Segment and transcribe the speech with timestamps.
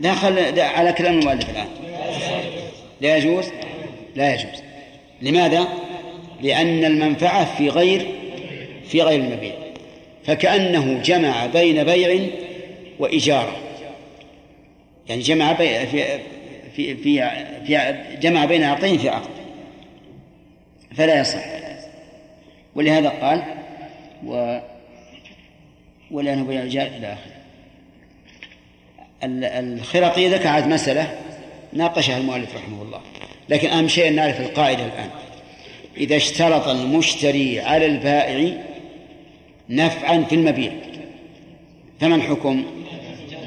[0.00, 1.68] لا خل على كلام المؤلف الآن.
[3.00, 3.48] لا يجوز؟
[4.16, 4.62] لا يجوز.
[5.22, 5.68] لماذا؟
[6.42, 8.06] لأن المنفعة في غير
[8.84, 9.52] في غير المبيع.
[10.24, 12.26] فكأنه جمع بين بيع
[12.98, 13.56] وإجارة
[15.08, 16.18] يعني جمع بين في
[16.76, 17.30] في في,
[17.66, 19.30] في جمع بين عقدين في عقد
[20.96, 21.44] فلا يصح.
[22.74, 23.42] ولهذا قال
[24.26, 24.58] و
[26.10, 27.39] ولا نبيع إلى آخره.
[29.22, 31.18] الخرقي ذكر عاد مسألة
[31.72, 33.00] ناقشها المؤلف رحمه الله
[33.48, 35.10] لكن أهم شيء نعرف القاعدة الآن.
[35.96, 38.56] إذا اشترط المشتري على البائع
[39.68, 40.72] نفعا في المبيع
[42.00, 42.64] فما الحكم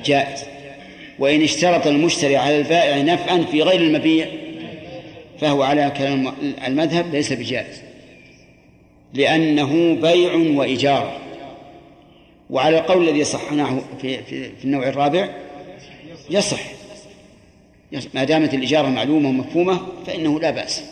[0.06, 0.46] جائز.
[1.20, 4.28] وإن اشترط المشتري على البائع نفعا في غير المبيع
[5.40, 6.34] فهو على كلام
[6.68, 7.82] المذهب ليس بجائز.
[9.14, 11.18] لأنه بيع وإيجار.
[12.50, 15.30] وعلى القول الذي صحناه في, في, في النوع الرابع
[16.30, 16.62] يصح.
[18.14, 20.84] ما دامت الإجارة معلومة ومفهومة فإنه لا بأس.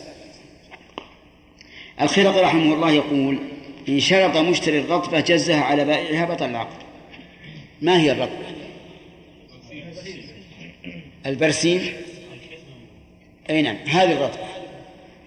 [2.00, 3.38] الخرقي رحمه الله يقول
[3.88, 6.82] إن شرط مشتري الرطبة جزها على بائعها بطل العقد
[7.82, 8.46] ما هي الرطبة؟
[11.26, 11.92] البرسيم.
[13.50, 14.46] أي نعم هذه الرطبة.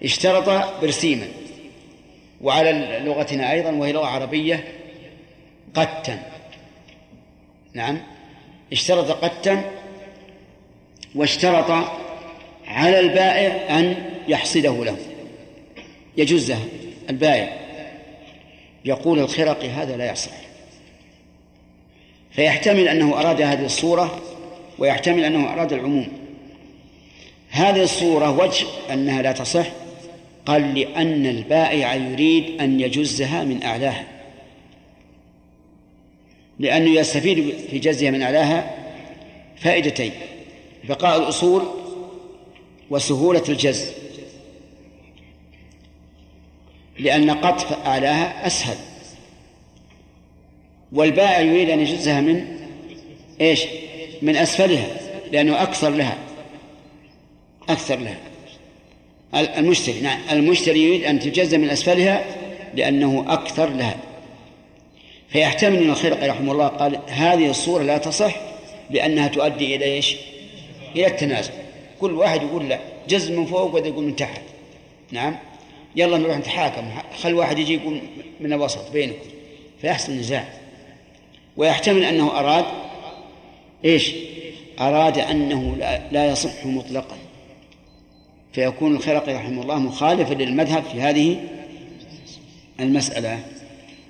[0.02, 0.48] اشترط
[0.82, 1.26] برسيما.
[2.40, 4.64] وعلى لغتنا أيضا وهي لغة عربية
[5.74, 6.32] قتا.
[7.74, 7.98] نعم
[8.72, 9.75] اشترط قتا
[11.14, 11.70] واشترط
[12.66, 13.96] على البائع أن
[14.28, 14.96] يحصده له.
[16.16, 16.58] يجزه
[17.10, 17.56] البائع
[18.84, 20.32] يقول الخرقي هذا لا يصح.
[22.30, 24.22] فيحتمل أنه أراد هذه الصورة
[24.78, 26.08] ويحتمل أنه أراد العموم.
[27.50, 29.66] هذه الصورة وجه أنها لا تصح.
[30.46, 34.04] قال لأن البائع يريد أن يجزها من أعلاها.
[36.58, 38.74] لأنه يستفيد في جزها من أعلاها
[39.56, 40.12] فائدتين.
[40.88, 41.62] بقاء الأصول
[42.90, 43.92] وسهولة الجز
[46.98, 48.76] لأن قطف أعلاها أسهل.
[50.92, 52.58] والبائع يريد أن يجزها من
[53.40, 53.64] إيش؟
[54.22, 54.86] من أسفلها
[55.32, 56.18] لأنه أكثر لها.
[57.68, 58.18] أكثر لها.
[59.58, 60.20] المشتري نعم.
[60.32, 62.24] المشتري يريد أن تجزى من أسفلها
[62.74, 63.96] لأنه أكثر لها.
[65.28, 68.36] فيحتمل أن الخرقي رحمه الله قال هذه الصورة لا تصح
[68.90, 70.16] لأنها تؤدي إلى إيش؟
[70.96, 71.52] إلى التنازل
[72.00, 74.40] كل واحد يقول لا جز من فوق وده يقول من تحت.
[75.12, 75.36] نعم.
[75.96, 76.90] يلا نروح نتحاكم.
[77.22, 78.00] خل واحد يجي يقول
[78.40, 79.28] من الوسط بينكم.
[79.80, 80.48] فيحصل نزاع.
[81.56, 82.64] ويحتمل أنه أراد
[83.84, 84.12] إيش؟
[84.80, 85.76] أراد أنه
[86.12, 87.16] لا يصح مطلقا.
[88.52, 91.36] فيكون الخرقي رحمه الله مخالفا للمذهب في هذه
[92.80, 93.38] المسألة.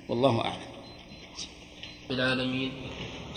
[0.09, 0.67] والله أعلم.
[2.11, 2.71] العالمين.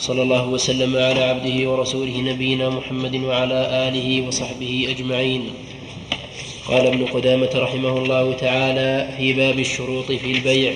[0.00, 5.42] صلى الله وسلم على عبده ورسوله نبينا محمد وعلى آله وصحبه أجمعين.
[6.68, 10.72] قال ابن قدامة رحمه الله تعالى في باب الشروط في البيع.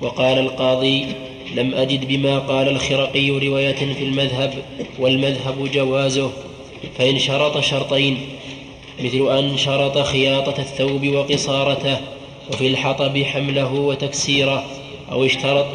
[0.00, 1.06] وقال القاضي
[1.54, 4.54] لم أجد بما قال الخرقي رواية في المذهب
[4.98, 6.30] والمذهب جوازه
[6.98, 8.18] فإن شرط شرطين
[9.04, 12.00] مثل أن شرط خياطة الثوب وقصارته
[12.52, 14.64] وفي الحطب حمله وتكسيره
[15.12, 15.66] أو اشترط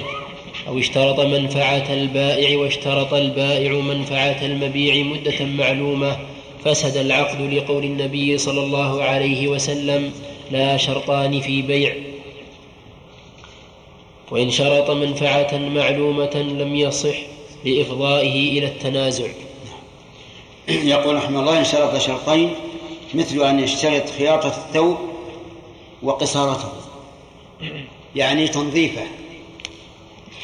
[0.67, 6.17] أو اشترط منفعة البائع واشترط البائع منفعة المبيع مدة معلومة
[6.65, 10.11] فسد العقد لقول النبي صلى الله عليه وسلم
[10.51, 11.93] لا شرطان في بيع.
[14.31, 17.15] وإن شرط منفعة معلومة لم يصح
[17.65, 19.27] لإفضائه إلى التنازع.
[20.67, 22.51] يقول رحمه الله إن شرط شرطين
[23.13, 24.97] مثل أن يشترط خياطة الثوب
[26.03, 26.69] وقصارته
[28.15, 29.01] يعني تنظيفه.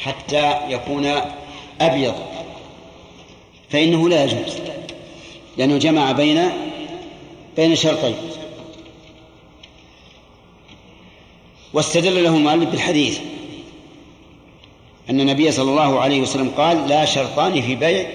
[0.02, 1.20] حتى يكون
[1.80, 2.14] أبيض.
[3.70, 4.58] فإنه لا يجوز.
[5.56, 6.50] لأنه جمع بين
[7.56, 8.16] بين شرطين.
[11.72, 13.20] واستدل له المؤلف بالحديث.
[15.10, 18.06] أن النبي صلى الله عليه وسلم قال لا شرطان في بيع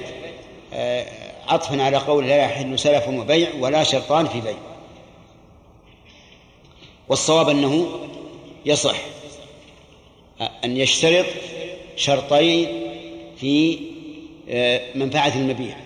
[0.74, 1.08] آه،
[1.48, 4.58] عطفا على قول لا يحل سلف وبيع ولا شرطان في بيع.
[7.10, 7.88] والصواب أنه
[8.66, 8.96] يصح
[10.64, 11.26] أن يشترط
[11.96, 12.68] شرطين
[13.38, 13.80] في
[14.50, 15.78] آه، منفعة المبيع.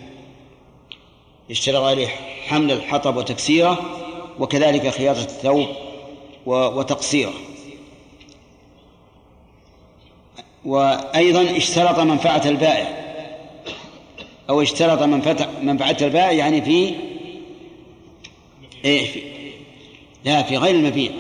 [1.50, 2.08] يشترط عليه
[2.48, 3.86] حمل الحطب وتكسيره
[4.40, 5.68] وكذلك خياطة الثوب
[6.46, 7.34] وتقصيره.
[10.66, 13.06] وأيضا اشترط منفعة البائع.
[14.50, 15.02] أو اشترط
[15.62, 16.94] منفعة البائع يعني في
[18.86, 19.22] إيه في
[20.26, 21.12] لا في غير المبيع.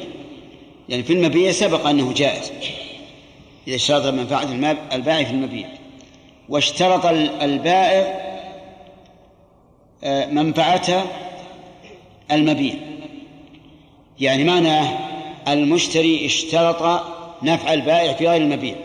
[0.90, 2.52] يعني في المبيع سبق أنه جائز.
[3.68, 4.44] إذا اشترط منفعة
[4.94, 5.68] البائع في المبيع.
[6.50, 7.06] واشترط
[7.42, 8.26] البائع
[10.04, 11.04] آه، منفعة
[12.32, 12.74] المبيع.
[14.20, 14.98] يعني معناه
[15.48, 17.02] المشتري اشترط
[17.44, 18.76] نفع البائع في غير المبيع.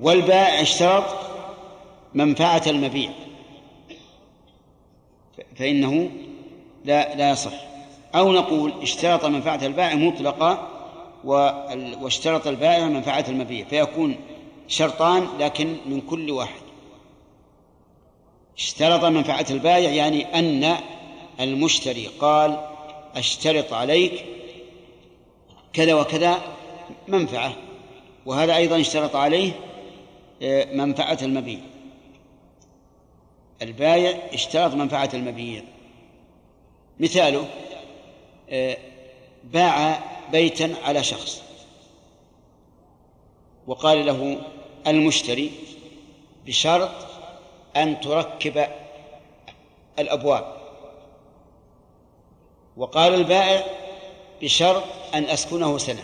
[0.00, 1.04] والبائع اشترط
[2.14, 3.10] منفعة المبيع.
[5.56, 6.10] فإنه
[6.84, 7.52] لا لا يصح.
[8.14, 10.75] أو نقول اشترط منفعة البائع مطلقة
[11.26, 14.16] واشترط البائع منفعة المبيع فيكون
[14.68, 16.60] شرطان لكن من كل واحد.
[18.56, 20.76] اشترط منفعة البائع يعني أن
[21.40, 22.60] المشتري قال
[23.14, 24.24] أشترط عليك
[25.72, 26.38] كذا وكذا
[27.08, 27.52] منفعة
[28.26, 29.52] وهذا أيضا اشترط عليه
[30.42, 31.58] آه، منفعة المبيع.
[33.62, 35.62] البايع اشترط منفعة المبيع.
[37.00, 37.46] مثاله
[38.50, 38.76] آه،
[39.44, 40.00] باع
[40.32, 41.42] بيتا على شخص.
[43.66, 44.38] وقال له
[44.86, 45.50] المشتري
[46.46, 46.90] بشرط
[47.76, 48.66] أن تركب
[49.98, 50.56] الأبواب.
[52.76, 53.64] وقال البائع
[54.42, 54.84] بشرط
[55.14, 56.02] أن أسكنه سنة.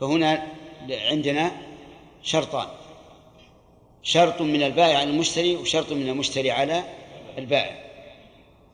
[0.00, 0.46] فهنا
[0.90, 1.52] عندنا
[2.22, 2.66] شرطان.
[4.02, 6.84] شرط من البائع على المشتري وشرط من المشتري على
[7.38, 7.84] البائع.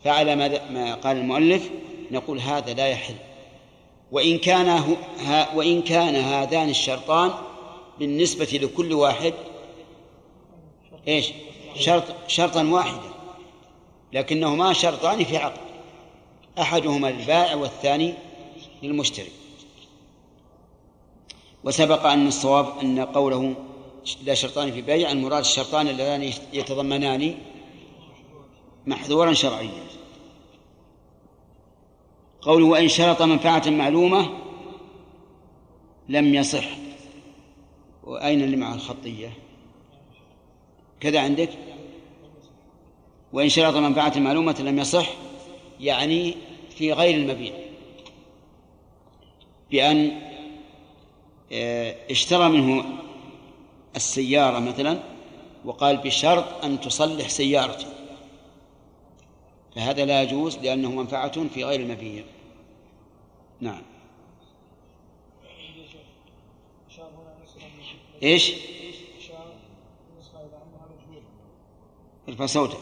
[0.05, 0.37] فعلى
[0.71, 1.71] ما قال المؤلف
[2.11, 3.15] نقول هذا لا يحل.
[4.13, 4.97] وإن كان
[5.55, 7.31] وإن كان هذان الشرطان
[7.99, 9.35] بالنسبة لكل واحد
[11.09, 11.33] إيش؟
[11.75, 13.11] شرط شرطا واحدا
[14.13, 15.61] لكنهما شرطان في عقد
[16.61, 18.15] أحدهما للبائع والثاني
[18.83, 19.31] للمشتري
[21.65, 23.55] وسبق أن الصواب أن قوله
[24.23, 27.35] لا شرطان في بيع المراد الشرطان اللذان يتضمنان
[28.87, 29.90] محذورا شرعيا
[32.43, 34.31] قوله وإن شرط منفعة معلومة
[36.09, 36.65] لم يصح.
[38.05, 39.33] وأين اللي مع الخطية؟
[41.01, 41.51] كذا عندك؟
[43.33, 45.09] وإن شرط منفعة معلومة لم يصح
[45.81, 46.35] يعني
[46.77, 47.53] في غير المبيع.
[49.71, 50.21] بأن
[51.53, 52.85] آه، اشترى منه
[53.97, 54.99] السيارة مثلا
[55.65, 57.87] وقال بشرط أن تصلح سيارتي
[59.75, 62.25] فهذا لا يجوز لأنه منفعة في غير المبيع
[63.61, 63.83] نعم
[68.23, 68.53] إيش؟
[72.29, 72.79] ارفع صوتك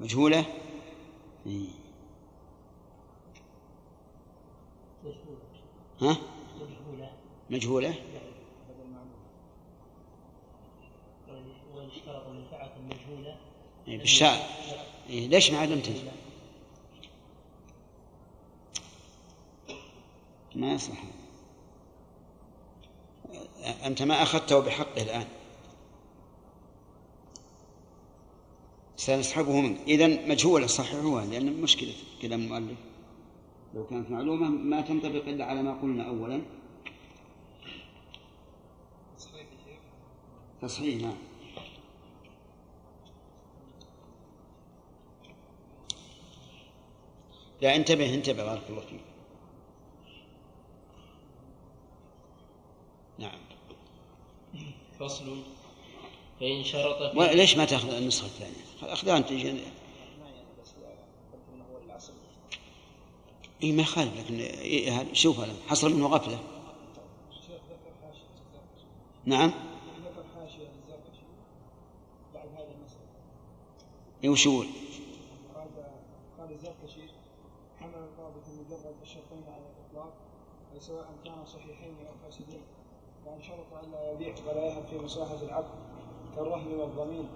[0.00, 0.44] مجهولة؟
[1.46, 1.68] إيه.
[6.00, 6.16] ها؟
[7.50, 7.94] مجهولة
[13.88, 14.50] إيه بالشاء
[15.10, 15.90] إيه ليش ما علمت
[20.54, 21.04] ما يصلح
[23.84, 25.26] أنت ما أخذته بحقه الآن.
[28.96, 29.80] سنسحبه منك.
[29.86, 31.92] إذا مجهولة صححوها لأن مشكلة
[32.22, 32.78] كلام المؤلف.
[33.74, 36.42] لو كانت معلومة ما تنطبق إلا على ما قلنا أولا.
[40.62, 41.16] تصحيح نعم.
[47.60, 49.00] لا انتبه انتبه بارك الله فيك
[53.18, 53.38] نعم
[55.00, 55.42] فصل
[56.40, 59.32] فإن شرط ليش ما تأخذ النسخة الثانية؟ أخذها أنت
[63.62, 66.38] اي ما يخالف لكن إيه شوف هذا حصل منه غفله
[69.24, 69.52] نعم
[74.24, 74.66] اي وش يقول؟
[76.38, 77.00] قال الزركشي
[77.80, 80.12] حمل القاضي في مجرد الشرطين على الإطلاق
[80.78, 82.60] سواء كانا صحيحين أو فاسدين
[83.26, 85.74] وإن شرط الا يبيع ولا يهب في مصلحة العقد
[86.36, 87.28] كالرهن والضمين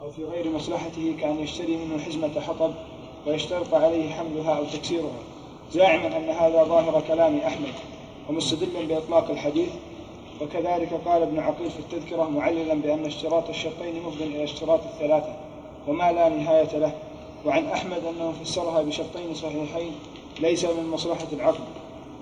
[0.00, 2.72] أو في غير مصلحته كأن يشتري منه حزمة حطب
[3.26, 5.20] ويشترط عليه حملها أو تكسيرها.
[5.70, 7.74] زاعما أن هذا ظاهر كلام أحمد
[8.28, 9.72] ومستدلا بإطلاق الحديث.
[10.42, 15.36] وكذلك قال ابن عقيل في التذكرة معللا بأن اشتراط الشرطين مفض إلى اشتراط الثلاثة
[15.88, 16.92] وما لا نهاية له.
[17.46, 19.92] وعن أحمد أنه فسرها بشرطين صحيحين
[20.40, 21.64] ليس من مصلحة العقد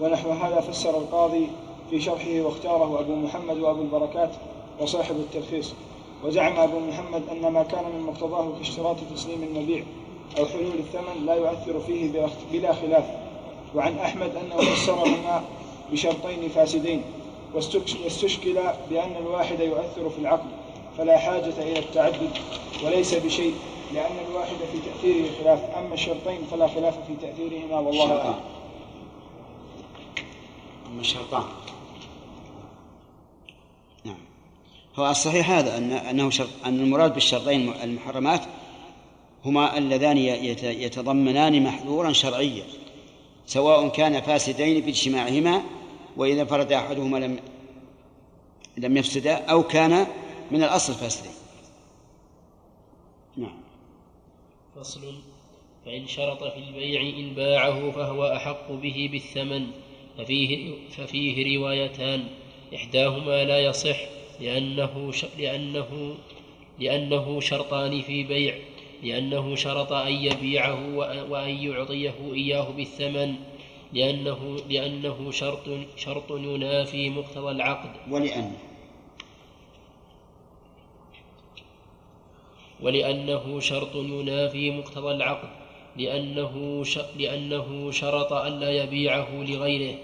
[0.00, 1.46] ونحو هذا فسر القاضي
[1.90, 4.30] في شرحه واختاره أبو محمد وأبو البركات
[4.80, 5.72] وصاحب التلخيص.
[6.24, 9.84] وزعم أبو محمد أن ما كان من مقتضاه كاشتراط تسليم المبيع
[10.38, 13.04] أو حلول الثمن لا يؤثر فيه بلا خلاف.
[13.74, 15.42] وعن أحمد أنه فسرهما
[15.92, 17.02] بشرطين فاسدين
[18.04, 18.54] واستشكل
[18.90, 20.48] بأن الواحد يؤثر في العقل
[20.98, 22.30] فلا حاجة إلى التعدد
[22.84, 23.54] وليس بشيء
[23.94, 25.76] لأن الواحد في تأثيره خلاف.
[25.76, 28.40] أما الشرطين فلا خلاف في تأثيرهما والله أعلم.
[30.86, 31.44] أما الشرطان.
[34.04, 34.18] نعم.
[34.96, 38.40] هو الصحيح هذا أن أنه شرط أن المراد بالشرطين المحرمات
[39.44, 40.18] هما اللذان
[40.62, 42.64] يتضمنان محذورا شرعيا
[43.46, 45.62] سواء كان فاسدين باجتماعهما
[46.16, 47.38] وإذا فرد أحدهما لم
[48.76, 50.06] لم يفسدا أو كان
[50.50, 51.32] من الأصل فاسدين
[53.36, 53.58] نعم
[54.76, 55.14] فصل
[55.84, 59.66] فإن شرط في البيع إن باعه فهو أحق به بالثمن
[60.18, 62.24] ففيه, ففيه روايتان
[62.74, 63.96] إحداهما لا يصح
[64.40, 66.16] لأنه لأنه
[66.80, 68.54] لأنه شرطان في بيع
[69.02, 70.96] لأنه شرط أن يبيعه
[71.30, 73.34] وأن يعطيه إياه بالثمن
[73.92, 77.90] لأنه لأنه شرط شرط ينافي مقتضى العقد.
[78.10, 78.52] ولأن
[82.80, 85.48] ولأنه شرط ينافي مقتضى العقد
[85.96, 86.84] لأنه
[87.18, 89.98] لأنه شرط ألا يبيعه لغيره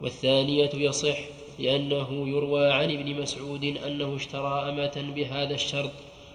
[0.00, 1.18] والثانية يصح
[1.58, 5.90] لأنه يروى عن ابن مسعود أنه اشترى أمة بهذا الشرط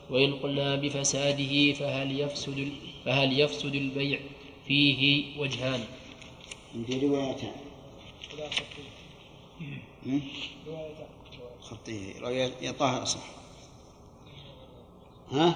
[0.10, 2.70] وإن قلنا بفساده فهل يفسد
[3.06, 4.20] فهل يفسد البيع
[4.68, 5.84] فيه وجهان.
[6.76, 7.52] عندي روايتان.
[11.62, 13.43] خطية رواية طاهر صح.
[15.34, 15.54] ها؟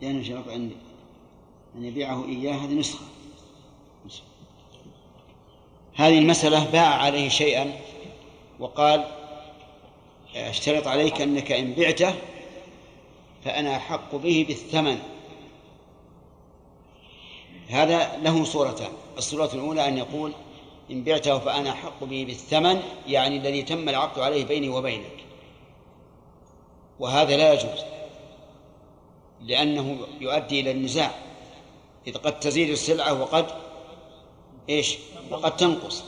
[0.00, 0.76] لأنه شرط عندي
[1.74, 3.04] أن يبيعه إياه هذه نسخة.
[5.94, 7.80] هذه المسألة باع عليه شيئا
[8.58, 9.04] وقال
[10.34, 12.14] أشترط عليك أنك إن بعته
[13.44, 14.98] فأنا أحق به بالثمن.
[17.68, 18.92] هذا له صورتان.
[19.18, 20.32] الصورة الأولى أن يقول
[20.90, 25.24] إن بعته فأنا أحق به بالثمن يعني الذي تم العقد عليه بيني وبينك.
[27.00, 27.84] وهذا لا يجوز
[29.40, 31.14] لأنه يؤدي إلى النزاع.
[32.06, 33.46] إذ قد تزيد السلعة وقد
[34.68, 34.96] إيش؟
[35.30, 36.04] وقد تنقص.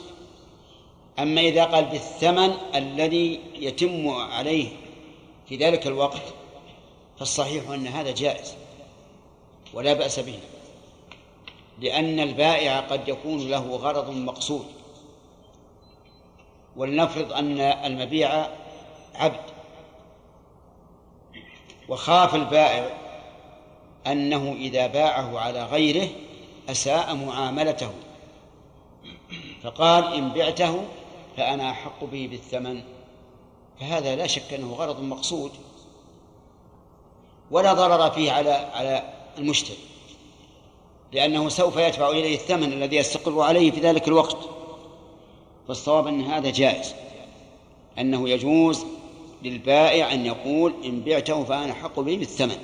[1.19, 4.69] أما إذا قال بالثمن الذي يتم عليه
[5.49, 6.23] في ذلك الوقت
[7.19, 8.55] فالصحيح أن هذا جائز
[9.75, 10.39] ولا بأس به.
[11.81, 14.67] لأن البائع قد يكون له غرض مقصود.
[16.77, 18.47] ولنفرض أن المبيع
[19.15, 19.51] عبد.
[21.89, 22.97] وخاف البائع
[24.07, 26.09] أنه إذا باعه على غيره
[26.69, 27.91] أساء معاملته.
[29.63, 30.85] فقال إن بعته
[31.37, 32.83] فأنا أحق به بالثمن.
[33.81, 35.53] فهذا لا شك أنه غرض مقصود.
[37.51, 39.90] ولا ضرر فيه على على المشتري.
[41.13, 44.39] لأنه سوف يدفع إليه الثمن الذي يستقر عليه في ذلك الوقت.
[45.69, 46.95] فالصواب أن هذا جائز
[47.99, 48.85] أنه يجوز
[49.43, 52.57] للبائع أن يقول إن بعته فأنا أحق به بالثمن.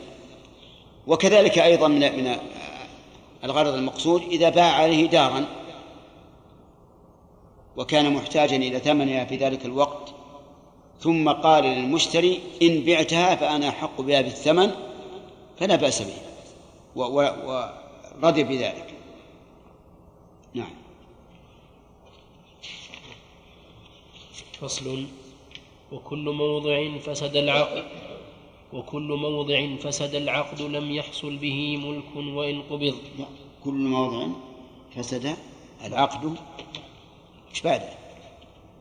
[1.07, 2.37] وكذلك أيضا من من
[3.45, 5.45] الغرض المقصود إذا باع عليه دارا
[7.77, 10.15] وكان محتاجا إلى ثمنها في ذلك الوقت
[11.01, 14.71] ثم قال للمشتري إن بعتها فأنا أحق بها بالثمن
[15.61, 16.17] فلا بأس به.
[18.23, 18.95] ورضي بذلك.
[20.55, 20.75] نعم.
[24.61, 25.07] فصل.
[25.93, 27.85] وكل موضع فسد العقد
[28.73, 32.95] وكل موضع فسد العقد لم يحصل به ملك وإن قبض.
[33.19, 33.27] لا
[33.65, 34.27] كل موضع
[34.95, 35.37] فسد
[35.85, 36.37] العقد.
[37.51, 37.91] إيش بعده؟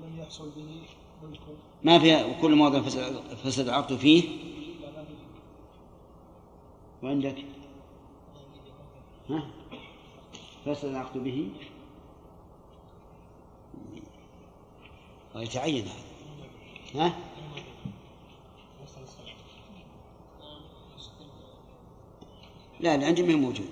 [0.04, 0.63] لم يحصل به
[1.24, 1.39] ملك.
[1.84, 4.24] ما في كل موضع فسد, فسد العقد فيه؟
[7.04, 7.36] وعندك
[10.65, 11.50] فسد العقد به.
[15.36, 17.05] ويتعين هذا.
[17.05, 17.15] ها؟
[22.79, 23.70] لا اللي عندي ما موجود.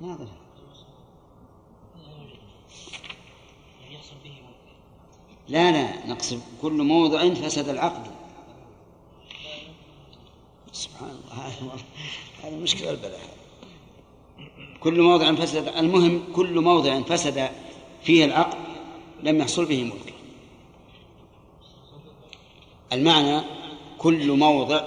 [0.00, 0.28] ناظر
[5.48, 8.14] لا لا نقصد كل موضع فسد العقد.
[10.72, 11.78] سبحان الله.
[12.44, 13.20] هذه مشكلة البلاء.
[14.80, 17.50] كل موضع فسد المهم كل موضع فسد
[18.02, 18.58] فيه العقد
[19.22, 20.14] لم يحصل به ملك.
[22.92, 23.40] المعنى
[23.98, 24.84] كل موضع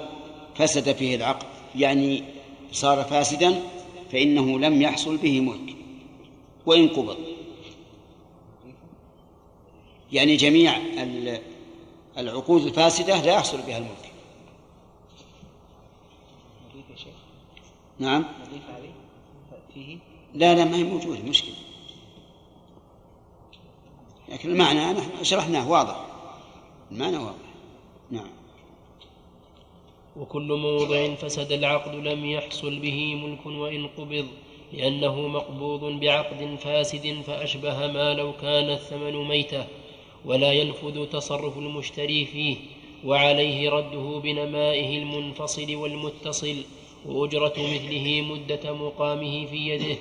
[0.56, 2.24] فسد فيه العقد يعني
[2.72, 3.64] صار فاسدا
[4.12, 5.76] فإنه لم يحصل به ملك.
[6.66, 7.18] وإن قبض.
[10.12, 10.78] يعني جميع
[12.18, 14.12] العقود الفاسدة لا يحصل بها الملك.
[18.00, 18.26] نعم.
[20.34, 21.56] لا لا ما هي موجودة مشكلة
[24.30, 26.06] لكن المعنى نحن شرحناه واضح.
[26.92, 27.48] المعنى واضح.
[28.12, 28.30] نعم.
[30.18, 34.28] وكل موضع فسد العقد لم يحصل به ملك وإن قبض
[34.74, 39.66] لأنه مقبوض بعقد فاسد فأشبه ما لو كان الثمن ميتة
[40.26, 42.58] ولا ينفذ تصرف المشتري فيه
[43.06, 46.56] وعليه رده بنمائه المنفصل والمتصل.
[47.06, 49.98] وأجرة مثله مدة مقامه في يده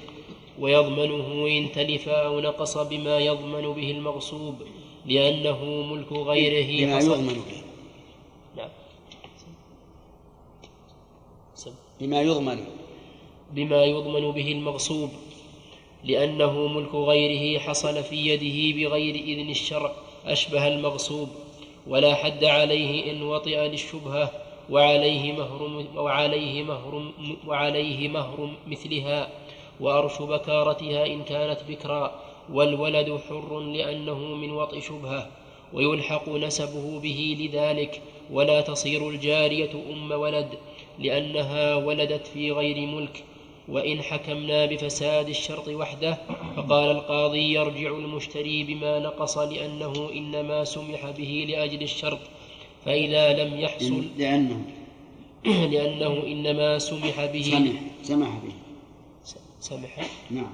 [0.59, 4.55] ويضمنه إن تلف أو نقص بما يضمن به المغصوب
[5.07, 7.63] لأنه ملك غيره بما يضمن به.
[8.57, 8.69] نعم.
[12.01, 12.65] بما يضمن.
[13.53, 15.11] بما يضمن به المغصوب
[16.05, 19.93] لأنه ملك غيره حصل في يده بغير إذن الشرع
[20.25, 21.29] أشبه المغصوب
[21.87, 24.46] ولا حد عليه إن وطئ للشبهة.
[24.71, 27.13] وعليه مهر وعليه مهر
[27.47, 29.29] وعليه مهر مثلها
[29.81, 32.21] وأرش بكارتها إن كانت بكرا
[32.53, 35.29] والولد حر لأنه من وطئ شبهة
[35.73, 40.49] ويلحق نسبه به لذلك ولا تصير الجارية أم ولد
[40.99, 43.25] لأنها ولدت في غير ملك
[43.69, 46.19] وإن حكمنا بفساد الشرط وحده
[46.57, 52.19] فقال القاضي يرجع المشتري بما نقص لأنه إنما سمح به لأجل الشرط
[52.87, 54.05] فإذا لم يحصل.
[54.19, 54.65] لأنه
[55.73, 57.43] لأنه إنما سمح به.
[57.43, 58.53] سمح سمح به.
[59.61, 60.53] سمح؟ نعم.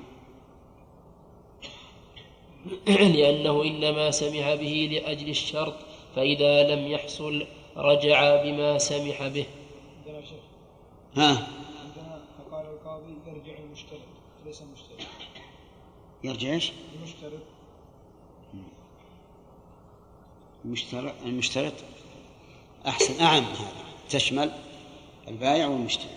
[3.17, 5.75] لأنه إنما سمح به لأجل الشرط
[6.17, 7.47] فإذا لم يحصل
[7.77, 9.47] رجع بما سمح به.
[10.07, 10.43] عندنا شيخ
[11.17, 11.29] ها؟
[11.85, 14.01] عندنا فقال القاضي يرجع المشترط
[14.47, 15.07] ليس المشتري
[16.25, 17.43] يرجع إيش؟ المشترط
[20.65, 21.73] المشترط المشترط
[22.87, 23.85] أحسن أعم هذا.
[24.11, 24.53] تشمل
[25.29, 26.11] البائع والمشتري.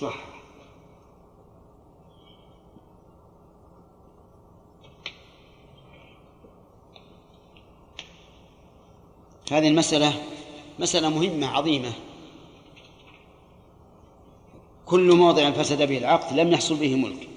[0.00, 0.14] صح.
[9.52, 10.22] هذه المسألة
[10.78, 11.92] مسألة مهمة عظيمة.
[14.86, 17.28] كل موضع فسد به العقد لم يحصل به ملك.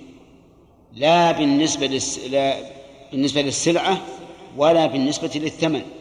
[0.93, 2.19] لا بالنسبة للس...
[2.19, 2.71] لا
[3.11, 4.01] بالنسبة للسلعة
[4.57, 6.00] ولا بالنسبة للثمن.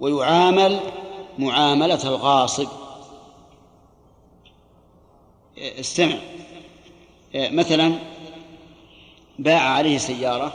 [0.00, 0.80] ويعامل
[1.38, 2.68] معاملة الغاصب.
[5.58, 6.18] استمع.
[7.34, 7.98] مثلا
[9.38, 10.54] باع عليه سيارة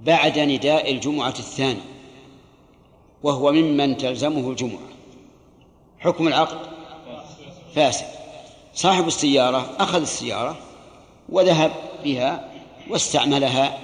[0.00, 1.80] بعد نداء الجمعة الثاني
[3.22, 4.88] وهو ممن تلزمه الجمعة.
[5.98, 6.58] حكم العقد؟
[7.74, 8.06] فاسد.
[8.74, 10.56] صاحب السيارة أخذ السيارة
[11.28, 11.72] وذهب
[12.04, 12.50] بها
[12.90, 13.78] واستعملها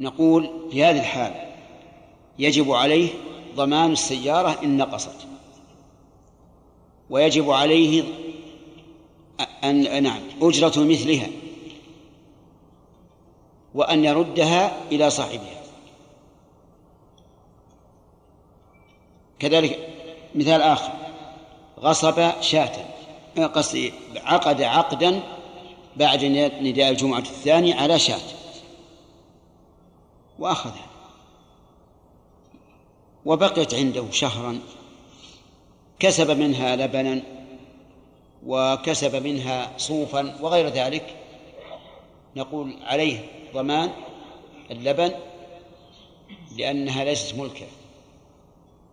[0.00, 1.32] نقول في هذه الحال
[2.38, 3.10] يجب عليه
[3.54, 5.26] ضمان السيارة إن نقصت.
[7.10, 8.04] ويجب عليه
[9.64, 11.28] أن نعم أجرة مثلها
[13.74, 15.62] وأن يردها إلى صاحبها.
[19.38, 19.88] كذلك
[20.34, 20.92] مثال آخر
[21.80, 22.72] غصب شاة
[23.54, 25.20] قصدي عقد عقدا
[25.96, 26.24] بعد
[26.62, 28.37] نداء الجمعة الثاني على شاة.
[30.38, 30.86] وأخذها.
[33.24, 34.60] وبقيت عنده شهرا.
[35.98, 37.22] كسب منها لبنا
[38.46, 41.16] وكسب منها صوفا وغير ذلك.
[42.36, 43.24] نقول عليه
[43.54, 43.90] ضمان
[44.70, 45.12] اللبن
[46.56, 47.66] لأنها ليست ملكه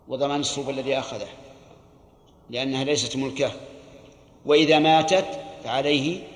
[0.07, 1.27] وضمان الصوف الذي أخذه
[2.49, 3.51] لأنها ليست ملكه.
[4.45, 6.27] وإذا ماتت فعليه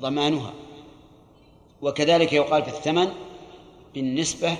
[0.00, 0.52] ضمانها.
[1.82, 3.12] وكذلك يقال في الثمن
[3.94, 4.56] بالنسبة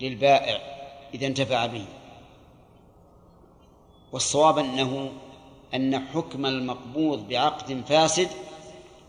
[0.00, 0.60] للبائع
[1.14, 1.84] إذا انتفع به.
[4.12, 5.12] والصواب أنه
[5.74, 8.28] أن حكم المقبوض بعقد فاسد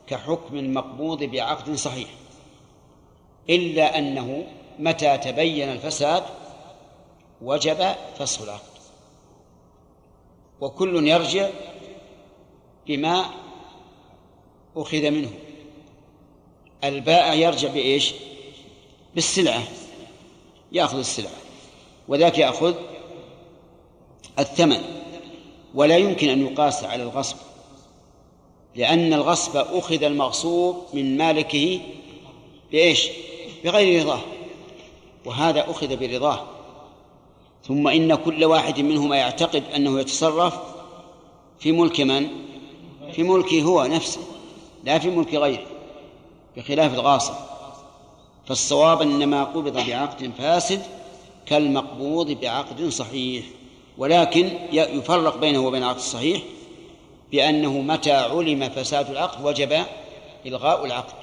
[0.08, 2.10] كحكم المقبوض بعقد صحيح.
[3.50, 4.48] إلا أنه
[4.80, 6.24] متى تبين الفساد
[7.42, 8.80] وجب فسخ العقد.
[10.62, 11.50] وكل يرجع
[12.88, 13.26] بما
[14.76, 15.32] أخذ منه.
[16.84, 18.14] البائع يرجع بإيش؟
[19.16, 19.64] بالسلعة
[20.72, 21.32] يأخذ السلعة
[22.08, 22.76] وذاك يأخذ
[24.40, 24.82] الثمن
[25.76, 27.38] ولا يمكن أن يقاس على الغصب
[28.76, 31.80] لأن الغصب أخذ المغصوب من مالكه
[32.72, 33.10] بإيش
[33.64, 34.22] بغير رضاه
[35.26, 36.48] وهذا أخذ برضاه
[37.68, 40.60] ثم إن كل واحد منهما يعتقد أنه يتصرف
[41.60, 42.28] في ملك من؟
[43.14, 44.22] في ملكه هو نفسه
[44.84, 45.66] لا في ملك غيره
[46.58, 47.34] بخلاف الغاصب
[48.50, 50.82] فالصواب أن ما قبض بعقد فاسد
[51.46, 53.46] كالمقبوض بعقد صحيح
[53.98, 56.42] ولكن يفرق بينه وبين العقد الصحيح
[57.32, 59.86] بأنه متى علم فساد العقد وجب
[60.46, 61.14] إلغاء العقد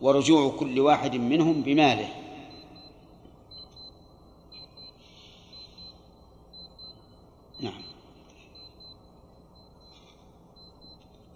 [0.00, 2.08] ورجوع كل واحد منهم بماله.
[7.60, 7.82] نعم.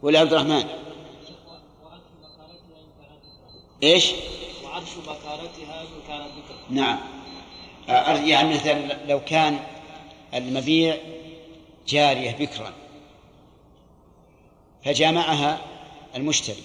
[0.02, 0.64] قول يا عبد الرحمن.
[3.82, 4.12] إيش؟
[4.74, 6.30] وعرش بكارتها إن كانت
[6.70, 6.98] نعم.
[7.88, 9.58] أر- يعني مثلا لو كان
[10.34, 10.96] المبيع
[11.88, 12.72] جارية بكرا
[14.84, 15.60] فجامعها
[16.16, 16.62] المشتري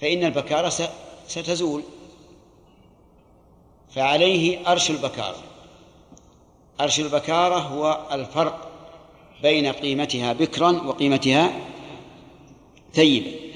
[0.00, 0.72] فإن البكارة
[1.28, 1.82] ستزول.
[3.94, 5.42] فعليه أرش البكارة.
[6.80, 8.70] أرش البكارة هو الفرق
[9.42, 11.52] بين قيمتها بكرا وقيمتها
[12.94, 13.49] ثيبا.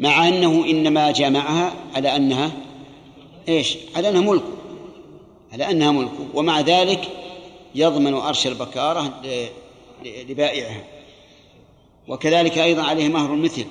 [0.00, 2.52] مع أنه إنما جامعها على أنها
[3.48, 4.42] إيش؟ على أنها ملك.
[5.52, 6.10] على أنها ملك.
[6.34, 7.08] ومع ذلك
[7.74, 9.22] يضمن أرش البكارة
[10.04, 10.84] لبائعها.
[12.08, 13.66] وكذلك أيضا عليه مهر المثل.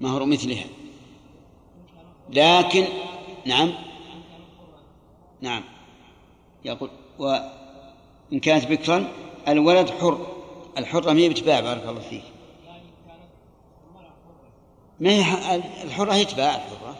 [0.00, 0.64] مهر مثلها.
[2.30, 2.84] لكن
[3.46, 3.72] نعم.
[5.40, 5.62] نعم.
[6.64, 9.08] يقول وإن كانت بكرا
[9.48, 10.26] الولد حر.
[10.78, 12.33] الحرة ما هي بتباع بارك الله فيك.
[15.00, 16.96] ما هي الحرة؟ هي تباع الحرة.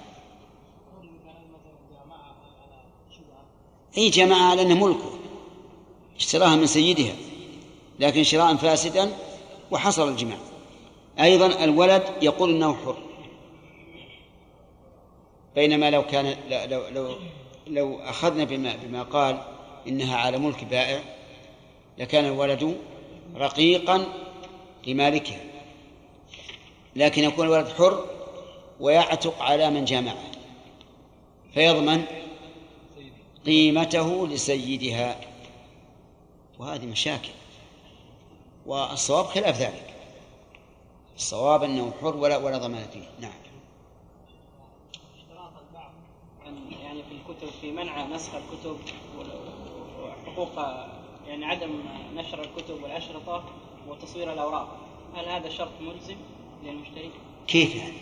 [3.94, 5.18] هي جماعة على أنه ملكه.
[6.16, 7.14] اشتراها من سيدها
[8.00, 9.12] لكن شراء فاسدا
[9.70, 10.38] وحصل الجماع.
[11.20, 12.96] أيضا الولد يقول أنه حر.
[15.54, 17.16] بينما لو كان لو لو,
[17.66, 19.42] لو أخذنا بما بما قال
[19.88, 21.02] إنها على ملك بائع
[21.98, 22.76] لكان الولد
[23.36, 24.06] رقيقا
[24.86, 25.40] لمالكها.
[26.96, 28.04] لكن يكون الولد حر
[28.80, 30.16] ويعتق على من جامعه
[31.54, 32.04] فيضمن
[33.46, 35.20] قيمته لسيدها.
[36.58, 37.30] وهذه مشاكل
[38.66, 39.94] والصواب خلاف ذلك.
[41.16, 43.08] الصواب أنه حر ولا ولا ضمان فيه.
[43.20, 43.32] نعم.
[45.16, 45.92] اشتراط البعض
[46.82, 48.76] يعني في الكتب في منع نسخ الكتب
[50.02, 50.66] وحقوق
[51.26, 51.82] يعني عدم
[52.14, 53.44] نشر الكتب والأشرطة
[53.88, 54.76] وتصوير الأوراق.
[55.14, 56.16] هل هذا شرط ملزم؟
[56.64, 57.10] للمشتري؟
[57.46, 57.92] كيف يعني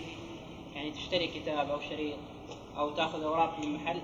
[0.75, 2.17] يعني تشتري كتاب أو شريط
[2.79, 3.99] أو تأخذ أوراق من محل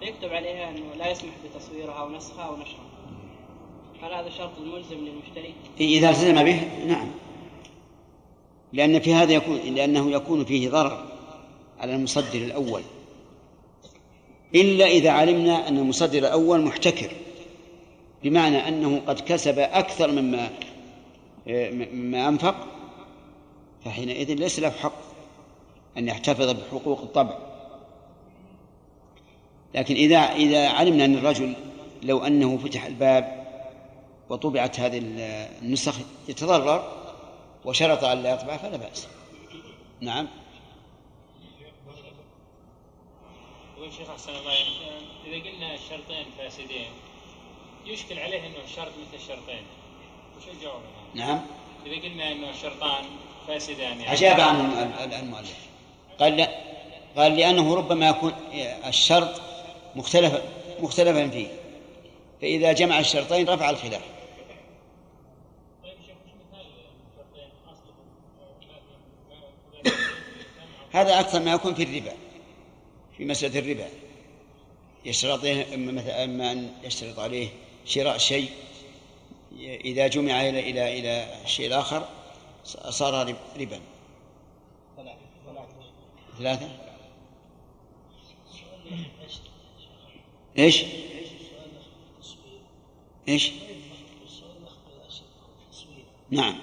[0.00, 2.86] فيكتب عليها أنه لا يسمح بتصويرها أو نسخها أو نشرها
[4.02, 7.08] هل هذا شرط ملزم للمشتري؟ إذا التزم به نعم
[8.72, 11.04] لأن في هذا يكون لأنه يكون فيه ضرر
[11.78, 12.82] على المصدر الأول
[14.54, 17.10] إلا إذا علمنا أن المصدر الأول محتكر
[18.24, 20.50] بمعنى أنه قد كسب أكثر مما
[21.92, 22.75] مما أنفق
[23.86, 24.92] فحينئذ ليس له حق
[25.96, 27.38] أن يحتفظ بحقوق الطبع.
[29.74, 31.54] لكن إذا إذا علمنا أن الرجل
[32.02, 33.46] لو أنه فتح الباب
[34.30, 34.98] وطبعت هذه
[35.62, 35.94] النسخ
[36.28, 36.92] يتضرر
[37.64, 39.08] وشرط أن لا يطبع فلا بأس.
[40.00, 40.28] نعم.
[43.76, 44.52] يقول شيخ أحسن الله
[45.26, 46.90] إذا قلنا الشرطين فاسدين
[47.86, 49.62] يشكل عليه إنه الشرط مثل الشرطين
[50.36, 50.80] وش الجواب؟
[51.14, 51.40] نعم.
[51.86, 53.04] إذا قلنا إنه الشرطان
[53.48, 54.12] فاسدان يعني.
[54.12, 55.56] أجاب عنه ال- ال- المؤلف.
[56.18, 56.48] قال لا.
[57.16, 58.32] قال لأنه ربما يكون
[58.86, 59.40] الشرط
[59.96, 60.42] مختلفا
[60.80, 61.46] مختلفا فيه.
[62.42, 64.02] فإذا جمع الشرطين رفع الخلاف.
[69.84, 69.92] طيب
[70.92, 72.12] هذا أكثر ما يكون في الربا.
[73.16, 73.86] في مسألة الربا.
[75.04, 75.40] يشترط
[75.72, 77.48] مثلا إما أن يشترط عليه
[77.84, 78.48] شراء شيء
[79.60, 82.08] إذا جمع إلى إلى إلى الشيء الآخر
[82.90, 83.80] صار رب- ربا.
[86.38, 86.68] ثلاثة.
[90.58, 90.84] إيش؟
[93.28, 93.52] إيش؟
[96.30, 96.54] نعم.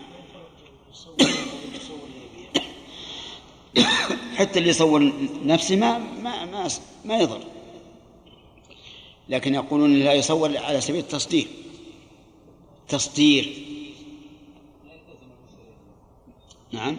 [4.36, 5.12] حتى اللي يصور
[5.46, 6.68] نفسه ما ما ما
[7.06, 7.42] ما يضر.
[9.30, 11.48] لكن يقولون لا يصور على سبيل التصدير
[12.88, 13.66] تصدير.
[16.73, 16.97] نعم.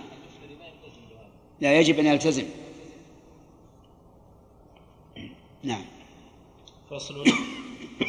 [1.61, 2.47] لا يجب أن يلتزم.
[5.63, 5.85] نعم.
[6.91, 7.25] فصل.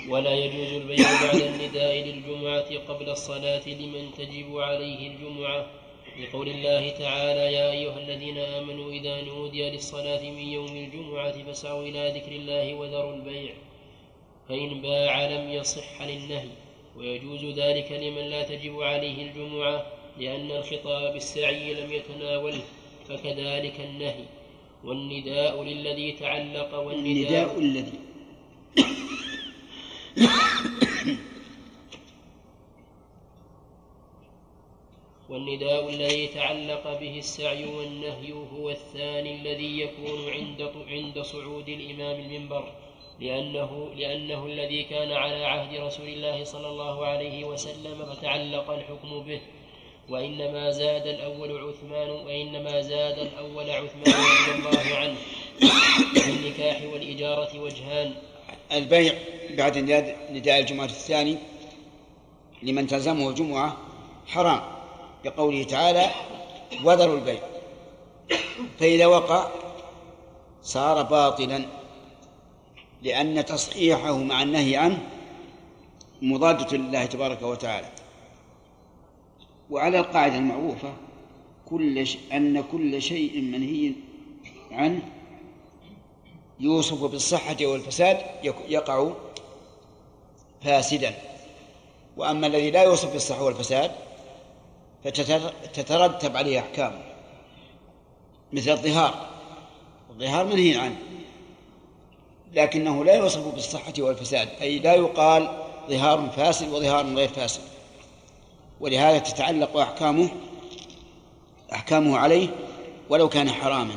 [0.09, 5.67] ولا يجوز البيع بعد النداء للجمعة قبل الصلاة لمن تجب عليه الجمعة.
[6.19, 12.19] لقول الله تعالى يا أيها الذين آمنوا إذا نودي للصلاة من يوم الجمعة فاسعوا إلى
[12.19, 13.53] ذكر الله وذروا البيع.
[14.49, 16.49] فإن باع لم يصح للنهي.
[16.97, 19.94] ويجوز ذلك لمن لا تجب عليه الجمعة.
[20.19, 22.63] لأن الخطاب بالسعي لم يتناوله
[23.07, 24.25] فكذلك النهي.
[24.85, 27.99] والنداء للذي تعلق النداء الذي
[35.29, 42.71] والنداء الذي تعلق به السعي والنهي هو الثاني الذي يكون عند عند صعود الإمام المنبر
[43.19, 49.41] لأنه لأنه الذي كان على عهد رسول الله صلى الله عليه وسلم فتعلق الحكم به.
[50.09, 55.17] وإنما زاد الأول عثمان وإنما زاد الأول عثمان رضي الله عنه
[56.27, 58.13] النكاح والإجارة وجهان.
[58.71, 59.13] البيع
[59.49, 59.77] بعد
[60.31, 61.37] نداء الجمعة الثاني
[62.63, 63.77] لمن تلزمه الجمعة
[64.27, 64.61] حرام
[65.23, 66.09] بقوله تعالى
[66.83, 67.41] وذروا البيع.
[68.79, 69.51] فإذا وقع
[70.61, 71.65] صار باطلا
[73.01, 74.99] لأن تصحيحه مع النهي عنه
[76.21, 77.87] مضادة لله تبارك وتعالى.
[79.69, 80.93] وعلى القاعدة المعروفة
[81.65, 82.17] كل ش...
[82.33, 83.91] أن كل شيء منهي
[84.71, 85.01] عنه
[86.59, 88.17] يوصف بالصحة والفساد
[88.67, 89.11] يقع
[90.61, 91.13] فاسدا.
[92.17, 93.91] وأما الذي لا يوصف بالصحة والفساد
[95.03, 97.01] فتترتب عليه أحكام
[98.53, 99.29] مثل الظهار.
[100.09, 100.95] الظهار منهي عنه
[102.53, 107.74] لكنه لا يوصف بالصحة والفساد أي لا يقال ظهار فاسد وظهار غير فاسد.
[108.79, 110.29] ولهذا تتعلق أحكامه
[111.73, 112.47] أحكامه عليه
[113.09, 113.95] ولو كان حراما.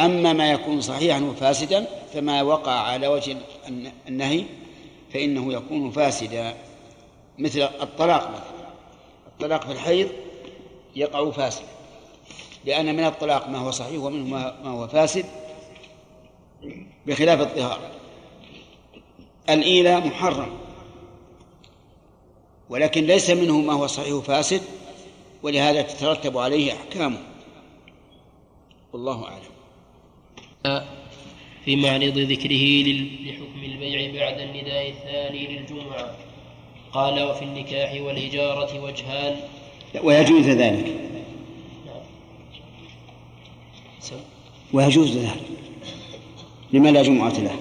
[0.00, 3.36] أما ما يكون صحيحا وفاسدا فما وقع على وجه
[4.08, 4.44] النهي
[5.12, 6.54] فإنه يكون فاسدا.
[7.38, 8.68] مثل الطلاق مثلا.
[9.26, 10.08] الطلاق في الحيض
[10.96, 11.66] يقع فاسدا.
[12.64, 14.24] لأن من الطلاق ما هو صحيح ومنه
[14.64, 15.24] ما هو فاسد
[17.06, 17.80] بخلاف الظهار
[19.50, 20.67] الإيلاء محرم.
[22.70, 24.60] ولكن ليس منه ما هو صحيح فاسد
[25.42, 27.18] ولهذا تترتب عليه أحكامه.
[28.92, 30.84] والله أعلم.
[31.64, 32.82] في معرض ذكره
[33.24, 36.16] لحكم البيع بعد النداء الثاني للجمعة.
[36.92, 39.36] قال وفي النكاح والإجارة وجهان.
[40.02, 40.86] ويجوز ذلك.
[41.86, 42.02] نعم.
[44.72, 45.42] ويجوز ذلك.
[46.72, 47.56] لمن لا جمعة له.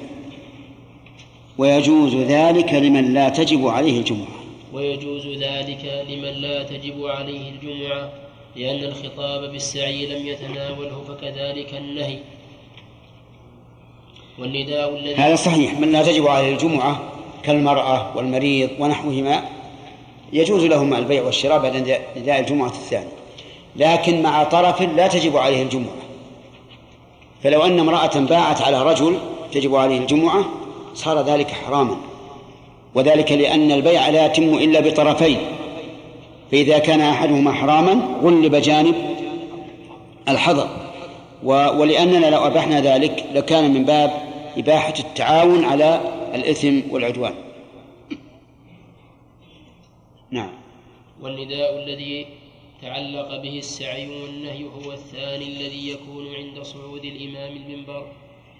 [1.57, 4.36] ويجوز ذلك لمن لا تجب عليه الجمعة.
[4.77, 8.09] ويجوز ذلك لمن لا تجب عليه الجمعة
[8.55, 12.17] لأن الخطاب بالسعي لم يتناوله فكذلك النهي.
[14.39, 15.79] والنداء الذي هذا صحيح.
[15.79, 17.01] من لا تجب عليه الجمعة
[17.43, 19.43] كالمرأة والمريض ونحوهما
[20.33, 21.75] يجوز لهما البيع والشراء بعد
[22.17, 23.09] نداء الجمعة الثاني
[23.75, 25.95] لكن مع طرف لا تجب عليه الجمعة.
[27.43, 29.19] فلو أن امرأة باعت على رجل
[29.51, 30.45] تجب عليه الجمعة
[30.93, 31.97] صار ذلك حراما.
[32.95, 35.37] وذلك لأن البيع لا يتم إلا بطرفين.
[36.51, 38.95] فإذا كان أحدهما حراما غلب جانب
[40.29, 40.69] الحظر.
[41.43, 44.11] ولأننا لو أبحنا ذلك لكان من باب
[44.57, 46.01] إباحة التعاون على
[46.33, 47.33] الإثم والعدوان.
[50.31, 50.49] نعم.
[51.21, 52.25] والنداء الذي
[52.81, 58.07] تعلق به السعي والنهي هو الثاني الذي يكون عند صعود الإمام المنبر.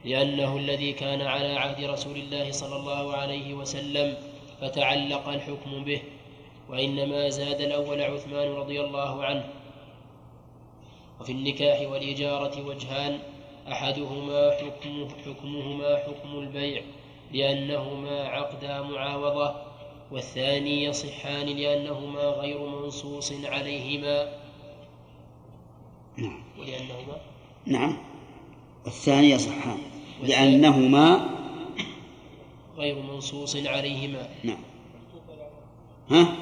[0.05, 4.17] لأنه الذي كان على عهد رسول الله صلى الله عليه وسلم
[4.61, 6.01] فتعلق الحكم به
[6.69, 9.49] وإنما زاد الأول عثمان رضي الله عنه.
[11.19, 13.19] وفي النكاح والإجارة وجهان
[13.71, 16.81] أحدهما حكم حكمهما حكم البيع
[17.31, 19.55] لأنهما عقدا معاوضة
[20.11, 24.27] والثاني يصحان لأنهما غير منصوص عليهما.
[26.17, 26.43] نعم.
[26.59, 27.17] ولأنهما؟
[27.65, 27.97] نعم.
[28.87, 29.77] والثاني يصحان
[30.23, 31.29] لأنهما
[32.77, 34.29] غير منصوص عليهما.
[34.43, 34.57] نعم.
[36.09, 36.35] ها؟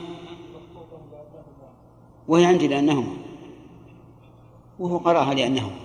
[2.27, 3.17] وهي عندي لأنهما؟
[4.79, 5.79] وهو قرأها لأنهما.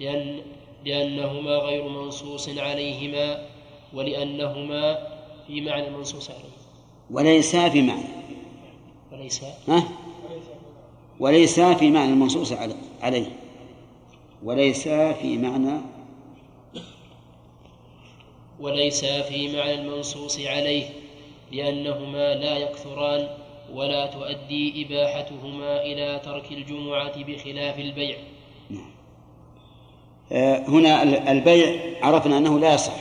[0.00, 0.40] لأن
[0.84, 3.48] لأنهما غير منصوص عليهما
[3.94, 4.98] ولأنهما
[5.46, 6.54] في معنى المنصوص عليه.
[7.10, 8.08] وليس في معنى.
[9.12, 9.44] وليس.
[9.68, 9.84] ها؟
[11.20, 12.52] وليس في معنى المنصوص
[13.02, 13.43] عليه.
[14.44, 15.80] وليس في معنى
[18.60, 20.84] وليس في معنى المنصوص عليه
[21.52, 23.28] لأنهما لا يكثران
[23.74, 28.16] ولا تؤدي إباحتهما إلى ترك الجمعة بخلاف البيع.
[30.32, 31.02] آه، هنا
[31.32, 31.66] البيع
[32.02, 32.96] عرفنا أنه لا يصح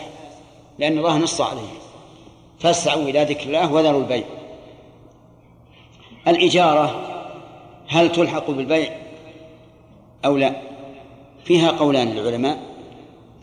[0.79, 1.73] لأن الله نص عليه.
[2.59, 4.25] فاسعوا إلى ذكر الله وذروا البيع.
[6.27, 7.09] الإجارة
[7.87, 8.97] هل تلحق بالبيع
[10.25, 10.73] أو لا؟
[11.45, 12.59] فيها قولان للعلماء.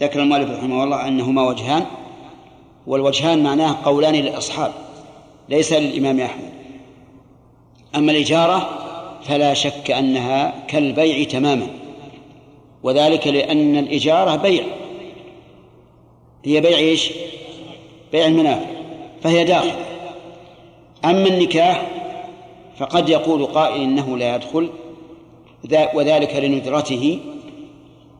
[0.00, 1.86] ذكر المؤلف رحمه الله أنهما وجهان
[2.86, 4.72] والوجهان معناه قولان للأصحاب
[5.48, 6.50] ليس للإمام أحمد.
[7.94, 8.68] أما الإجارة
[9.22, 11.66] فلا شك أنها كالبيع تماما
[12.82, 14.64] وذلك لأن الإجارة بيع.
[16.44, 17.10] هي بيع إيش؟
[18.12, 18.66] بيع المنافع
[19.22, 19.72] فهي داخل.
[21.04, 21.86] أما النكاح
[22.76, 24.70] فقد يقول قائل إنه لا يدخل
[25.94, 27.18] وذلك لندرته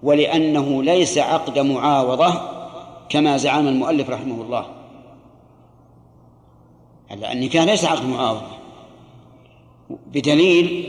[0.03, 2.35] ولأنه ليس عقد معاوضة
[3.09, 4.67] كما زعم المؤلف رحمه الله.
[7.33, 8.47] النكاح ليس عقد معاوضة.
[10.07, 10.85] بدليل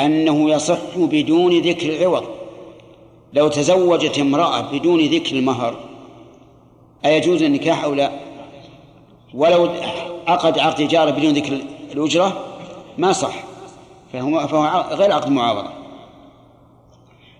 [0.00, 2.24] أنه يصح بدون ذكر العوض.
[3.32, 5.74] لو تزوجت امرأة بدون ذكر المهر
[7.04, 8.10] أيجوز النكاح أو لا؟
[9.34, 9.70] ولو
[10.26, 11.60] عقد عقد إجارة بدون ذكر
[11.92, 12.44] الأجرة
[12.98, 13.34] ما صح.
[14.12, 15.70] فهو, فهو غير عقد معاوضة.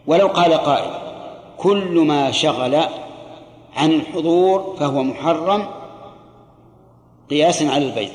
[0.07, 1.10] ولو قال قائل
[1.63, 2.75] كل ما شغل
[3.77, 5.67] عن الحضور فهو محرم
[7.31, 8.11] قياسا على البيع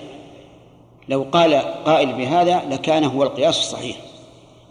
[1.09, 1.53] لو قال
[1.85, 3.97] قائل بهذا لكان هو القياس الصحيح.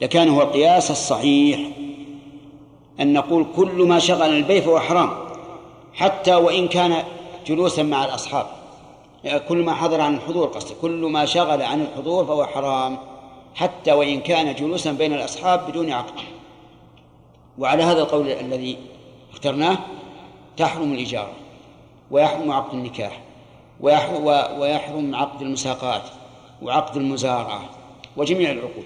[0.00, 1.60] لكان هو القياس الصحيح.
[3.00, 5.10] أن نقول كل ما شغل البيع فهو حرام.
[5.94, 7.02] حتى وإن كان
[7.46, 8.46] جلوسا مع الأصحاب.
[9.48, 12.98] كل ما حضر عن الحضور قصد كل ما شغل عن الحضور فهو حرام.
[13.54, 16.33] حتى وإن كان جلوسا بين الأصحاب بدون عقد.
[17.58, 18.78] وعلى هذا القول الذي
[19.32, 19.78] اخترناه
[20.56, 21.32] تحرم الإجارة
[22.10, 23.22] ويحرم عقد النكاح
[23.80, 26.02] ويحرم عقد المساقات
[26.62, 27.70] وعقد المزارعة
[28.16, 28.84] وجميع العقود.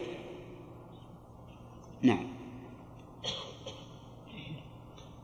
[2.02, 2.28] نعم.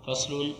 [0.07, 0.52] فصل.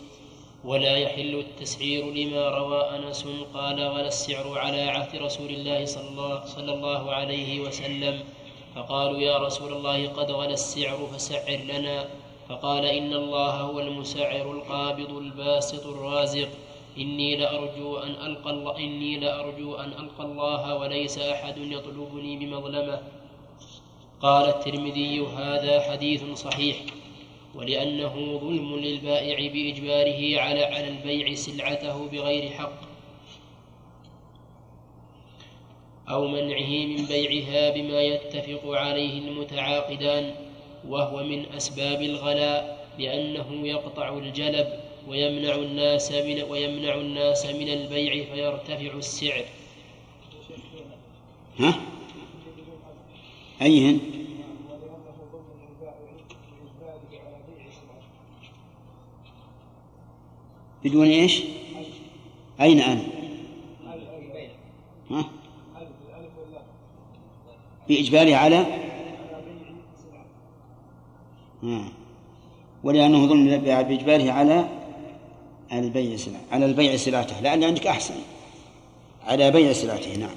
[0.65, 6.45] ولا يحل التسعير لما روى أنس قال ولا السعر على عهد رسول الله صلى الله,
[6.45, 8.25] صلى الله عليه وسلم
[8.75, 12.09] فقالوا يا رسول الله قد غلى السعر فسعر لنا
[12.49, 16.49] فقال إن الله هو المسعر القابض الباسط الرازق.
[16.99, 23.03] إني لأرجو أن ألقى الله إني لأرجو أن ألقى الله وليس أحد يطلبني بمظلمة.
[24.21, 26.77] قال الترمذي هذا حديث صحيح
[27.55, 32.81] ولأنه ظلم للبائع بإجباره على على البيع سلعته بغير حق
[36.09, 40.35] أو منعه من بيعها بما يتفق عليه المتعاقدان.
[40.89, 44.69] وهو من أسباب الغلاء لأنه يقطع الجلب
[45.09, 49.45] ويمنع الناس من ويمنع الناس من البيع فيرتفع السعر.
[51.59, 51.75] ها؟
[53.63, 54.01] أيهن؟
[60.85, 61.43] بدون إيش؟
[62.61, 63.03] أين أنا؟
[65.11, 65.25] ها؟
[67.89, 68.84] بإجباره على
[72.85, 74.69] ولأنه ظلم بإجباره على
[75.73, 78.15] البيع سلعة على البيع سلعته لأن عندك أحسن.
[79.27, 80.31] على بيع سلعته نعم.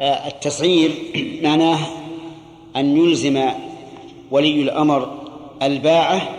[0.00, 0.90] آه، التصعير
[1.42, 1.78] معناه
[2.76, 3.50] أن يلزم
[4.30, 5.18] ولي الأمر
[5.62, 6.37] الباعة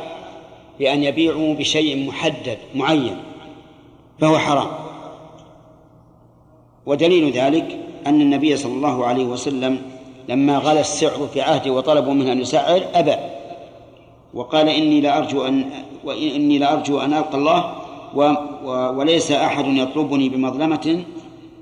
[0.79, 3.17] بأن يبيعوا بشيء محدد معين
[4.19, 4.67] فهو حرام.
[6.85, 9.81] ودليل ذلك أن النبي صلى الله عليه وسلم
[10.29, 13.15] لما غلى السعر في عهده وطلبوا منه أن يسعر أبى.
[14.33, 15.69] وقال إني لأرجو أن
[16.03, 17.75] وإني لأرجو أن ألقى الله
[18.15, 18.33] و
[18.99, 21.03] وليس أحد يطلبني بمظلمة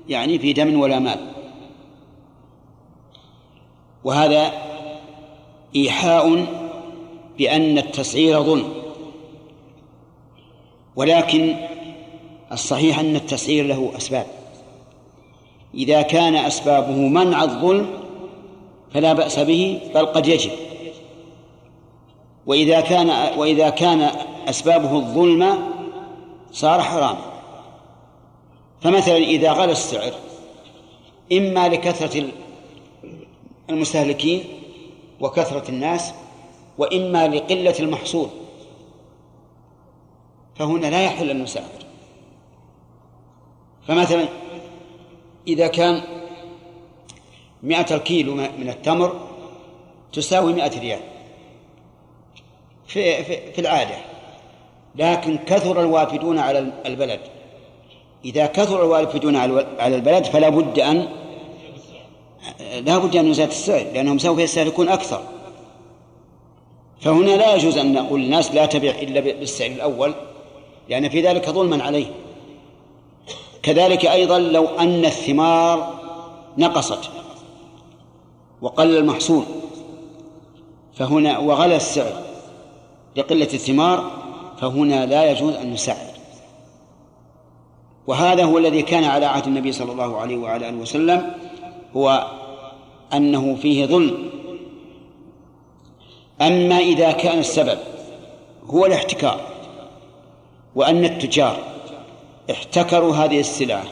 [0.08, 1.18] يعني في دم ولا مال.
[4.04, 4.52] وهذا
[5.76, 6.46] إيحاء
[7.38, 8.77] بأن التسعير ظلم.
[10.98, 11.56] ولكن
[12.52, 14.26] الصحيح أن التسعير له أسباب.
[15.74, 17.86] إذا كان أسبابه منع الظلم
[18.94, 20.50] فلا بأس به بل قد يجب.
[22.46, 24.10] وإذا كان وإذا كان
[24.48, 25.58] أسبابه الظلم
[26.52, 27.24] صار حراما.
[28.80, 30.12] فمثلا إذا غلى السعر
[31.32, 32.24] إما لكثرة
[33.70, 34.44] المستهلكين
[35.20, 36.12] وكثرة الناس
[36.78, 38.28] وإما لقلة المحصول.
[40.58, 41.84] فهنا لا يحل أن نسافر.
[43.88, 44.28] فمثلا
[45.48, 46.02] إذا كان
[47.62, 49.28] مئة الكيلو من التمر
[50.12, 51.00] تساوي مئة ريال
[52.86, 53.96] في, في, في العادة.
[54.94, 57.20] لكن كثر الوافدون على البلد.
[58.24, 61.08] إذا كثر الوافدون على البلد فلا بد أن
[62.80, 65.22] لا بد أن يزاد السعر لأنهم سوف يستهلكون أكثر.
[67.00, 70.14] فهنا لا يجوز أن نقول للناس لا تبيع إلا بالسعر الأول.
[70.88, 72.06] لأن في ذلك ظلما عليه.
[73.62, 75.98] كذلك أيضا لو أن الثمار
[76.58, 77.10] نقصت
[78.62, 79.44] وقل المحصول
[80.94, 82.22] فهنا وغلى السعر
[83.16, 84.10] لقلة الثمار
[84.60, 86.08] فهنا لا يجوز أن نسعر
[88.06, 91.32] وهذا هو الذي كان على عهد النبي صلى الله عليه وعلى آله وسلم
[91.96, 92.26] هو
[93.12, 94.30] أنه فيه ظلم.
[96.40, 97.78] أما إذا كان السبب
[98.66, 99.40] هو الاحتكار
[100.74, 101.58] وأن التجار
[102.50, 103.84] احتكروا هذه السلعة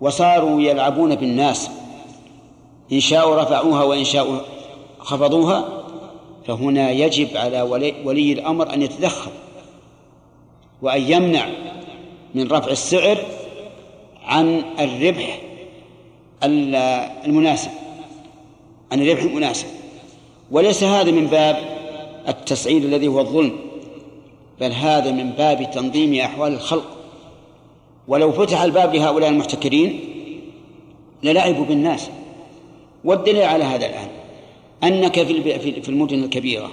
[0.00, 1.70] وصاروا يلعبون بالناس.
[2.92, 4.38] إن شاءوا رفعوها وإن شاءوا
[4.98, 5.84] خفضوها
[6.46, 9.30] فهنا يجب على ولي, ولي الأمر أن يتدخل
[10.82, 11.46] وأن يمنع
[12.34, 13.18] من رفع السعر
[14.24, 15.40] عن الربح
[16.42, 17.70] المناسب
[18.92, 19.66] عن الربح المناسب.
[20.50, 21.56] وليس هذا من باب
[22.28, 23.58] التسعير الذي هو الظلم.
[24.60, 26.96] بل هذا من باب تنظيم أحوال الخلق.
[28.08, 30.00] ولو فتح الباب لهؤلاء المحتكرين
[31.22, 32.10] للعبوا بالناس.
[33.04, 34.08] والدليل على هذا الآن
[34.82, 35.22] أنك
[35.82, 36.70] في المدن الكبيرة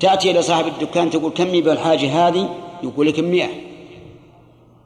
[0.00, 3.48] تأتي إلى صاحب الدكان تقول كم يبيع الحاجة هذه؟ يقول لك مئة.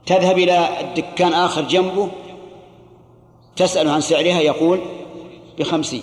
[0.07, 2.09] تذهب إلى الدكان آخر جنبه
[3.57, 4.81] تسأل عن سعرها يقول
[5.59, 6.03] بخمسين.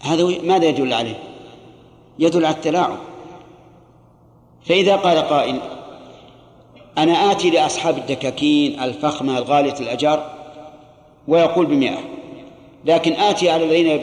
[0.00, 1.18] هذا ماذا يدل عليه؟
[2.18, 2.98] يدل على التلاعب.
[4.64, 5.60] فإذا قال قائل
[6.98, 10.32] أنا آتي لأصحاب الدكاكين الفخمة الغالية الأجار
[11.28, 11.98] ويقول بمئة
[12.84, 14.02] لكن آتي على الذين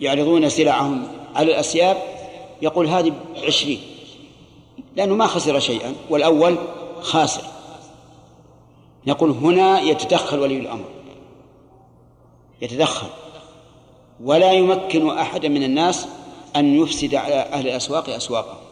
[0.00, 1.96] يعرضون سلعهم على الأسياب
[2.62, 3.80] يقول هذه بعشرين
[4.96, 6.56] لأنه ما خسر شيئا والأول
[7.00, 7.42] خاسر.
[9.06, 10.84] نقول هنا يتدخل ولي الأمر.
[12.62, 13.06] يتدخل.
[14.24, 16.08] ولا يمكن أحد من الناس
[16.56, 18.65] أن يفسد على أهل الأسواق أسواقهم.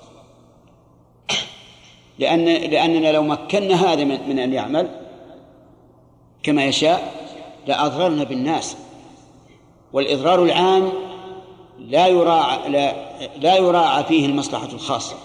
[2.18, 4.88] لأن لأننا لو مكنا هذا من أن يعمل
[6.42, 7.12] كما يشاء
[7.66, 8.76] لأضررنا بالناس.
[9.92, 10.92] والإضرار العام
[11.78, 12.92] لا يراعى لا,
[13.40, 15.16] لا يراعى فيه المصلحة الخاصة.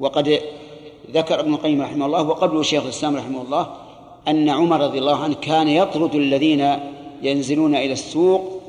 [0.00, 0.40] وقد
[1.10, 3.66] ذكر ابن القيم رحمه الله وقبله شيخ الإسلام رحمه الله
[4.28, 6.78] أن عمر رضي الله عنه كان يطرد الذين
[7.22, 8.60] ينزلون إلى السوق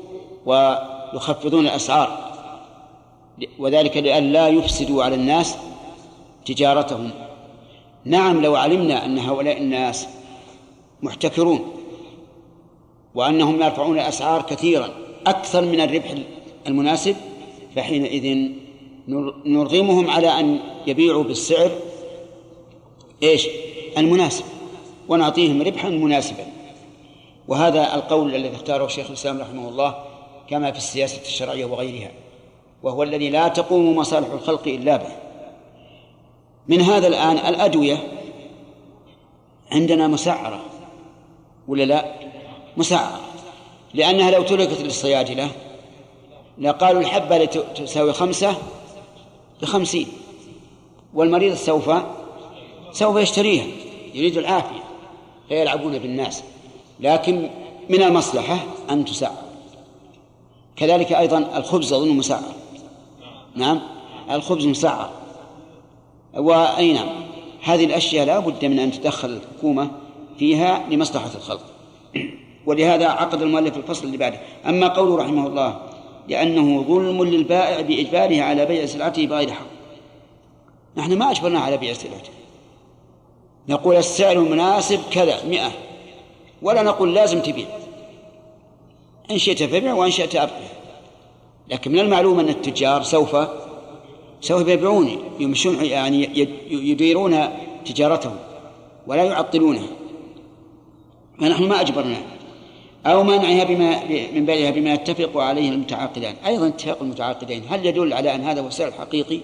[0.46, 2.32] ويخفضون الأسعار
[3.58, 5.56] وذلك لئلا يفسدوا على الناس
[6.44, 7.10] تجارتهم.
[8.04, 10.08] نعم لو علمنا أن هؤلاء الناس
[11.02, 11.72] محتكرون
[13.14, 14.90] وأنهم يرفعون الأسعار كثيرا
[15.26, 16.14] أكثر من الربح
[16.66, 17.16] المناسب
[17.76, 18.48] فحينئذ
[19.46, 21.70] نرغمهم على أن يبيعوا بالسعر
[23.22, 23.48] إيش؟
[23.98, 24.44] المناسب
[25.08, 26.46] ونعطيهم ربحا مناسبا.
[27.48, 29.94] وهذا القول الذي اختاره شيخ الإسلام رحمه الله
[30.50, 32.10] كما في السياسة الشرعية وغيرها
[32.82, 35.23] وهو الذي لا تقوم مصالح الخلق إلا به.
[36.68, 38.12] من هذا الآن الأدوية
[39.72, 40.60] عندنا مسعرة
[41.68, 42.14] ولا لا؟
[42.76, 43.20] مسعرة.
[43.94, 45.50] لأنها لو تركت للصيادله
[46.58, 48.56] لقالوا الحبة التي تساوي خمسة
[49.62, 50.06] بخمسين
[51.14, 51.90] والمريض سوف
[52.92, 53.66] سوف يشتريها
[54.14, 54.84] يريد العافية.
[55.48, 56.42] فيلعبون بالناس.
[57.00, 57.50] لكن
[57.88, 58.58] من المصلحة
[58.90, 59.42] أن تسعر.
[60.76, 62.42] كذلك أيضا الخبز أظن مسعر.
[63.54, 63.80] نعم
[64.30, 65.23] الخبز مسعر.
[66.36, 67.08] وأي نعم
[67.62, 69.90] هذه الأشياء لا بد من أن تدخل الحكومة
[70.38, 71.64] فيها لمصلحة الخلق.
[72.66, 74.40] ولهذا عقد المؤلف الفصل اللي بعده.
[74.66, 75.80] أما قوله رحمه الله
[76.28, 79.66] لأنه ظلم للبائع بإجباره على بيع سلعته بغير حق.
[80.96, 82.30] نحن ما أجبرنا على بيع سلعته.
[83.68, 85.70] نقول السعر المناسب كذا مئة.
[86.62, 87.66] ولا نقول لازم تبيع.
[89.30, 90.74] إن شئت فبيع وإن شئت أبقى
[91.68, 93.36] لكن من المعلوم أن التجار سوف
[94.44, 95.08] سوف يبيعون
[95.40, 97.48] يمشون يعني يديرون
[97.84, 98.36] تجارتهم
[99.06, 99.86] ولا يعطلونها.
[101.40, 102.22] فنحن ما أجبرنا.
[103.06, 106.34] أو منعها بما من بيعها بما يتفق عليه المتعاقدان.
[106.46, 107.62] أيضا اتفاق المتعاقدين.
[107.68, 109.40] هل يدل على أن هذا هو السعر الحقيقي؟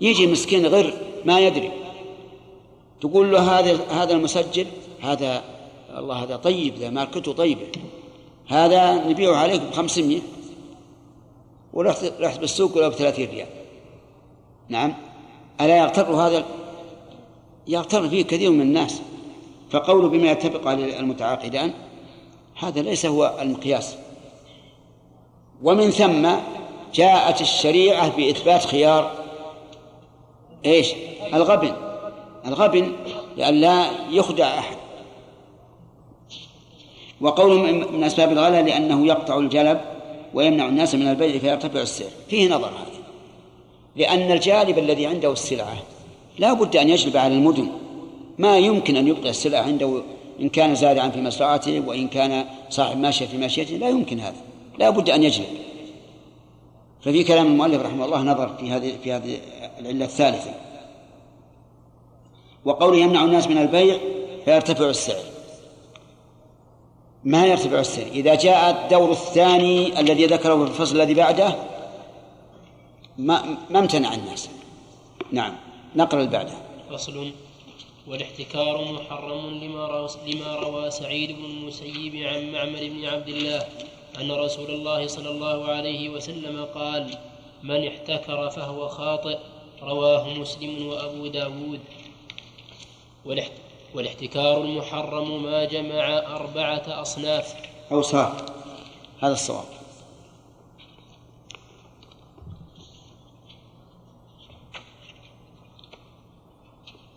[0.00, 0.94] يجي مسكين غير
[1.24, 1.70] ما يدري.
[3.00, 4.66] تقول له هذا هذا المسجل
[5.00, 5.42] هذا
[5.98, 7.66] الله هذا طيب ذا ماركته طيبة.
[8.46, 10.20] هذا نبيعه عليك ب 500
[11.72, 13.61] ورحت رحت بالسوق ولا ب 30 ريال.
[14.68, 14.94] نعم.
[15.60, 16.44] ألا يغتر هذا
[17.68, 19.02] يغتر فيه كثير من الناس.
[19.70, 21.72] فقوله بما يتفق عليه المتعاقدان
[22.58, 23.96] هذا ليس هو المقياس.
[25.62, 26.28] ومن ثم
[26.94, 29.12] جاءت الشريعة بإثبات خيار
[30.64, 30.92] إيش؟
[31.34, 31.72] الغبن.
[32.46, 32.92] الغبن
[33.36, 34.76] لأن لا يخدع أحد.
[37.20, 37.58] وقول
[37.92, 39.80] من أسباب الغلا لأنه يقطع الجلب
[40.34, 42.10] ويمنع الناس من البيع فيرتفع السعر.
[42.28, 42.91] فيه نظر هذا.
[43.96, 45.76] لأن الجالب الذي عنده السلعة
[46.38, 47.68] لا بد أن يجلب على المدن.
[48.38, 50.02] ما يمكن أن يبقي السلعة عنده
[50.40, 53.76] إن كان زارعا في مزرعته وإن كان صاحب ماشية في ماشيته.
[53.76, 54.36] لا يمكن هذا.
[54.78, 55.46] لا بد أن يجلب.
[57.02, 59.38] ففي كلام المؤلف رحمه الله نظر في هذه في هذه
[59.80, 60.50] العلة الثالثة.
[62.64, 63.96] وقوله يمنع الناس من البيع
[64.44, 65.22] فيرتفع السعر.
[67.24, 71.54] ما يرتفع السعر؟ إذا جاء الدور الثاني الذي ذكره في الفصل الذي بعده
[73.18, 74.48] ما ما امتنع الناس.
[75.32, 75.56] نعم
[75.96, 76.52] نقرأ اللي بعده
[76.90, 77.30] فصل
[78.06, 83.66] والاحتكار محرم لما روى, لما روى سعيد بن المسيب عن معمر بن عبد الله
[84.20, 87.18] أن رسول الله صلى الله عليه وسلم قال
[87.62, 89.38] من احتكر فهو خاطئ.
[89.82, 91.80] رواه مسلم وأبو داود.
[93.94, 97.54] والاحتكار المحرم ما جمع أربعة أصناف.
[97.92, 98.44] أوصاف.
[99.20, 99.64] هذا الصواب.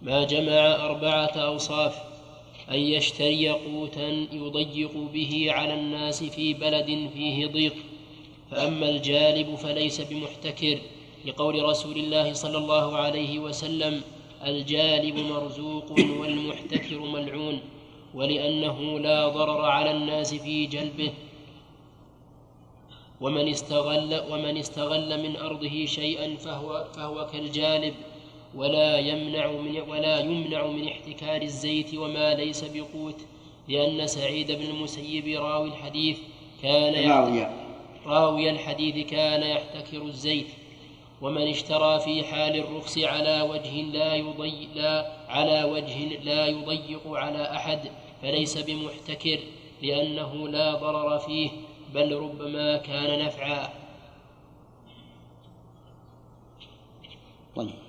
[0.05, 1.95] ما جمع أربعة أوصاف
[2.71, 7.75] أن يشتري قوتا يضيق به على الناس في بلد فيه ضيق
[8.51, 10.79] فأما الجالب فليس بمحتكر
[11.25, 14.01] لقول رسول الله صلى الله عليه وسلم
[14.45, 17.59] الجالب مرزوق والمحتكر ملعون
[18.13, 21.11] ولأنه لا ضرر على الناس في جلبه.
[23.21, 27.93] ومن استغل ومن استغل من أرضه شيئا فهو فهو كالجالب
[28.55, 33.25] ولا يمنع من ولا يمنع من احتكار الزيت وما ليس بقوت
[33.67, 36.17] لأن سعيد بن المسيب راوي الحديث
[36.61, 37.47] كان راوي
[38.05, 40.47] راوي الحديث كان يحتكر الزيت.
[41.21, 47.55] ومن اشترى في حال الرخص على وجه لا يضي لا على وجه لا يضيق على
[47.55, 47.79] أحد
[48.21, 49.39] فليس بمحتكر
[49.81, 51.49] لأنه لا ضرر فيه
[51.93, 53.69] بل ربما كان نفعا.
[57.55, 57.84] طيب.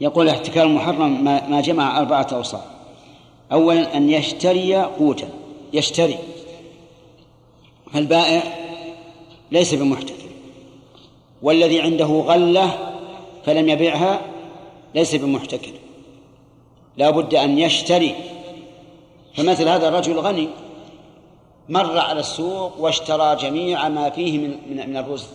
[0.00, 2.64] يقول احتكار المحرم ما جمع أربعة أوصاف.
[3.52, 5.28] أولا أن يشتري قوتا
[5.72, 6.18] يشتري.
[7.94, 8.42] البائع
[9.50, 10.26] ليس بمحتكر.
[11.42, 12.92] والذي عنده غلة
[13.44, 14.20] فلم يبيعها
[14.94, 15.72] ليس بمحتكر.
[16.96, 18.14] لا بد أن يشتري.
[19.34, 20.48] فمثل هذا الرجل غني
[21.68, 25.28] مر على السوق واشترى جميع ما فيه من, من الرزق.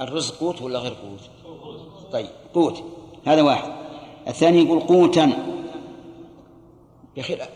[0.00, 1.20] الرزق قوت ولا غير قوت؟
[2.12, 2.82] طيب قوت.
[3.24, 3.72] هذا واحد.
[4.28, 5.32] الثاني يقول قوتا.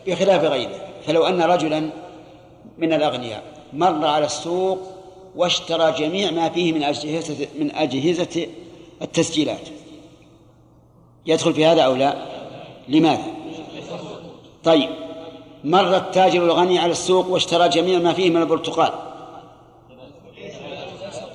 [0.07, 0.80] بخلاف غيره.
[1.07, 1.91] فلو أن رجلا
[2.78, 4.78] من الأغنياء مر على السوق
[5.37, 8.47] واشترى جميع ما فيه من أجهزة من أجهزة
[9.03, 9.68] التسجيلات.
[11.26, 12.14] يدخل في هذا أو لا؟
[12.89, 13.26] لماذا؟
[14.64, 14.91] طيب.
[15.64, 18.93] مر التاجر الغني على السوق واشترى جميع ما فيه من البرتقال.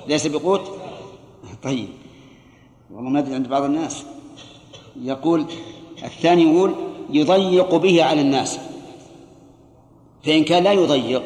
[0.06, 0.81] ليس بقوت؟
[1.62, 1.88] طيب.
[2.90, 4.04] والله ما أدري عند بعض الناس.
[5.02, 5.46] يقول
[6.04, 6.74] الثاني يقول
[7.10, 8.58] يضيق به على الناس.
[10.24, 11.22] فإن كان لا يضيق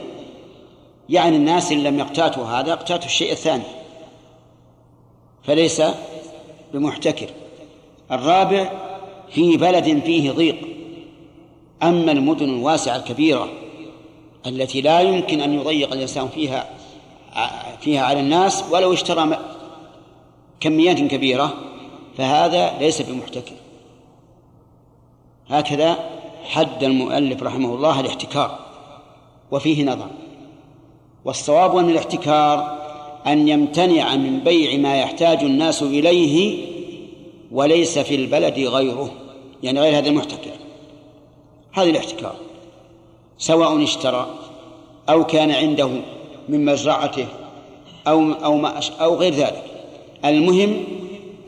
[1.09, 3.63] يعني الناس إن لم يقتاتوا هذا يقتاتوا الشيء الثاني.
[5.43, 5.83] فليس
[6.73, 7.29] بمحتكر.
[8.13, 8.73] الرابع
[9.31, 10.57] في بلد فيه ضيق.
[11.83, 13.49] أما المدن الواسعة الكبيرة
[14.47, 16.71] التي لا يمكن أن يضيق الإنسان فيها
[17.81, 19.39] فيها على الناس ولو اشترى
[20.61, 21.55] كميات كبيرة
[22.19, 23.55] فهذا ليس بمحتكر.
[25.49, 25.99] هكذا
[26.45, 28.59] حد المؤلف رحمه الله الاحتكار
[29.51, 30.09] وفيه نظر.
[31.25, 32.79] والصواب أن الاحتكار
[33.27, 36.67] أن يمتنع من بيع ما يحتاج الناس إليه
[37.53, 39.11] وليس في البلد غيره
[39.63, 40.51] يعني غير هذا المحتكر.
[41.73, 42.35] هذا الاحتكار
[43.39, 44.27] سواء اشترى
[45.09, 45.91] أو كان عنده
[46.49, 47.27] من مزرعته
[48.07, 49.76] أو أو ما أو غير ذلك.
[50.25, 50.85] المهم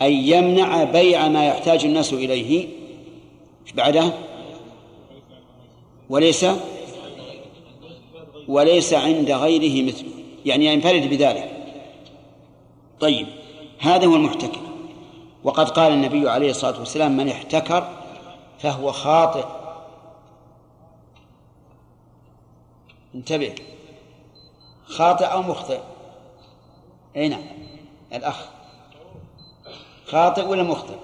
[0.02, 2.68] أن يمنع بيع ما يحتاج الناس إليه.
[3.74, 4.12] بعده؟
[6.10, 6.46] وليس
[8.48, 10.10] وليس عند غيره مثله
[10.44, 11.50] يعني ينفرد بذلك.
[13.00, 13.26] طيب
[13.78, 14.60] هذا هو المحتكر.
[15.44, 17.88] وقد قال النبي عليه الصلاة والسلام من احتكر
[18.58, 19.44] فهو خاطئ.
[23.14, 23.54] انتبه.
[24.84, 25.80] خاطئ أو مخطئ؟
[27.16, 27.42] أي نعم.
[28.12, 28.57] الأخ.
[30.08, 30.96] خاطئ ولا مخطئ؟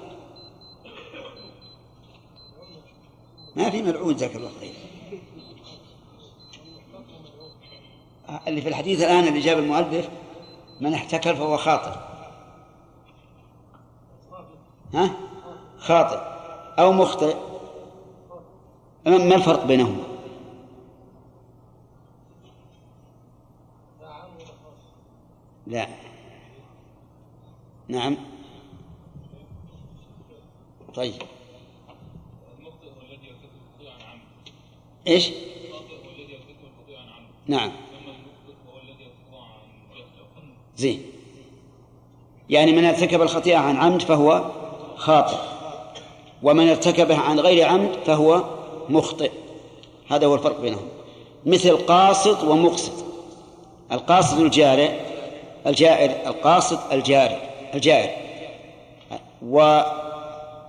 [3.57, 4.75] ما في ملعون جزاك الله خير.
[8.49, 10.09] اللي في الحديث الآن اللي جاب المؤلف
[10.81, 11.99] من احتكر فهو خاطئ.
[14.95, 15.11] ها؟
[15.79, 16.19] خاطئ
[16.79, 17.37] أو مخطئ.
[19.07, 20.05] ما الفرق بينهما؟
[25.67, 25.89] لا.
[27.89, 28.34] نعم.
[30.95, 31.15] طيب.
[35.07, 35.31] إيش؟
[37.47, 37.73] نعم.
[40.77, 41.03] زين.
[42.51, 44.51] يعني من ارتكب الخطيئة عن عمد فهو
[44.97, 45.37] خاطئ.
[46.43, 48.45] ومن ارتكبها عن غير عمد فهو
[48.89, 49.33] مخطئ.
[50.09, 50.89] هذا هو الفرق بينهم.
[51.47, 53.05] مثل قاصد ومقصد.
[53.93, 55.01] القاصد الجارع
[55.67, 57.41] الجائر القاصد الجاري
[57.75, 58.11] الجائر.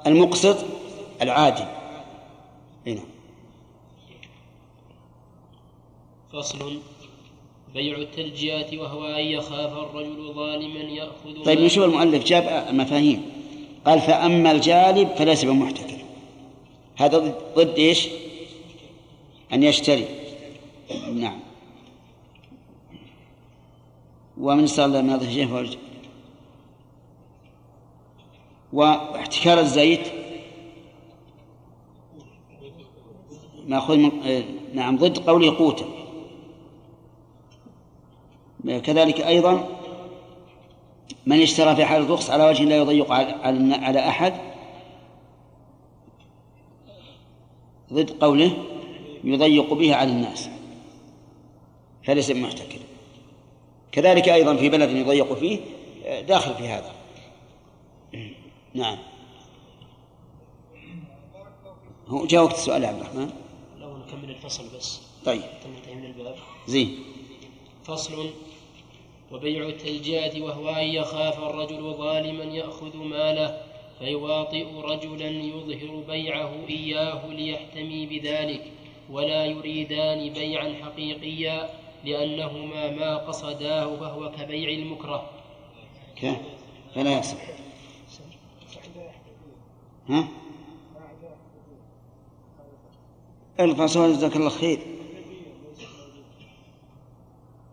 [0.05, 0.65] والمقسط
[1.21, 1.65] العادل
[2.87, 3.01] هنا
[6.33, 6.79] فصل
[7.73, 13.21] بيع التلجئة وهو أن يخاف الرجل ظالما يأخذ طيب نشوف المؤلف جاب المفاهيم.
[13.85, 15.97] قال فأما الجالب فليس بمحتكر.
[16.95, 18.07] هذا ضد, إيش؟
[19.53, 20.05] أن يشتري.
[21.13, 21.39] نعم.
[24.37, 25.65] ومن استغل من الشيء فهو
[28.75, 30.07] واحتكار الزيت.
[33.67, 35.85] ماخوذ من آه، نعم ضد قوله قوتا
[38.83, 39.69] كذلك أيضا
[41.25, 44.33] من اشترى في حال الرخص على وجه لا يضيق على أحد
[47.93, 48.51] ضد قوله
[49.23, 50.49] يضيق به على الناس
[52.03, 52.79] فليس محتكر
[53.91, 55.59] كذلك أيضا في بلد يضيق فيه
[56.27, 56.91] داخل في هذا.
[58.75, 58.97] نعم.
[62.07, 63.29] هو جاء وقت السؤال يا عبد الرحمن.
[63.79, 65.41] لو نكمل الفصل بس؟ طيب.
[65.41, 66.35] ننتهي من الباب؟
[66.67, 66.99] زين.
[67.83, 68.29] فصل.
[69.31, 73.61] وبيع التلجئة وهو أن يخاف الرجل ظالما يأخذ ماله
[73.99, 78.71] فيواطئ رجلا يظهر بيعه إياه ليحتمي بذلك
[79.11, 81.69] ولا يريدان بيعا حقيقيا
[82.05, 85.29] لأنهما ما قصداه فهو كبيع المكره؟
[86.95, 87.64] فلا يصح.
[90.09, 90.27] ها؟
[93.87, 94.79] سؤال جزاك الله خير.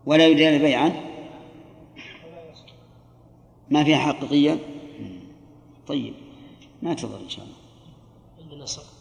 [0.05, 1.13] ولا يريدان بيعا
[3.71, 4.59] ما فيها حقيقية؟
[5.87, 6.13] طيب
[6.81, 7.55] ما تضر إن شاء الله.
[8.41, 8.93] عندنا سقط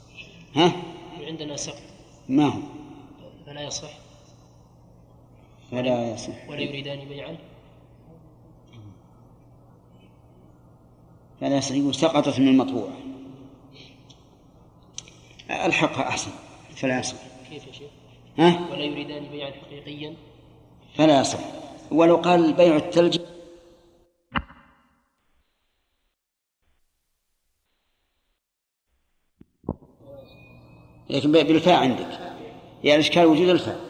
[0.55, 0.73] ها؟
[1.21, 1.83] عندنا سقط
[2.29, 2.61] ما هو؟
[3.47, 3.99] فلا يصح.
[5.71, 6.49] فلا يصح.
[6.49, 7.37] ولا يريدان بيعا.
[11.41, 11.75] فلا يصح.
[11.75, 12.89] يقول سقطت من المطبوع.
[15.51, 16.31] الحقها أحسن.
[16.77, 17.17] فلا يصح.
[17.51, 17.91] كيف يا شيخ؟
[18.39, 20.15] ها؟ ولا يريدان بيعا حقيقيا؟
[20.95, 21.39] فلا يصح.
[21.91, 23.21] ولو قال بيع الثلج.
[31.11, 32.09] لكن بالفاء عندك.
[32.85, 33.81] يعني الإشكال وجود الفاء؟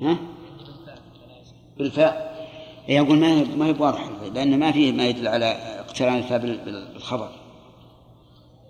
[0.00, 0.18] ها؟
[1.78, 2.36] بالفاء.
[2.88, 5.46] يقول ما ما هي واضحة لأن ما فيه ما يدل على
[5.80, 7.32] اقتران الفاء بالخبر.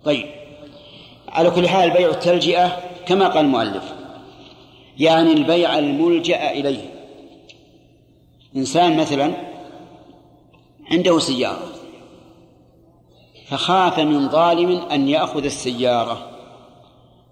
[0.05, 0.46] طيب.
[1.37, 3.95] على كل حال بيع التلجئة كما قال المؤلف
[4.99, 6.93] يعني البيع الملجأ إليه.
[8.57, 9.33] إنسان مثلا
[10.91, 11.73] عنده سيارة
[13.47, 16.31] فخاف من ظالم أن يأخذ السيارة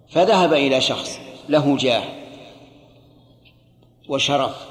[0.09, 2.03] فذهب إلى شخص له جاه
[4.09, 4.67] وشرف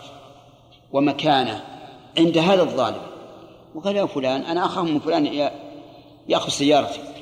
[0.91, 1.63] ومكانة
[2.17, 3.01] عند هذا الظالم
[3.75, 5.49] وقال يا فلان أنا أخاف من فلان
[6.27, 7.12] يأخذ سيارتي.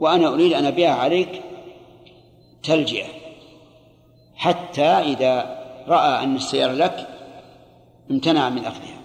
[0.00, 1.42] وأنا أريد أن أبيعها عليك
[2.62, 3.06] تلجئة.
[4.34, 7.08] حتى إذا رأى أن السيارة لك
[8.10, 9.00] امتنع من أخذها.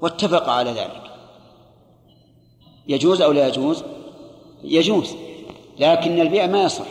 [0.00, 1.02] واتفق على ذلك.
[2.88, 3.84] يجوز أو لا يجوز؟
[4.64, 5.16] يجوز.
[5.78, 6.86] لكن البيع ما يصح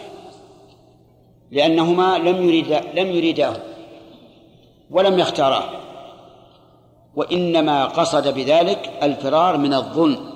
[1.51, 3.57] لأنهما لم يريد لم يريداه
[4.91, 5.69] ولم يختاراه
[7.15, 10.34] وإنما قصد بذلك الفرار من الظلم.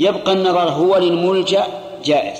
[0.00, 1.66] يبقى النظر هو للملجأ
[2.04, 2.38] جائز.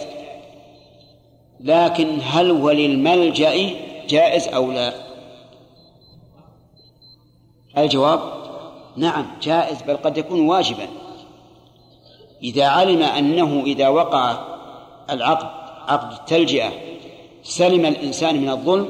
[1.61, 3.71] لكن هل هو للملجأ
[4.09, 4.93] جائز أو لا؟
[7.79, 8.21] الجواب
[8.97, 10.87] نعم جائز بل قد يكون واجبا.
[12.43, 14.39] إذا علم أنه إذا وقع
[15.11, 15.47] العقد
[15.89, 16.73] عقد التلجئة
[17.43, 18.89] سلم الإنسان من الظلم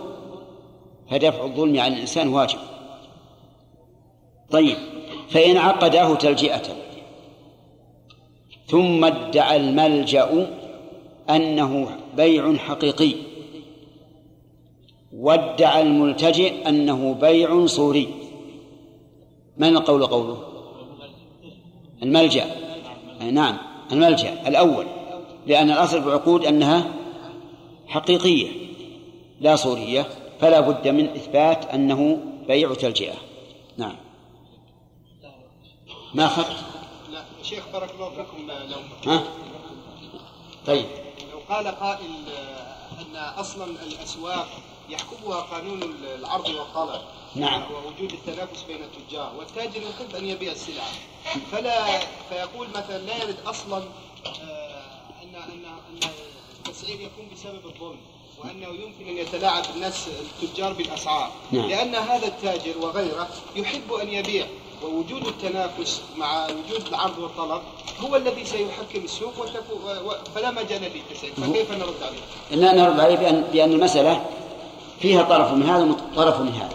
[1.10, 2.58] فدفع الظلم عن الإنسان واجب.
[4.50, 4.76] طيب
[5.30, 6.79] فإن عقداه تلجئة
[8.70, 10.46] ثم ادعى الملجأ
[11.30, 13.14] أنه بيع حقيقي.
[15.12, 18.08] وادعى الملتجئ أنه بيع صوري.
[19.56, 20.42] من القول قوله؟
[22.02, 22.46] الملجأ.
[23.30, 23.56] نعم
[23.92, 24.86] الملجأ الأول.
[25.46, 26.90] لأن الأصل في العقود أنها
[27.86, 28.48] حقيقية
[29.40, 30.06] لا صورية.
[30.40, 32.18] فلا بد من إثبات أنه
[32.48, 33.14] بيع تلجئة.
[33.76, 33.96] نعم.
[36.14, 36.69] ما لا
[37.50, 39.24] شيخ بارك الله فيكم لو ها؟
[40.66, 40.86] طيب.
[41.32, 42.10] لو قال قائل
[43.00, 44.48] أن أصلا الأسواق
[44.88, 45.82] يحكمها قانون
[46.18, 47.02] العرض والطلب
[47.34, 47.62] نعم.
[47.72, 50.90] ووجود التنافس بين التجار والتاجر يحب أن يبيع السلعه
[51.52, 51.98] فلا
[52.28, 53.82] فيقول مثلا لا يرد أصلا
[54.26, 54.82] آه،
[55.22, 56.10] ان ان أن
[56.58, 58.00] التسعير يكون بسبب الظلم
[58.38, 61.32] وأنه يمكن أن يتلاعب الناس التجار بالأسعار.
[61.52, 61.66] نعم.
[61.68, 64.46] لأن هذا التاجر وغيره يحب أن يبيع.
[64.84, 67.62] ووجود التنافس مع وجود العرض والطلب
[68.00, 69.32] هو الذي سيحكم السوق
[70.34, 74.26] فلا مجال للتسعير فكيف نرد عليه؟ نرد عليه بأن, بأن المسألة
[75.00, 76.74] فيها طرف من هذا وطرف من هذا.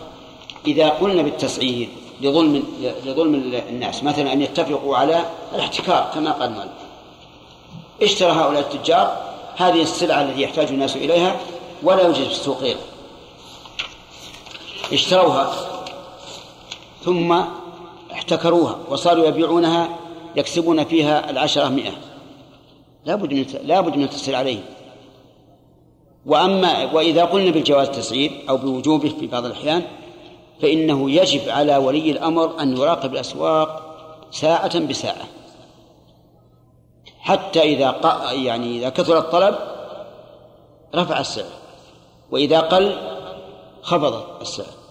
[0.67, 1.89] إذا قلنا بالتسعير
[2.21, 2.63] لظلم
[3.05, 3.35] لظلم
[3.69, 5.25] الناس مثلا أن يتفقوا على
[5.55, 6.71] الاحتكار كما قال المؤلف
[8.01, 11.39] اشترى هؤلاء التجار هذه السلعة التي يحتاج الناس إليها
[11.83, 12.79] ولا يوجد في السوق غيره
[14.93, 15.53] اشتروها
[17.05, 17.41] ثم
[18.15, 19.89] احتكروها وصاروا يبيعونها
[20.35, 21.91] يكسبون فيها العشرة مئة.
[23.05, 24.59] لا بد من لا بد من التسعير عليه
[26.25, 29.83] وأما وإذا قلنا بالجواز التسعير أو بوجوبه في بعض الأحيان
[30.61, 33.81] فإنه يجب على ولي الأمر أن يراقب الأسواق
[34.31, 35.25] ساعة بساعة.
[37.19, 37.95] حتى إذا
[38.31, 39.55] يعني إذا كثر الطلب
[40.95, 41.45] رفع السعر
[42.31, 42.95] وإذا قل
[43.81, 44.84] خفض السعر.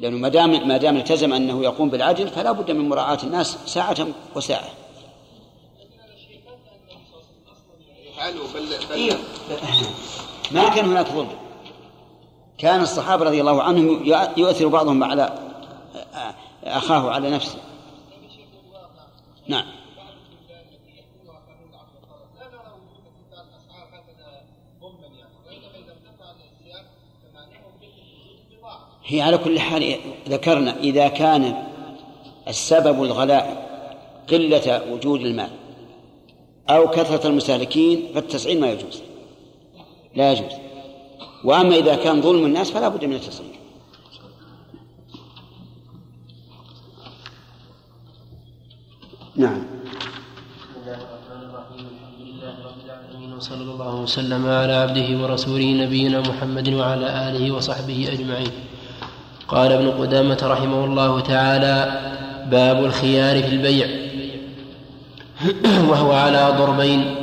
[0.00, 4.06] لأنه ما دام ما دام التزم أنه يقوم بالعدل فلا بد من مراعاة الناس ساعة
[4.34, 4.68] وساعة.
[8.94, 9.12] إيه.
[10.50, 11.28] ما كان هناك ظلم.
[12.58, 14.04] كان الصحابة رضي الله عنهم
[14.36, 15.38] يؤثر بعضهم على
[16.64, 17.58] أخاه على نفسه.
[19.48, 19.79] نعم.
[29.10, 29.96] هي على كل حال
[30.28, 31.54] ذكرنا إذا كان
[32.48, 33.70] السبب الغلاء
[34.30, 35.50] قلة وجود المال
[36.68, 39.02] أو كثرة المستهلكين فالتسعير ما يجوز.
[40.14, 40.52] لا يجوز.
[41.44, 43.50] وأما إذا كان ظلم الناس فلا بد من التسعير
[49.36, 49.66] نعم.
[53.36, 58.69] وصلى الله وسلم على عبده ورسوله نبينا محمد وعلى آله وصحبه أجمعين.
[59.50, 62.00] قال ابن قدامة رحمه الله تعالى
[62.50, 63.88] باب الخيار في البيع.
[65.88, 67.14] وهو على ضربين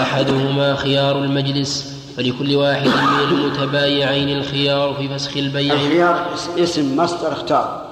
[0.00, 5.74] أحدهما خيار المجلس فلكل واحد من المتبايعين الخيار في فسخ البيع.
[5.74, 6.26] الخيار
[6.58, 7.82] اسم مصدر اختار.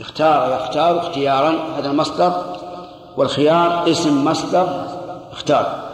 [0.00, 2.56] اختار يختار اختيارا هذا المصدر
[3.16, 4.86] والخيار اسم مصدر
[5.32, 5.88] اختار.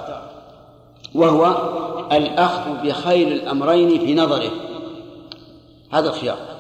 [1.14, 1.56] وهو
[2.12, 4.50] الأخذ بخير الأمرين في نظره.
[5.92, 6.53] هذا الخيار.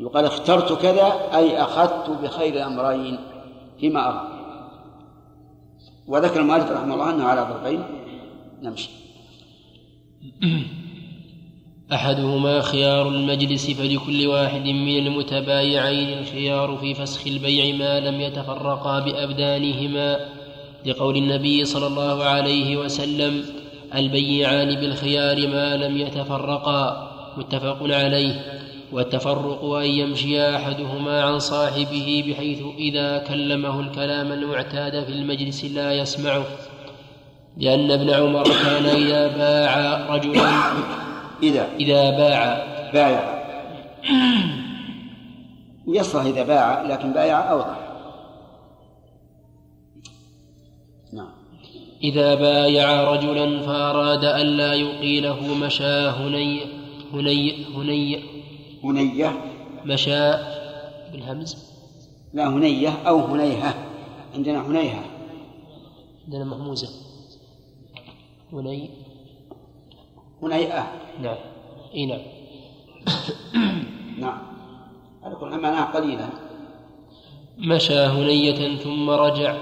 [0.00, 3.18] يقال اخترت كذا أي أخذت بخير الأمرين
[3.80, 4.28] فيما أرى.
[6.06, 7.82] وذكر المؤلف رحمه الله أنه على ضربين.
[8.62, 8.90] نمشي.
[11.92, 20.18] أحدهما خيار المجلس فلكل واحد من المتبايعين الخيار في فسخ البيع ما لم يتفرقا بأبدانهما.
[20.86, 23.44] لقول النبي صلى الله عليه وسلم
[23.94, 27.12] البيعان بالخيار ما لم يتفرقا.
[27.36, 28.56] متفق عليه.
[28.92, 36.44] والتفرق أن يمشي أحدهما عن صاحبه بحيث إذا كلمه الكلام المعتاد في المجلس لا يسمعه
[37.56, 40.50] لأن ابن عمر كان إذا باع رجلا
[41.42, 42.76] إذا؟ إذا باع.
[42.92, 43.36] بايع
[45.86, 47.78] ويصلح إذا باع لكن بايع أوضح.
[51.12, 51.28] نعم.
[52.04, 56.60] إذا بايع رجلا فأراد ألا يقيله مشى هني
[57.12, 58.35] هني هني
[58.90, 59.40] هنية.
[59.84, 60.32] مشى
[61.12, 61.56] بالهمز
[62.34, 63.74] لا هنية أو هنيهة.
[64.34, 65.04] عندنا هنيهة.
[66.24, 66.88] عندنا مهموزة.
[68.52, 68.90] هني.
[70.42, 70.86] هنيئة.
[71.22, 71.36] نعم.
[71.94, 72.20] إي نعم.
[74.18, 74.38] نعم.
[75.22, 76.28] على كل معناها قليلا
[77.58, 79.56] مشى هنية ثم رجع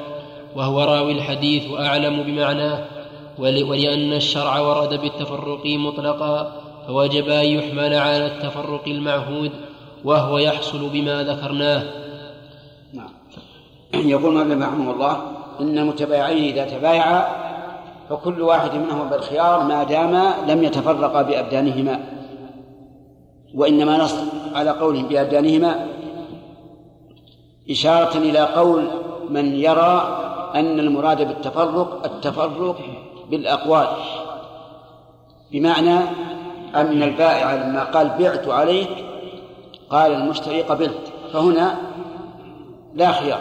[0.56, 2.86] وهو راوي الحديث وأعلم بمعناه
[3.38, 9.51] ولأن الشرع ورد بالتفرق مطلقا فوجب أن يحمل على التفرق المعهود
[10.05, 11.82] وهو يحصل بما ذكرناه.
[12.93, 13.11] نعم.
[13.95, 15.22] يقول مالك رحمه الله
[15.61, 17.45] إن المتبايعين إذا تبايعا
[18.11, 22.01] فكل واحد منهما بالخيار ما دام لم يتفرقا بأبدانهما
[23.55, 24.14] وإنما نص
[24.55, 25.87] على قولهم بأبدانهما
[27.70, 28.89] إشارة إلى قول
[29.30, 30.20] من يرى
[30.55, 32.76] أن المراد بالتفرق التفرق
[33.30, 33.87] بالأقوال
[35.53, 35.99] بمعنى
[36.74, 39.04] أن البائع لما قال بعت عليك
[39.90, 41.76] قال المشتري قبلت فهنا
[42.94, 43.40] لا خيار.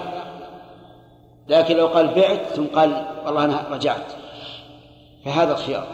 [1.48, 4.12] لكن لو قال بعت ثم قال والله أنا رجعت
[5.26, 5.88] فهذا الخيار.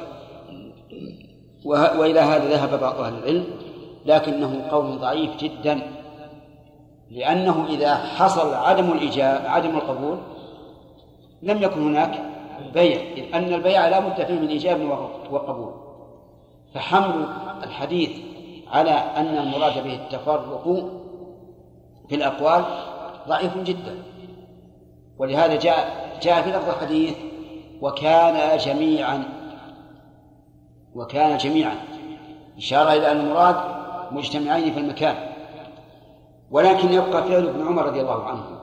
[1.65, 3.45] وإلى هذا ذهب بعض أهل العلم
[4.05, 5.81] لكنه قول ضعيف جدا
[7.11, 10.17] لأنه إذا حصل عدم الإجابة عدم القبول
[11.43, 12.21] لم يكن هناك
[12.73, 15.73] بيع إذ أن البيع لا بد فيه من إجابة وقبول.
[16.73, 17.27] فحمل
[17.63, 18.09] الحديث
[18.67, 20.63] على أن المراد به التفرق
[22.09, 22.65] في الأقوال
[23.27, 24.03] ضعيف جدا.
[25.17, 27.17] ولهذا جاء جاء في لفظ الحديث
[27.81, 29.23] وكان جميعا
[30.95, 31.75] وكان جميعا.
[32.57, 33.55] إشارة إلى أن المراد
[34.11, 35.15] مجتمعين في المكان.
[36.51, 38.59] ولكن يبقى فعل ابن عمر رضي الله عنه.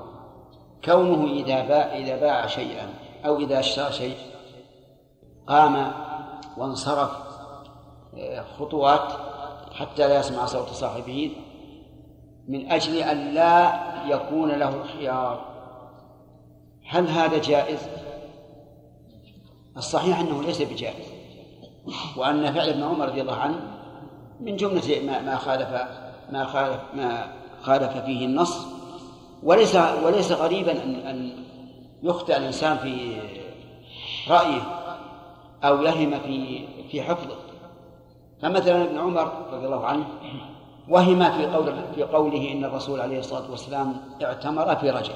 [0.84, 2.88] كونه إذا باع إذا باع شيئا
[3.26, 4.16] أو إذا اشترى شيء
[5.46, 5.92] قام
[6.56, 7.25] وانصرف
[8.58, 9.12] خطوات
[9.72, 11.30] حتى لا يسمع صوت صاحبه
[12.48, 15.56] من أجل أن لا يكون له الخيار
[16.88, 17.78] هل هذا جائز؟
[19.76, 21.06] الصحيح أنه ليس بجائز.
[22.16, 23.60] وأن فعل ابن عمر رضي الله عنه
[24.40, 25.68] من جملة ما ما خالف
[26.30, 28.66] ما خالف ما خالف فيه النص.
[29.42, 31.44] وليس وليس غريبا أن أن
[32.02, 33.20] يخطئ الإنسان في
[34.28, 34.62] رأيه
[35.64, 37.45] أو يهم في في حفظه.
[38.42, 40.04] فمثلا ابن عمر رضي الله عنه
[40.88, 45.14] وهم في قول في قوله إن الرسول عليه الصلاة والسلام اعتمر في رجب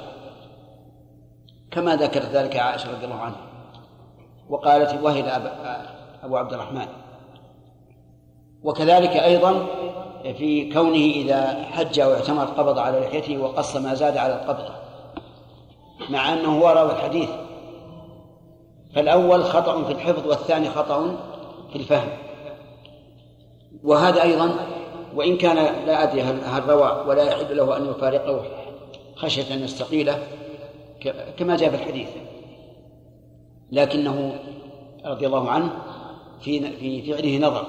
[1.70, 3.40] كما ذكرت ذلك عائشة رضي الله عنها.
[4.48, 5.28] وقالت وهل
[6.24, 6.86] أبو عبد الرحمن.
[8.62, 9.66] وكذلك أيضا
[10.22, 14.74] في كونه إذا حج أو اعتمر قبض على لحيته وقص ما زاد على القبضه
[16.10, 17.30] مع أنه هو راوي الحديث.
[18.94, 21.16] فالأول خطأ في الحفظ والثاني خطأ
[21.72, 22.08] في الفهم.
[23.84, 24.56] وهذا أيضا
[25.14, 25.56] وإن كان
[25.86, 28.44] لا أدري هل روى ولا يحل له أن يفارقه
[29.16, 30.26] خشية أن يستقيله
[31.36, 32.08] كما جاء في الحديث.
[33.72, 34.38] لكنه
[35.06, 35.72] رضي الله عنه
[36.40, 37.66] في في فعله نظر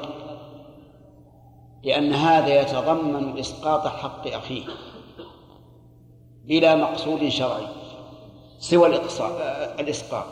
[1.83, 4.63] لأن هذا يتضمن إسقاط حق أخيه
[6.45, 7.67] بلا مقصود شرعي
[8.59, 8.87] سوى
[9.79, 10.25] الإسقاط.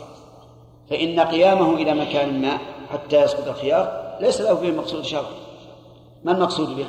[0.90, 2.58] فإن قيامه إلى مكان ما
[2.90, 5.49] حتى يسقط الخيار ليس له فيه مقصود شرعي.
[6.24, 6.88] ما المقصود به؟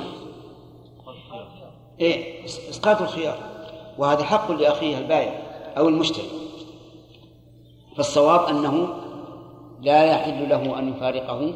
[1.99, 3.37] إيه إسقاط الخيار.
[3.97, 5.41] وهذا حق لأخيه البائع
[5.77, 6.29] أو المشتري.
[7.97, 8.87] فالصواب أنه
[9.81, 11.53] لا يحل له أن يفارقه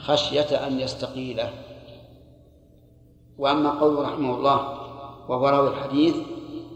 [0.00, 1.50] خشية أن يستقيله.
[3.38, 4.86] وأما قوله رحمه الله
[5.28, 6.16] وهو راوي الحديث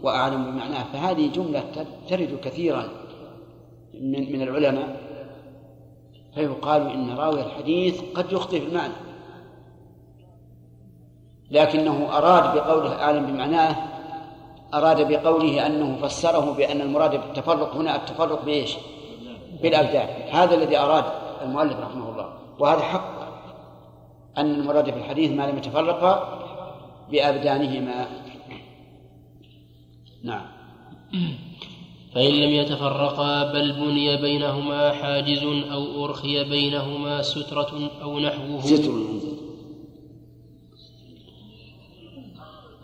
[0.03, 2.89] وأعلم بمعناه فهذه جملة ترد كثيرا
[3.93, 5.01] من من العلماء
[6.35, 8.93] فيقال إن راوي الحديث قد يخطئ في المعنى.
[11.51, 13.75] لكنه أراد بقوله أعلم بمعناه
[14.73, 18.75] أراد بقوله أنه فسره بأن المراد بالتفرق هنا التفرق بإيش؟
[19.61, 20.07] بالأبدان.
[20.31, 21.05] هذا الذي أراد
[21.41, 22.33] المؤلف رحمه الله.
[22.59, 23.21] وهذا حق.
[24.37, 26.39] أن المراد في الحديث ما لم يتفرقا
[27.11, 28.07] بأبدانهما.
[30.23, 30.45] نعم.
[32.15, 38.61] فإن لم يتفرقا بل بني بينهما حاجز أو أرخي بينهما سترة أو نحوه.
[38.61, 38.91] ستر.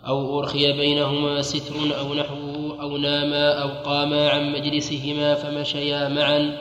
[0.08, 6.56] أو أرخي بينهما ستر أو نحوه أو ناما أو قاما عن مجلسهما فمشيا معا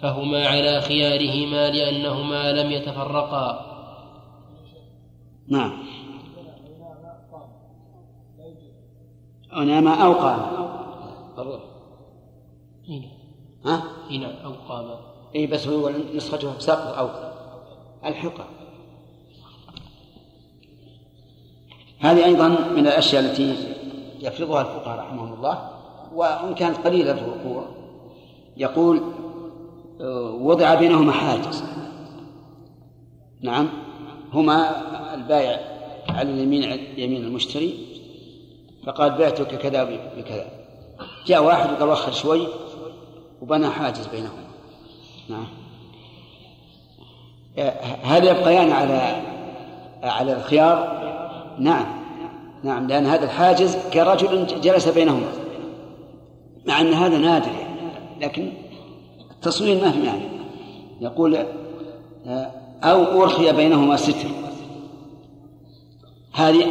[0.00, 3.64] فهما على خيارهما لأنهما لم يتفرقا.
[5.48, 5.72] نعم.
[9.52, 10.68] أو ناما أو قاما.
[13.64, 14.98] ها؟ هنا أو قاما.
[15.34, 17.08] إي بس هو نسخته بساق أو
[18.04, 18.57] الحقى.
[22.00, 23.56] هذه أيضا من الأشياء التي
[24.20, 25.70] يفرضها الفقهاء رحمهم الله
[26.14, 27.64] وإن كانت قليلة الوقوع
[28.56, 29.02] يقول
[30.40, 31.64] وضع بينهما حاجز.
[33.40, 33.68] نعم
[34.32, 34.70] هما
[35.14, 35.60] البائع
[36.08, 36.62] على اليمين
[36.96, 37.74] يمين المشتري
[38.86, 39.84] فقال بعتك كذا
[40.18, 40.46] بكذا.
[41.26, 42.46] جاء واحد وقال وخر شوي
[43.42, 44.44] وبنى حاجز بينهما.
[45.28, 45.46] نعم.
[48.02, 49.22] هل يبقيان على
[50.02, 50.97] على الخيار.
[51.58, 51.86] نعم.
[52.64, 55.26] نعم لأن هذا الحاجز كرجل جلس بينهما.
[56.66, 57.50] مع أن هذا نادر
[58.20, 58.52] لكن
[59.30, 60.22] التصوير ما في معنى.
[61.00, 61.38] يقول
[62.82, 64.28] أو أرخي بينهما ستر.
[66.32, 66.66] هذه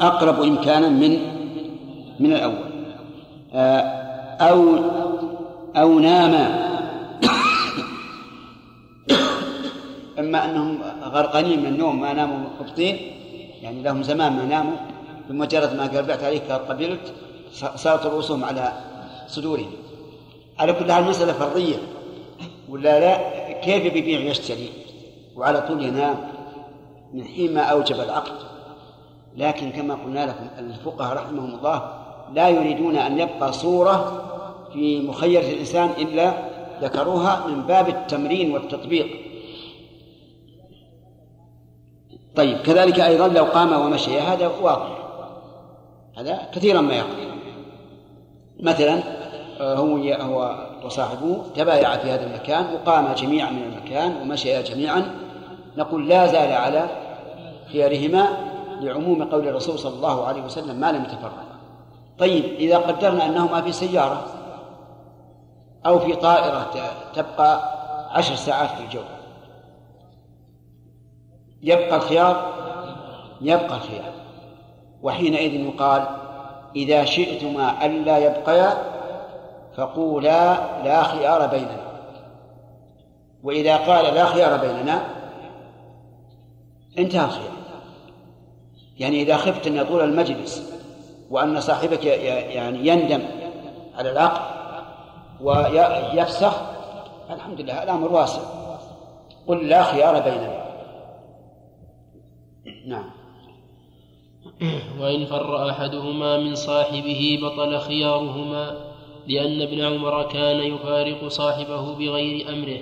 [0.00, 1.18] أقرب إمكانا من
[2.20, 2.68] من الأول.
[4.40, 4.76] أو
[5.76, 6.68] أو ناما
[10.18, 13.17] إما أنهم غرقانين من النوم ما ناموا مخبطين
[13.62, 14.76] يعني لهم زمان ما ناموا
[15.28, 17.12] بمجرد ما قال بعت عليك قبلت
[17.76, 18.72] صارت رؤوسهم على
[19.28, 19.70] صدورهم.
[20.58, 21.76] على كل حال مسألة فرضية.
[22.68, 24.68] ولا لا كيف بيبيع ويشتري
[25.36, 26.16] وعلى طول ينام
[27.14, 28.32] من حين ما أوجب العقد.
[29.36, 31.92] لكن كما قلنا لكم الفقهاء رحمهم الله
[32.34, 34.24] لا يريدون أن يبقى صورة
[34.72, 36.32] في مخيرة الإنسان إلا
[36.82, 39.27] ذكروها من باب التمرين والتطبيق.
[42.38, 44.98] طيب كذلك أيضا لو قام ومشي هذا واضح.
[46.18, 47.06] هذا كثيرا ما يقع
[48.60, 49.02] مثلا
[49.60, 55.14] آه، هو هو وصاحبه تبايعا في هذا المكان وقاما جميعا من المكان ومشيا جميعا.
[55.76, 56.88] نقول لا زال على
[57.72, 58.28] خيارهما
[58.80, 61.44] لعموم قول الرسول صلى الله عليه وسلم ما لم يتفرقا
[62.18, 64.26] طيب إذا قدرنا أنهما في سيارة
[65.86, 66.70] أو في طائرة
[67.14, 67.62] تبقى
[68.10, 69.17] عشر ساعات في الجو
[71.62, 72.52] يبقى الخيار
[73.40, 74.12] يبقى الخيار.
[75.02, 76.06] وحينئذ يقال
[76.76, 78.74] إذا شئتما ألا يبقيا
[79.76, 80.54] فقولا
[80.84, 81.80] لا خيار بيننا.
[83.42, 85.02] وإذا قال لا خيار بيننا
[86.98, 87.52] انتهى الخيار.
[88.98, 90.72] يعني إذا خفت أن طول المجلس
[91.30, 93.22] وأن صاحبك يعني يندم
[93.98, 94.40] على العقد
[95.40, 96.52] ويفسخ
[97.30, 98.40] الحمد لله الأمر واسع.
[99.46, 100.67] قل لا خيار بيننا.
[102.86, 103.10] نعم.
[105.00, 108.88] وإن فر أحدهما من صاحبه بطل خيارهما
[109.26, 112.78] لأن ابن عمر كان يفارق صاحبه بغير أمره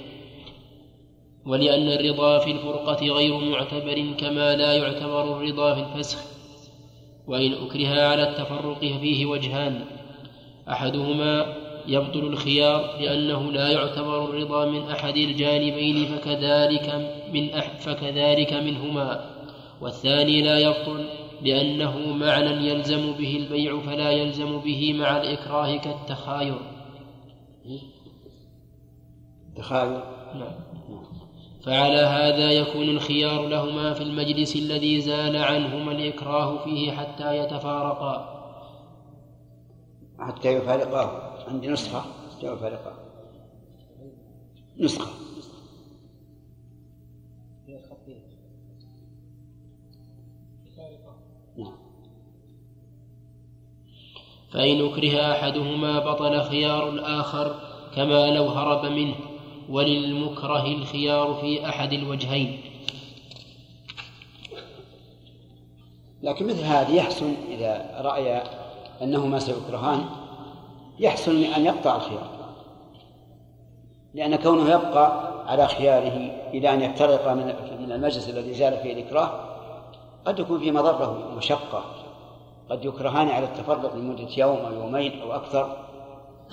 [1.47, 6.19] ولأن الرضا في الفرقة غير معتبر كما لا يعتبر الرضا في الفسخ.
[7.27, 9.85] وإن أكره على التفرق فيه وجهان
[10.69, 11.57] أحدهما
[11.89, 19.36] يبطل الخيار لأنه لا يعتبر الرضا من أحد الجانبين فكذلك من أح فكذلك منهما.
[19.81, 21.09] والثاني لا يبطل
[21.43, 26.59] لأنه معنى يلزم به البيع فلا يلزم به مع الإكراه كالتخاير.
[29.57, 30.05] تخاير.
[30.35, 30.67] نعم.
[31.63, 38.37] فعلى هذا يكون الخيار لهما في المجلس الذي زال عنهما الإكراه فيه حتى يتفارقا.
[40.19, 42.01] حتى يفارقا عندي نسخة.
[42.37, 42.93] حتى يفارقا
[44.79, 45.26] نسخة.
[54.57, 57.55] فإن أكره أحدهما بطل خيار الآخر
[57.97, 59.15] كما لو هرب منه
[59.69, 62.61] وللمكره الخيار في أحد الوجهين.
[66.23, 68.43] لكن مثل هذه يحسن إذا رأي
[69.03, 70.05] أنهما سيكرهان
[70.99, 72.31] يحسن أن يقطع الخيار
[74.15, 77.29] لأن كونه يبقى على خياره إلى أن يفترق
[77.81, 79.31] من المجلس الذي زال فيه الإكراه
[80.25, 82.06] قد يكون فيه مضرة ومشقة
[82.71, 85.87] قد يكرهان على التفرق لمدة يوم أو يومين أو أكثر.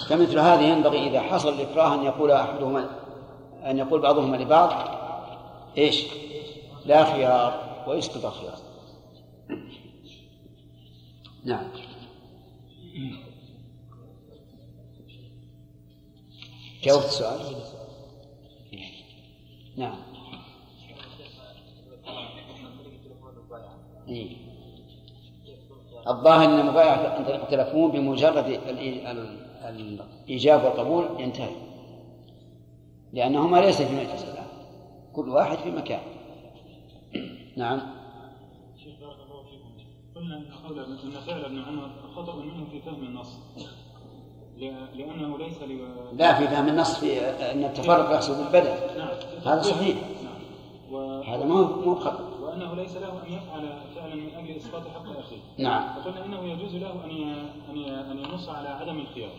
[0.09, 2.89] فمثل هذا ينبغي إذا حصل الإكراه أن يقول أحدهما
[3.65, 4.71] أن يقول بعضهما لبعض
[5.77, 6.05] إيش؟
[6.85, 8.57] لا خيار ويسقط الخيار.
[11.45, 11.67] نعم.
[16.83, 17.55] جاوبت السؤال.
[19.77, 19.97] نعم.
[24.07, 24.52] إيه.
[26.07, 28.59] الظاهر إن المبايعه عند التلفون بمجرد
[30.29, 31.55] الإيجاب والقبول ينتهي.
[33.13, 34.45] لأنهما ليس في مجلس الآن.
[35.13, 35.99] كل واحد في مكان.
[37.57, 37.81] نعم.
[38.83, 39.69] شيخ بارك الله فيكم.
[40.15, 43.37] قلنا إن قول إن فعل ابن عمر خطأ منه في فهم النص.
[44.95, 45.57] لأنه ليس
[46.13, 47.19] لا في فهم النص في
[47.51, 49.09] أن التفرق يحصل بالبدن نعم.
[49.45, 49.95] هذا صحيح.
[50.23, 50.41] نعم.
[50.93, 51.21] و...
[51.21, 52.32] هذا مو مو خطأ.
[52.53, 55.37] وأنه ليس له أن يفعل فعلا من أجل اسقاط حق أخيه.
[55.57, 55.97] نعم.
[55.97, 59.31] وقلنا إنه يجوز له أن أن أن ينص على عدم الخيار.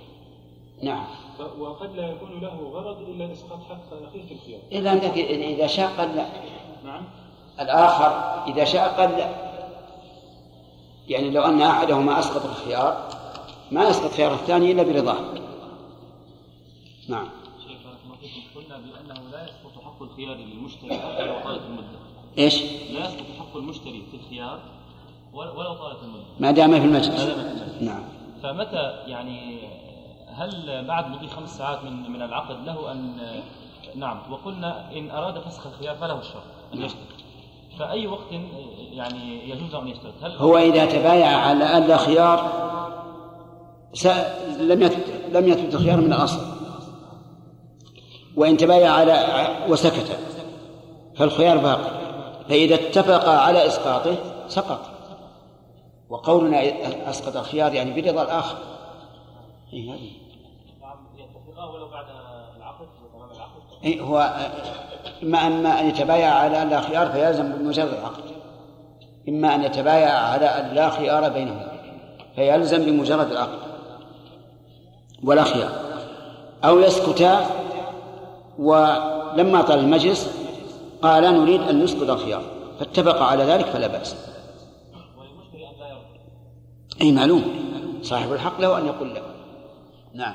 [0.83, 1.05] نعم.
[1.59, 4.61] وقد لا يكون له غرض إلا إسقاط حق أخيه في الخيار.
[4.73, 6.27] إذا أنت اذا شاء قال لا.
[6.85, 7.05] نعم.
[7.61, 9.55] الآخر إذا شاء قال لا.
[11.09, 13.09] يعني لو أن أحدهما أسقط الخيار
[13.71, 15.17] ما يسقط خيار الثاني إلا برضاه.
[17.09, 17.29] نعم.
[17.69, 17.79] شيخ
[18.57, 22.04] قلنا بأنه لا يسقط حق الخيار للمشتري حتى لو طالت المدة.
[22.39, 24.61] إيش؟ لا يسقط حق المشتري في الخيار
[25.33, 27.09] ولو طالت المده ما دام في المجلس.
[27.09, 27.83] ما دام في المجلس.
[27.83, 28.03] نعم.
[28.43, 29.59] فمتى يعني
[30.29, 33.17] هل بعد مضي خمس ساعات من من العقد له ان
[33.95, 34.33] نعم.
[34.33, 36.43] وقلنا إن أراد فسخ الخيار فله الشرط
[36.75, 37.01] أن يشترط
[37.79, 38.33] فأي وقت
[38.93, 42.65] يعني يجوز أن يشترط هل هو إذا تبايع على الا خيار
[43.93, 44.07] س...
[44.59, 46.41] لم يثبت لم يثبت الخيار من الأصل.
[48.37, 50.19] وإن تبايع على وسكت.
[51.17, 52.04] فالخيار باقي.
[52.49, 54.17] فإذا اتفق على إسقاطه
[54.49, 54.81] سقط.
[56.09, 56.63] وقولنا
[57.11, 58.57] أسقط الخيار يعني برضا الآخر.
[59.73, 60.11] إيه هذه.
[63.85, 64.35] إيه هو
[65.23, 68.23] إما أما أن يتبايع على أن لا خيار فيلزم بمجرد العقد.
[69.29, 71.73] إما أن يتبايع على أن لا خيار بينهما
[72.37, 73.59] فيلزم بمجرد العقد.
[75.25, 75.71] ولا خيار.
[76.65, 77.47] أو يسكتا
[78.59, 80.44] ولما طال المجلس
[81.05, 82.43] قال نريد أن نسكت الخيار.
[82.79, 84.17] فاتفق على ذلك فلا بأس.
[87.01, 87.43] أي معلوم.
[88.03, 89.23] صاحب الحق له أن يقول له
[90.15, 90.35] نعم.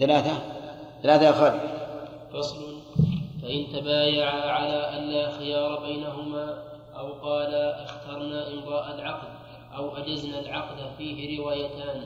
[0.00, 0.32] ثلاثة.
[1.02, 1.60] ثلاثة يا خالد.
[2.32, 2.56] فصل.
[3.42, 6.62] فإن تبايعا على أن لا خيار بينهما
[6.96, 9.28] أو قالا اخترنا إمضاء العقد
[9.76, 12.02] أو أجزنا العقد فيه روايتان.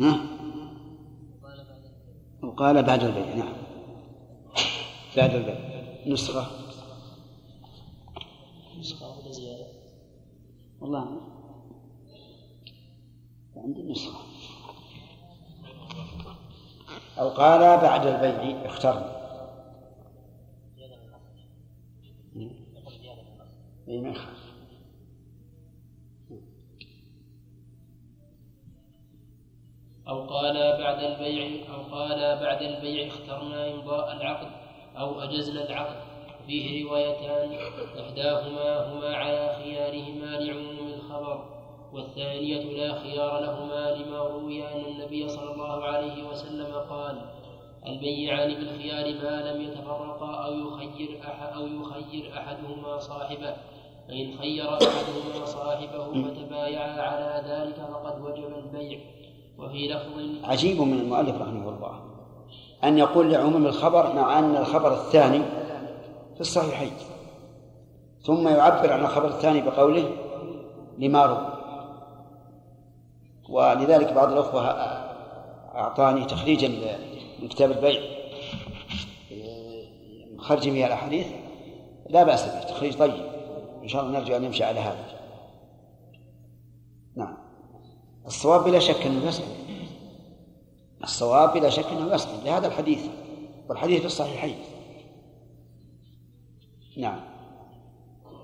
[0.00, 0.20] ها؟
[2.42, 3.34] وقال بعد البيع.
[3.34, 3.67] نعم.
[5.18, 5.54] بعد البيع
[6.06, 6.46] نسخة.
[8.78, 9.66] نسخة ولا زيادة؟
[10.80, 11.20] والله
[13.56, 14.18] عندي نسخة.
[17.18, 19.18] أو قال بعد البيع اخترنا.
[23.88, 24.48] اي ما يخالف.
[30.08, 34.57] أو قال بعد البيع أو قال بعد البيع اخترنا إمضاء العقد.
[35.00, 36.08] أو أجزنا العقد.
[36.48, 37.50] فيه روايتان
[38.00, 41.44] إحداهما هما على خيارهما لعموم الخبر
[41.92, 47.20] والثانية لا خيار لهما لما روي أن النبي صلى الله عليه وسلم قال
[47.86, 51.20] البيعان بالخيار ما لم يتفرقا أو يخير
[51.54, 53.56] أو يخير أحدهما صاحبه.
[54.08, 58.98] فإن خير أحدهما صاحبه فتبايعا على ذلك فقد وجب البيع.
[59.58, 62.17] وفي لفظ عجيب من المؤلف رحمه الله.
[62.84, 65.42] أن يقول لعموم الخبر مع أن الخبر الثاني
[66.34, 66.92] في الصحيحين.
[68.22, 70.10] ثم يعبر عن الخبر الثاني بقوله
[70.98, 71.52] لما روى.
[73.48, 74.62] ولذلك بعض الأخوة
[75.74, 76.68] أعطاني تخريجا
[77.42, 78.00] من كتاب البيع
[80.38, 81.26] خرج فيها الأحاديث.
[82.08, 83.26] لا بأس به تخريج طيب.
[83.82, 85.04] إن شاء الله نرجو أن نمشي على هذا.
[87.16, 87.36] نعم.
[88.26, 89.46] الصواب بلا شك أنه يسلم
[91.02, 93.06] الصواب بلا شك أنه يسلم لهذا الحديث
[93.68, 94.56] والحديث في الصحيحين.
[96.96, 97.20] نعم.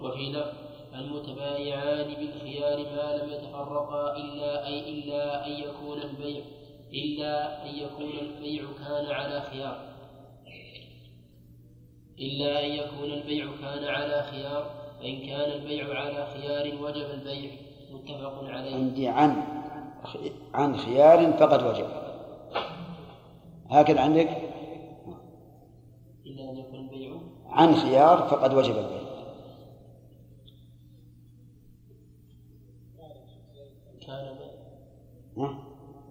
[0.03, 6.45] وفي لفظ المتبايعان بالخيار ما لم يتفرقا إلا أي إلا أن يكون البيع
[6.93, 9.95] إلا أن يكون البيع كان على خيار.
[12.19, 17.51] إلا أن يكون البيع كان على خيار فإن كان البيع على خيار وجب البيع.
[17.91, 18.75] متفق عليه.
[18.75, 19.43] عندي عن
[20.55, 22.04] عن خيار فقد وجب.
[23.81, 24.29] هكذا عندك؟
[26.27, 29.05] إلا أن يكون البيع عن خيار فقد وجب البيع.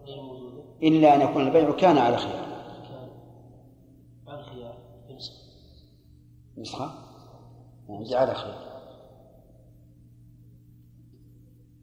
[0.05, 0.63] كان موجود.
[0.83, 2.45] إلا أن يكون البيع كان على خيار.
[2.89, 3.09] كان.
[4.27, 4.77] عن خيار.
[6.57, 6.91] نسخة.
[7.89, 8.73] عندي على خيار.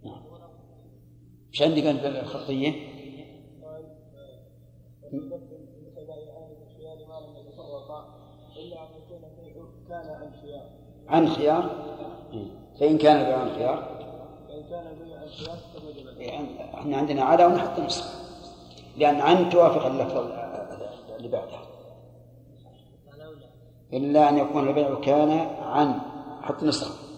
[0.05, 0.23] نعم.
[1.53, 2.91] إيش عندك انت الخطية؟
[11.09, 11.71] عن خيار
[12.33, 12.47] إيه.
[12.81, 13.77] فإن كان البيع عن خيار
[14.49, 16.41] فإن كان البيع عن خيار فوجب البيع
[16.75, 18.21] إحنا عندنا على ونحط نسخة
[18.97, 20.17] لأن عن توافق اللفظ
[21.17, 21.63] اللي بعدها
[23.93, 25.31] إلا أن يكون البيع كان
[25.63, 26.01] عن
[26.43, 27.10] حط نسخة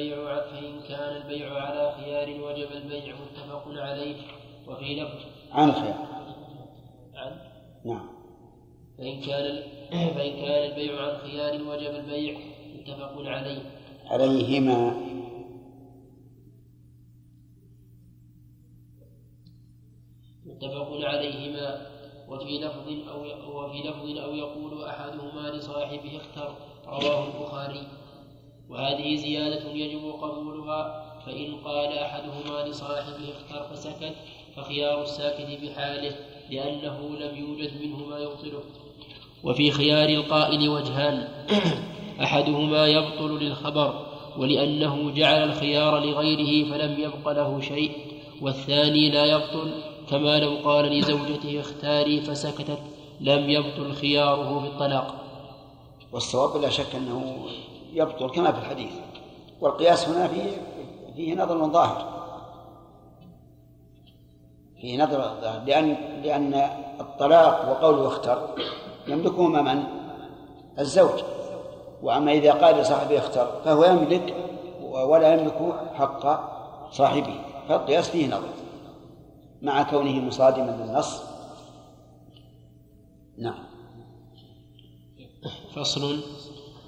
[0.00, 4.16] البيع فإن كان البيع على خيار وجب البيع متفق عليه.
[4.66, 5.18] وفي لفظ
[5.52, 6.06] عن خيار
[7.14, 7.36] عن
[7.84, 8.08] نعم.
[8.98, 9.62] فإن كان
[10.16, 12.38] فإن كان البيع عن خيار وجب البيع
[12.74, 13.62] متفق عليه.
[14.06, 14.94] عليهما.
[20.46, 21.86] متفق عليهما.
[22.28, 23.20] وفي لفظ أو
[23.64, 26.54] وفي لفظ أو يقول أحدهما لصاحبه اختر.
[26.86, 27.99] رواه البخاري.
[28.70, 34.14] وهذه زيادة يجب قبولها فإن قال أحدهما لصاحبه اختر فسكت
[34.56, 36.16] فخيار الساكت بحاله
[36.50, 38.62] لأنه لم يوجد منه ما يبطله.
[39.44, 41.28] وفي خيار القائل وجهان
[42.24, 44.06] أحدهما يبطل للخبر
[44.38, 47.90] ولأنه جعل الخيار لغيره فلم يبق له شيء
[48.40, 49.72] والثاني لا يبطل
[50.10, 52.78] كما لو قال لزوجته اختاري فسكتت
[53.20, 55.14] لم يبطل خياره في الطلاق
[56.12, 57.46] والصواب بلا شك أنه
[57.92, 58.92] يبطل كما في الحديث.
[59.60, 60.50] والقياس هنا فيه
[61.16, 62.20] فيه نظر ظاهر.
[64.80, 65.64] فيه نظر ظاهر.
[65.64, 66.54] لأن لأن
[67.00, 68.48] الطلاق وقوله اختر
[69.08, 69.84] يملكهما من؟
[70.78, 71.22] الزوج.
[72.02, 74.34] وأما إذا قال لصاحبه اختر فهو يملك
[74.82, 76.50] ولا يملك حق
[76.92, 77.34] صاحبه.
[77.68, 78.48] فالقياس فيه نظر.
[79.62, 81.22] مع كونه مصادما للنص.
[83.38, 83.64] نعم.
[85.74, 86.22] فصل.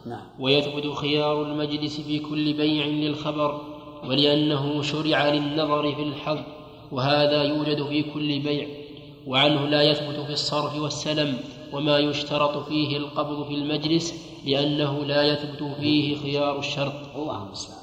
[0.06, 0.22] نعم.
[0.38, 3.60] ويثبت خيار المجلس في كل بيع للخبر
[4.08, 6.38] ولأنه شرع للنظر في الحظ
[6.92, 8.68] وهذا يوجد في كل بيع
[9.26, 11.38] وعنه لا يثبت في الصرف والسلم
[11.72, 14.14] وما يشترط فيه القبض في المجلس
[14.46, 16.92] لأنه لا يثبت فيه خيار الشرط.
[17.16, 17.82] الله المستعان.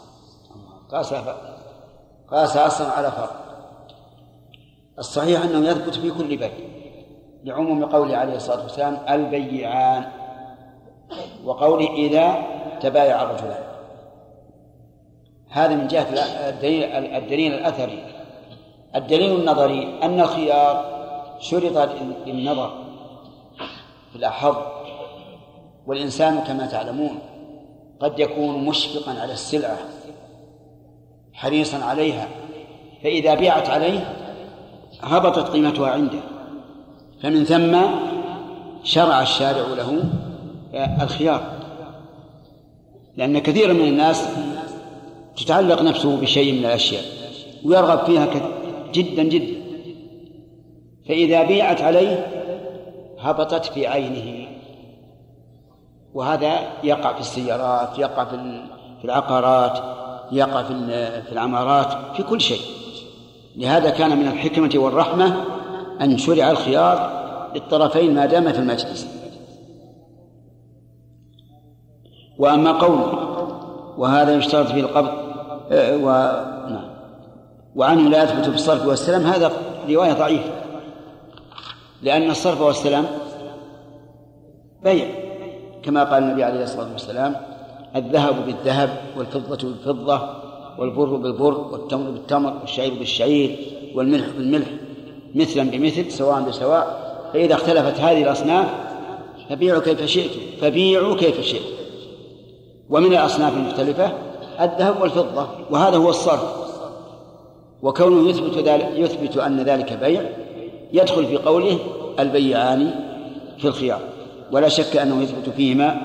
[0.91, 1.13] قاس
[2.31, 3.45] قاس أصلا على فرق.
[4.99, 6.51] الصحيح أنه يثبت في كل بيع
[7.43, 10.11] لعموم قوله عليه الصلاة والسلام البيعان.
[11.45, 12.43] وقوله إذا
[12.81, 13.63] تبايع الرجلان.
[15.49, 16.07] هذا من جهة
[16.49, 18.03] الدليل, الدليل الأثري.
[18.95, 20.99] الدليل النظري أن الخيار
[21.39, 21.89] شرط
[22.25, 22.73] للنظر
[24.11, 24.55] في الأحظ
[25.87, 27.19] والإنسان كما تعلمون
[27.99, 29.77] قد يكون مشفقا على السلعة
[31.33, 32.27] حريصا عليها
[33.03, 34.13] فإذا بيعت عليه
[35.01, 36.19] هبطت قيمتها عنده.
[37.23, 37.77] فمن ثم
[38.83, 40.03] شرع الشارع له
[40.73, 41.41] الخيار.
[43.17, 44.25] لأن كثيرا من الناس
[45.37, 47.03] تتعلق نفسه بشيء من الأشياء
[47.65, 48.27] ويرغب فيها
[48.93, 49.59] جدا جدا.
[51.07, 52.27] فإذا بيعت عليه
[53.19, 54.47] هبطت في عينه.
[56.13, 58.25] وهذا يقع في السيارات يقع
[58.99, 59.79] في العقارات
[60.31, 62.61] يقع في العمارات في كل شيء.
[63.55, 65.43] لهذا كان من الحكمة والرحمة
[66.01, 67.19] أن شرع الخيار
[67.55, 69.18] للطرفين ما دام في المجلس.
[72.39, 72.99] وأما قول
[73.97, 75.11] وهذا يشترط فيه القبض
[75.71, 76.09] آه، و...
[76.69, 76.89] نعم.
[77.75, 79.51] وعنه لا يثبت في الصرف والسلام هذا
[79.89, 80.51] رواية ضعيفة.
[82.01, 83.05] لأن الصرف والسلام
[84.83, 85.05] بيع.
[85.83, 87.35] كما قال النبي عليه الصلاة والسلام
[87.95, 90.21] الذهب بالذهب والفضة بالفضة
[90.77, 93.57] والبر بالبر والتمر بالتمر والشعير بالشعير
[93.95, 94.67] والملح بالملح
[95.35, 97.09] مثلا بمثل سواء بسواء.
[97.33, 98.67] فإذا اختلفت هذه الأصناف
[99.49, 101.78] فبيعوا كيف شئتم فبيعوا كيف شئتم.
[102.89, 104.11] ومن الأصناف المختلفة
[104.61, 106.69] الذهب والفضة وهذا هو الصرف.
[107.81, 110.23] وكونه يثبت ذلك يثبت أن ذلك بيع
[110.93, 111.79] يدخل في قوله
[112.19, 112.93] البيعان
[113.57, 113.99] في الخيار.
[114.51, 116.01] ولا شك أنه يثبت فيهما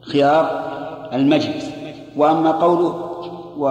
[0.00, 0.70] خيار
[1.12, 1.70] المجلس.
[2.16, 3.10] وأما قوله
[3.58, 3.68] و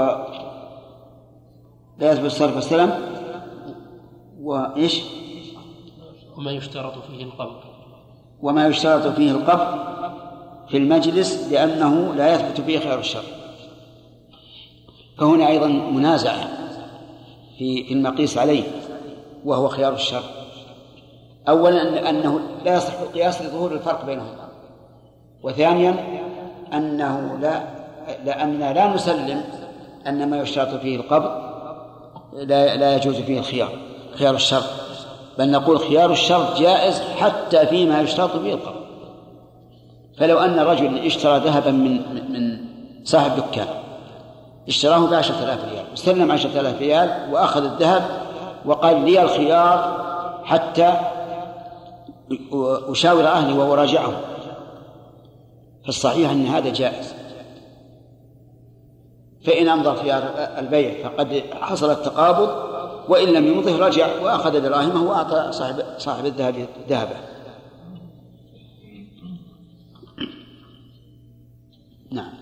[1.99, 2.99] لا يثبت الصرف والسلام
[4.41, 5.01] وإيش
[6.38, 7.55] وما يشترط فيه القبض.
[8.41, 9.93] وما يشترط فيه القبض
[10.73, 13.23] في المجلس لأنه لا يثبت فيه خير الشر.
[15.17, 16.47] فهنا أيضا منازعة
[17.57, 18.63] في في المقيس عليه
[19.45, 20.23] وهو خيار الشر.
[21.49, 24.49] أولا أنه لا يصح القياس لظهور الفرق بينهما.
[25.43, 25.95] وثانيا
[26.73, 27.63] أنه لا
[28.25, 29.41] لأننا لا نسلم
[30.07, 31.31] أن ما يشترط فيه القبض
[32.33, 33.69] لا لا يجوز فيه الخيار
[34.15, 34.69] خيار الشرط
[35.37, 38.82] بل نقول خيار الشرط جائز حتى فيما يشترط فيه القبض.
[40.18, 42.57] فلو أن رجل اشترى ذهبا من من
[43.03, 43.68] صاحب دكان
[44.68, 48.03] اشتراه بعشرة آلاف ريال وسلم عشرة آلاف ريال وأخذ الذهب
[48.65, 50.03] وقال لي الخيار
[50.44, 50.94] حتى
[52.90, 54.14] أشاور أهلي وأراجعهم.
[55.85, 57.14] فالصحيح أن هذا جائز.
[59.45, 60.23] فإن أمضى خيار
[60.57, 62.49] البيع فقد حصل التقابض
[63.10, 67.15] وإن لم يمضه رجع وأخذ دراهمه وأعطى صاحب صاحب الذهب ذهبه.
[72.14, 72.34] نعم.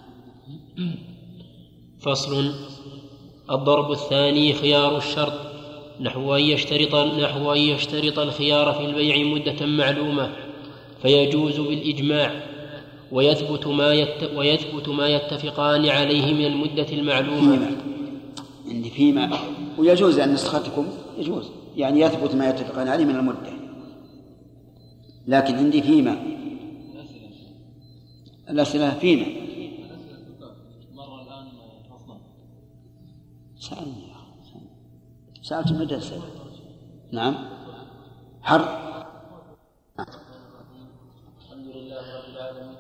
[2.00, 2.52] فصل
[3.52, 5.34] الضرب الثاني خيار الشرط
[6.02, 10.32] نحو أن يشترط نحو أن يشترط الخيار في البيع مدة معلومة
[11.02, 12.44] فيجوز بالإجماع
[13.12, 17.58] ويثبت ما يت ويثبت ما يتفقان عليه من المدة المعلومة.
[17.58, 17.78] فيما
[18.70, 19.40] عندي فيما
[19.78, 20.88] ويجوز أن نسختكم
[21.18, 21.50] يجوز.
[21.78, 23.54] يعني يثبت ما يتفقان عليه من المدة.
[25.28, 26.24] لكن عندي فيما.
[28.50, 29.41] الأسئلة فيما؟
[33.62, 34.10] سألني.
[35.42, 36.18] سألت المدرسة
[37.12, 37.36] نعم.
[38.42, 38.62] حر.
[41.40, 42.78] الحمد لله رب العالمين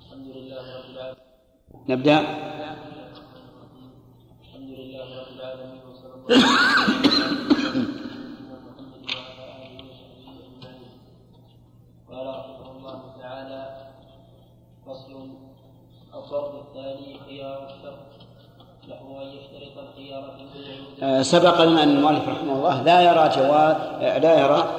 [0.00, 1.24] الحمد لله رب العالمين
[1.88, 2.18] نبدأ.
[4.44, 6.36] الحمد لله رب العالمين الله
[12.10, 13.62] قال رحمه الله تعالى
[14.86, 15.12] فصل
[16.18, 17.98] الضرب الثاني خيار الشرط
[18.88, 22.82] له أن يشترط الخيار في البيع سبق لنا ان المؤلف رحمه الله.
[22.82, 23.76] لا يرى جواز
[24.22, 24.74] لا يرى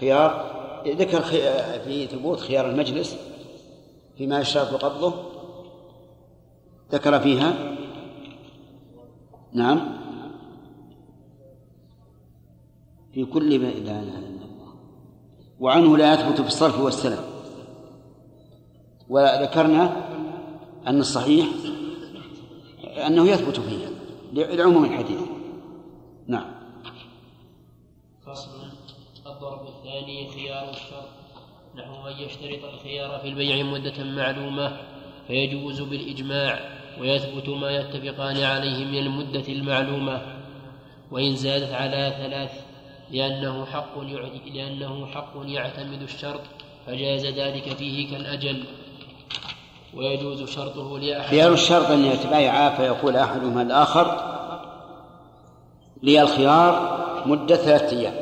[0.00, 0.50] خيار.
[0.86, 1.20] ذكر
[1.84, 3.16] في ثبوت خيار المجلس
[4.16, 5.14] فيما يشترط قبضه.
[6.92, 7.54] ذكر فيها.
[9.52, 9.80] نعم.
[13.12, 14.74] في كل لا إله إلا الله.
[15.60, 17.29] وعنه لا يثبت في الصرف والسلام
[19.10, 20.06] وذكرنا
[20.86, 21.46] أن الصحيح
[23.06, 23.90] أنه يثبت فيها
[24.32, 25.20] لعموم الحديث.
[26.26, 26.60] نعم.
[29.26, 31.08] الضرب الثاني خيار الشرط
[31.76, 34.76] نحو أن يشترط الخيار في البيع مدة معلومة
[35.26, 36.60] فيجوز بالإجماع
[37.00, 40.22] ويثبت ما يتفقان عليه من المدة المعلومة.
[41.10, 42.64] وإن زادت على ثلاث
[43.10, 43.98] لأنه حق
[44.54, 46.40] لأنه حق يعتمد الشرط
[46.86, 48.64] فجاز ذلك فيه كالأجل.
[49.96, 51.30] ويجوز شرطه لأحد.
[51.30, 54.16] خيار الشرط أن يتبايعا فيقول أحدهما الآخر
[56.02, 58.14] لي الخيار مدة ثلاثة أيام.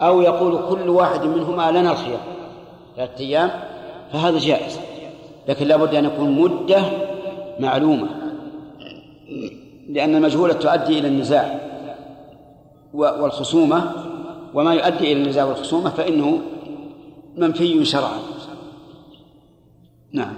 [0.00, 2.20] أو يقول كل واحد منهما لنا الخيار
[2.96, 3.50] ثلاثة أيام
[4.12, 4.80] فهذا جائز.
[5.48, 6.82] لكن لابد أن يكون مدة
[7.60, 8.08] معلومة
[9.88, 11.60] لأن المجهولة تؤدي إلى النزاع
[12.94, 13.92] والخصومة
[14.54, 16.40] وما يؤدي إلى النزاع والخصومة فإنه
[17.36, 18.18] منفي شرعا.
[20.12, 20.34] نعم.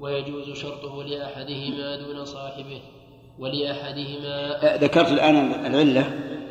[0.00, 2.80] ويجوز شرطه لأحدهما دون صاحبه
[3.38, 6.06] ولأحدهما ذكرت الآن العلة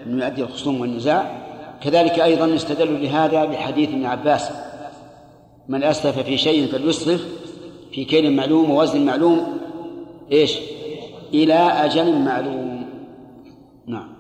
[0.05, 1.45] أنه يؤدي الخصوم والنزاع.
[1.81, 4.51] كذلك أيضا يستدل لهذا بحديث ابن عباس.
[5.67, 7.25] من أسلف في شيء فليسرف
[7.91, 9.59] في كيل معلوم ووزن معلوم.
[10.31, 10.57] إيش؟
[11.33, 12.89] إلى أجل معلوم.
[13.87, 14.15] نعم.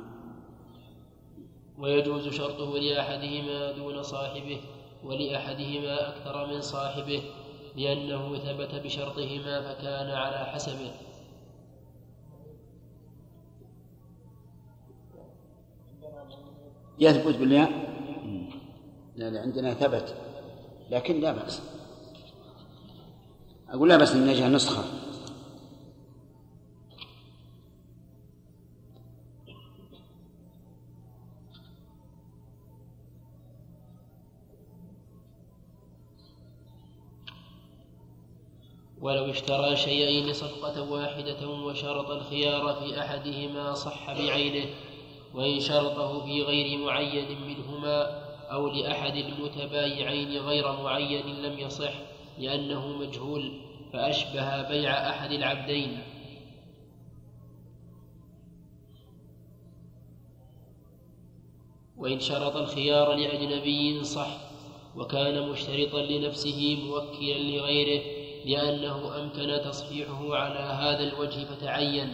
[1.79, 4.57] ويجوز شرطه لأحدهما دون صاحبه
[5.03, 7.21] ولأحدهما أكثر من صاحبه.
[7.75, 10.91] لأنه ثبت بشرطهما فكان على حسبه.
[16.99, 17.95] يثبت بالياء؟
[19.15, 20.15] لا عندنا ثبت
[20.89, 21.61] لكن لا بأس.
[23.69, 24.83] أقول لا بأس أن نجعل نسخة.
[39.05, 44.65] ولو اشترى شيئين صفقة واحدة وشرط الخيار في أحدهما صح بعينه
[45.33, 51.93] وإن شرطه في غير معين منهما أو لأحد المتبايعين غير معين لم يصح
[52.39, 53.51] لأنه مجهول
[53.93, 55.99] فأشبه بيع أحد العبدين.
[61.97, 64.37] وإن شرط الخيار لأجنبي صح
[64.95, 68.14] وكان مشترطا لنفسه موكلا لغيره
[68.45, 72.13] لأنه أمكن تصحيحه على هذا الوجه فتعين.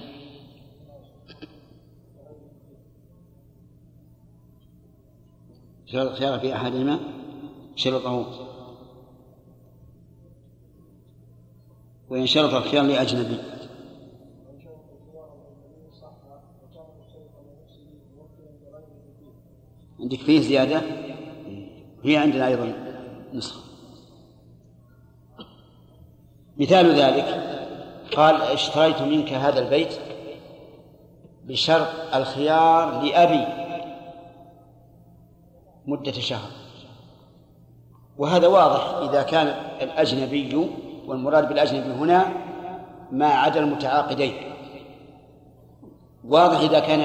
[5.86, 7.00] شرط الخيار في أحدهما؟
[7.76, 8.48] شرطه.
[12.10, 13.38] وإن شرط الخيار لأجنبي.
[20.00, 20.82] عندك فيه زيادة؟
[22.04, 22.74] هي عندنا أيضا
[23.34, 23.71] نسخة.
[26.62, 27.26] مثال ذلك
[28.16, 30.00] قال اشتريت منك هذا البيت
[31.44, 33.46] بشرط الخيار لأبي
[35.86, 36.50] مدة شهر.
[38.18, 39.48] وهذا واضح إذا كان
[39.82, 40.70] الأجنبي
[41.08, 42.26] والمراد بالأجنبي هنا
[43.12, 44.34] ما عدا المتعاقدين.
[46.28, 47.00] واضح إذا كان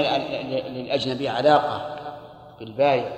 [0.72, 1.96] للأجنبي علاقة
[2.60, 3.12] بالبايع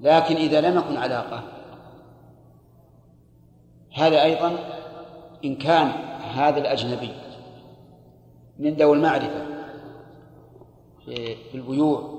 [0.00, 1.55] لكن إذا لم يكن علاقة
[3.96, 4.58] هذا أيضا
[5.44, 5.88] إن كان
[6.34, 7.10] هذا الأجنبي
[8.58, 9.46] من ذوي المعرفة
[11.06, 12.16] في البيوع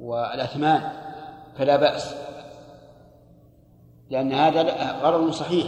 [0.00, 0.92] والأثمان
[1.58, 2.14] فلا بأس
[4.10, 4.62] لأن هذا
[5.02, 5.66] غرض صحيح.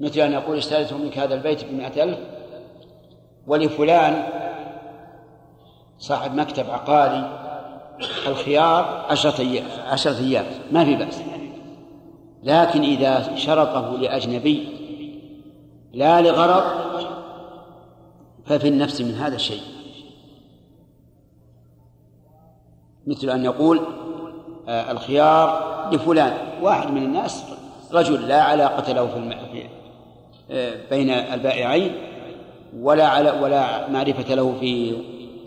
[0.00, 2.18] مثل أن يقول اشتريت منك هذا البيت بمئة ألف
[3.46, 4.28] ولفلان
[5.98, 7.42] صاحب مكتب عقاري
[8.26, 11.20] الخيار عشرة أيام عشرة أيام ما في بأس.
[12.42, 14.68] لكن إذا شرطه لأجنبي
[15.92, 16.64] لا لغرض
[18.46, 19.62] ففي النفس من هذا الشيء.
[23.06, 23.80] مثل أن يقول
[24.68, 26.32] آه، الخيار لفلان.
[26.62, 27.44] واحد من الناس
[27.92, 29.62] رجل لا علاقة له في
[30.50, 31.92] آه، بين البائعين
[32.78, 34.96] ولا على ولا معرفة له في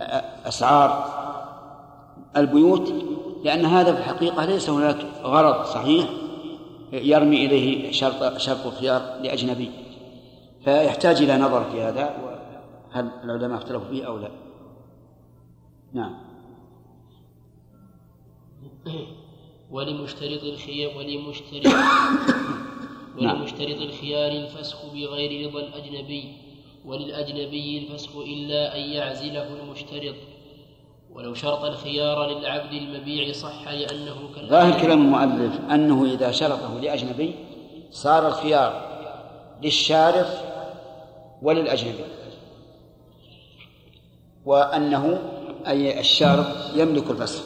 [0.01, 1.05] آه، أسعار
[2.37, 2.93] البيوت
[3.43, 6.05] لأن هذا في الحقيقة ليس هناك غرض صحيح
[6.91, 9.71] يرمي إليه شرط شرط الخيار لأجنبي.
[10.63, 12.15] فيحتاج إلى نظر في هذا
[12.91, 14.31] هل العلماء اختلفوا فيه أو لا.
[15.93, 16.15] نعم.
[19.71, 21.67] ولمشترط الخيار ولمشترط
[23.21, 23.35] نعم.
[23.35, 26.33] ولمشترط الخيار الفسخ بغير رضا الأجنبي
[26.85, 30.15] وللأجنبي الفسخ إلا أن يعزله المشترط.
[31.14, 34.15] ولو شرط الخيار للعبد المبيع صح لأنه
[34.49, 37.36] ظاهر كلام المؤلف أنه إذا شرطه لأجنبي
[37.91, 38.90] صار الخيار
[39.64, 40.41] للشارف
[41.41, 42.03] وللأجنبي.
[44.45, 45.19] وأنه
[45.68, 46.45] أي الشارط
[46.76, 47.44] يملك الفسخ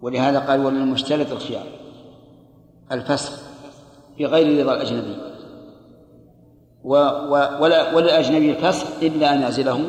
[0.00, 1.66] ولهذا قال وللمشترط الخيار
[2.92, 3.42] الفسخ
[4.18, 5.16] بغير رضا الأجنبي.
[6.84, 6.94] و
[7.60, 9.88] ولا وللأجنبي الفسخ إلا أن يعزله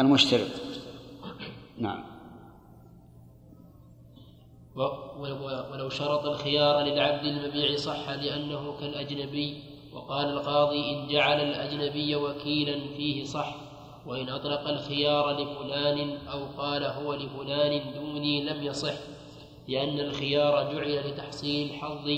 [0.00, 0.50] المشترط
[1.78, 2.04] نعم.
[5.72, 9.62] ولو شرط الخيار للعبد المبيع صح لأنه كالأجنبي
[9.92, 13.54] وقال القاضي إن جعل الأجنبي وكيلا فيه صح
[14.06, 18.94] وإن أطلق الخيار لفلان أو قال هو لفلان دوني لم يصح
[19.68, 22.08] لأن الخيار جعل لتحصيل الحظ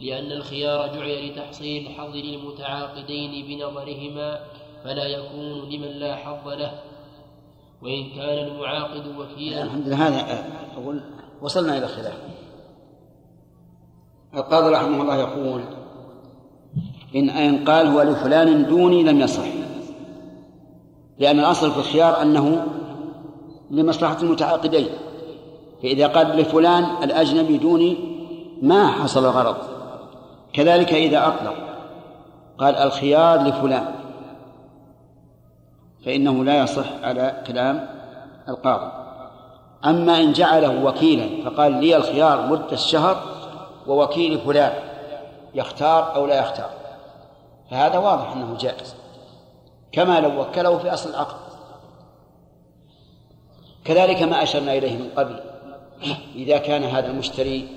[0.00, 4.40] لأن الخيار جعل لتحصيل الحظ للمتعاقدين بنظرهما
[4.84, 6.82] فلا يكون لمن لا حظ له.
[7.84, 9.62] وإن كان المعاقد وكيلا.
[9.62, 10.44] الحمد لله هذا
[10.76, 11.00] أقول
[11.42, 12.18] وصلنا إلى خلاف.
[14.34, 15.62] القاضي رحمه الله يقول
[17.14, 19.44] إن إن قال هو لفلان دوني لم يصح.
[21.18, 22.66] لأن الأصل في الخيار أنه
[23.70, 24.88] لمصلحة المتعاقدين.
[25.82, 27.96] فإذا قال لفلان الأجنبي دوني
[28.62, 29.56] ما حصل غرض.
[30.52, 31.54] كذلك إذا أطلق
[32.58, 34.03] قال الخيار لفلان.
[36.04, 37.88] فإنه لا يصح على كلام
[38.48, 38.92] القاضي.
[39.84, 43.22] أما إن جعله وكيلا فقال لي الخيار مدة الشهر
[43.86, 44.72] ووكيل فلان
[45.54, 46.70] يختار أو لا يختار.
[47.70, 48.94] فهذا واضح أنه جائز.
[49.92, 51.36] كما لو وكله في أصل العقد.
[53.84, 55.40] كذلك ما أشرنا إليه من قبل.
[56.34, 57.68] إذا كان هذا المشتري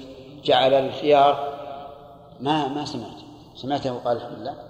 [0.44, 1.54] جعل الخيار
[2.40, 3.18] ما ما سمعت.
[3.56, 4.67] سمعته قال الحمد لله.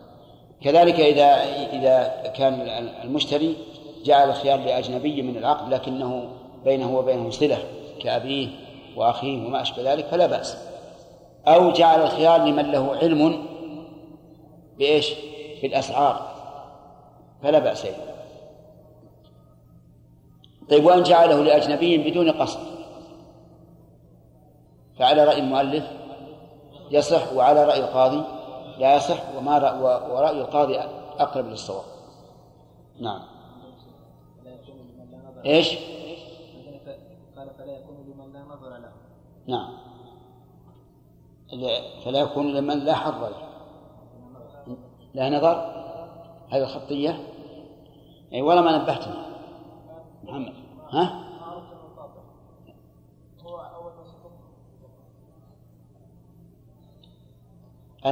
[0.61, 1.43] كذلك إذا
[1.73, 2.53] إذا كان
[3.03, 3.55] المشتري
[4.05, 6.29] جعل الخيار لأجنبي من العقد لكنه
[6.65, 7.57] بينه وبينه صلة
[8.01, 8.47] كأبيه
[8.95, 10.57] وأخيه وما أشبه ذلك فلا بأس.
[11.47, 13.45] أو جعل الخيار لمن له علم
[14.77, 15.13] بإيش؟
[15.61, 16.31] بالأسعار
[17.43, 17.97] فلا بأس أيضا.
[20.69, 22.59] طيب وإن جعله لأجنبي بدون قصد.
[24.99, 25.83] فعلى رأي المؤلف
[26.91, 28.36] يصح وعلى رأي القاضي
[28.77, 29.79] لا يصح وما رأي
[30.11, 30.79] ورأي القاضي
[31.19, 31.83] أقرب للصواب.
[32.99, 33.21] نعم.
[35.45, 35.77] إيش؟
[37.37, 38.91] قال فلا يكون لمن لا نظر له
[39.47, 39.77] نعم
[42.05, 43.47] فلا يكون لمن لا حظ له.
[45.13, 45.55] لا نظر؟
[46.49, 47.23] هذه الخطية
[48.33, 49.13] أي ولا ما نبهتني
[50.23, 50.53] محمد.
[50.89, 51.26] ها؟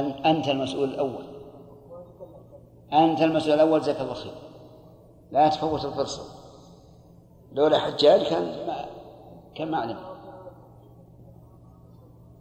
[0.00, 1.24] أنت المسؤول الأول.
[2.92, 4.34] أنت المسؤول الأول جزاك الله خير.
[5.32, 6.22] لا تفوت الفرصة.
[7.52, 8.86] لولا حجاج كان ما
[9.54, 9.98] كان ما علم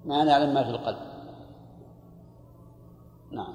[0.06, 0.98] ما نعلم ما في القلب.
[3.32, 3.54] نعم.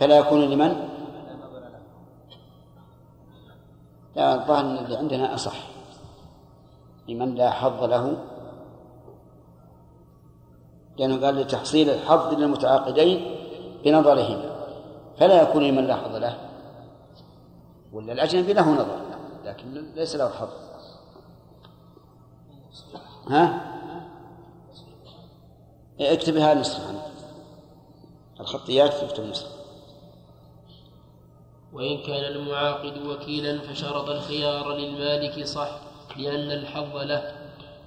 [0.00, 0.88] فلا يكون لمن؟
[4.16, 5.56] لا الظاهر اللي عندنا أصح.
[7.08, 8.16] لمن لا حظ له
[10.98, 13.36] لأنه قال لتحصيل الحظ للمتعاقدين
[13.84, 14.56] بنظرهما
[15.18, 16.36] فلا يكون لمن لا حظ له.
[17.92, 19.00] ولا الأجنبي له نظر
[19.44, 20.48] لكن ليس له حظ.
[23.28, 23.72] ها؟
[26.00, 26.80] اكتبها نصف
[28.40, 29.46] الخطيات تكتب نصف
[31.72, 35.70] وإن كان المعاقد وكيلا فشرط الخيار للمالك صح
[36.16, 37.32] لأن الحظ له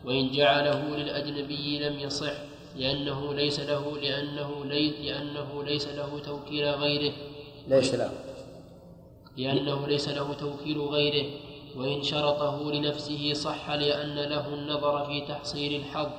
[0.06, 2.49] وإن جعله للأجنبي لم يصح.
[2.76, 7.14] لأنه ليس له لأنه ليس لأنه ليس له توكيل غيره.
[7.68, 8.12] ليس له.
[9.38, 11.30] لأنه ليس له توكيل غيره.
[11.76, 16.10] وإن شرطه لنفسه صح لأن له النظر في تحصيل الحظ.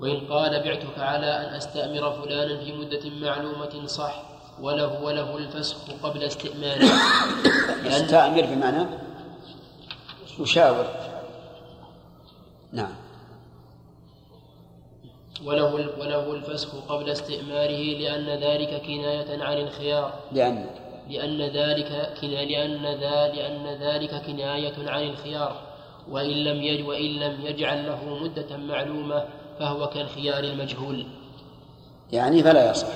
[0.00, 4.22] وإن قال بعتك على أن أستأمر فلانا في مدة معلومة صح
[4.60, 6.90] وله وله الفسخ قبل استئمانه.
[7.86, 8.86] أستأمر بمعنى
[10.38, 10.86] يشاور
[12.72, 13.01] نعم.
[15.44, 20.12] وله وله الفسخ قبل استئماره لأن ذلك كناية عن الخيار.
[20.32, 20.66] لأن.
[21.08, 25.62] لأن ذلك كنا لأن ذا لأن ذلك كناية عن الخيار.
[26.10, 29.24] وإن لم يج وإن لم يجعل له مدة معلومة
[29.58, 31.06] فهو كالخيار المجهول.
[32.12, 32.88] يعني فلا يصح.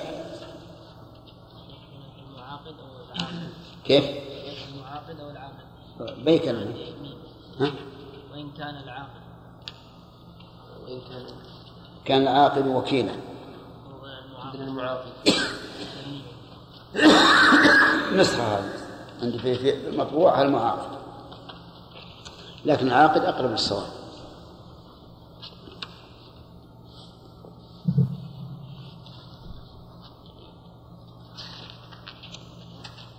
[3.85, 4.05] كيف؟
[4.73, 6.47] المعاقد أو العاقد بيك
[7.59, 7.71] ها؟
[8.31, 9.21] وإن كان العاقد
[10.83, 11.25] وإن كان
[12.07, 13.11] كان العاقد وكيلا.
[18.13, 18.73] نسخة هذه.
[19.21, 20.97] عندي في في المطبوع المعاقد
[22.65, 23.87] لكن العاقد أقرب للصواب.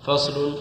[0.03, 0.55] فصل.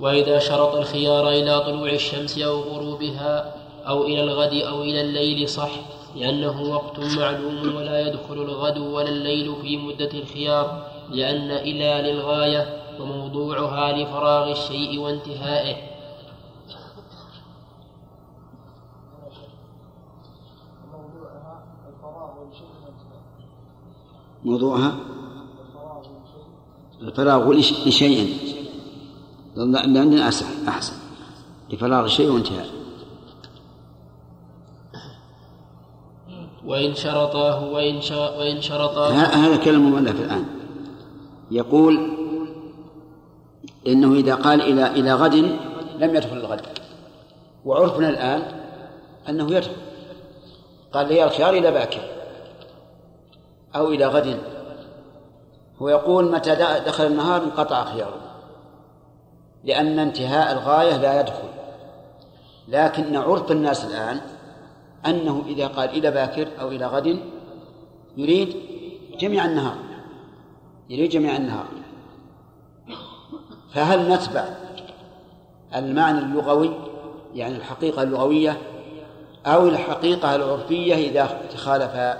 [0.00, 3.54] وإذا شرط الخيار إلى طلوع الشمس أو غروبها
[3.88, 5.70] أو إلى الغد أو إلى الليل صح.
[6.16, 13.92] لأنه وقت معلوم ولا يدخل الغد ولا الليل في مدة الخيار لأن إلى للغاية وموضوعها
[13.92, 15.76] لفراغ الشيء وانتهائه.
[24.44, 24.96] موضوعها؟
[27.02, 28.36] الفراغ لشيء.
[29.56, 29.76] لأن
[30.68, 30.94] أحسن.
[31.70, 32.81] لفراغ الشيء وانتهائه.
[36.66, 38.00] وإن شرطاه وإن
[38.38, 39.10] وإن شرطاه.
[39.10, 40.44] هذا كلام المؤلف الآن.
[41.50, 42.10] يقول
[43.86, 45.34] إنه إذا قال إلى إلى غد
[45.98, 46.60] لم يدخل الغد.
[47.64, 48.42] وعرفنا الآن
[49.28, 49.76] أنه يدخل.
[50.92, 52.00] قال لي الخيار إلى باكر
[53.76, 54.38] أو إلى غد.
[55.82, 56.54] هو يقول متى
[56.86, 58.20] دخل النهار انقطع خياره.
[59.64, 61.48] لأن انتهاء الغاية لا يدخل.
[62.68, 64.20] لكن عرف الناس الآن
[65.06, 67.18] أنه إذا قال إلى باكر أو إلى غد
[68.16, 68.56] يريد
[69.20, 69.76] جميع النهار
[70.90, 71.66] يريد جميع النهار.
[73.74, 74.44] فهل نتبع
[75.74, 76.70] المعنى اللغوي
[77.34, 78.58] يعني الحقيقة اللغوية
[79.46, 82.16] أو الحقيقة العرفية إذا تخالف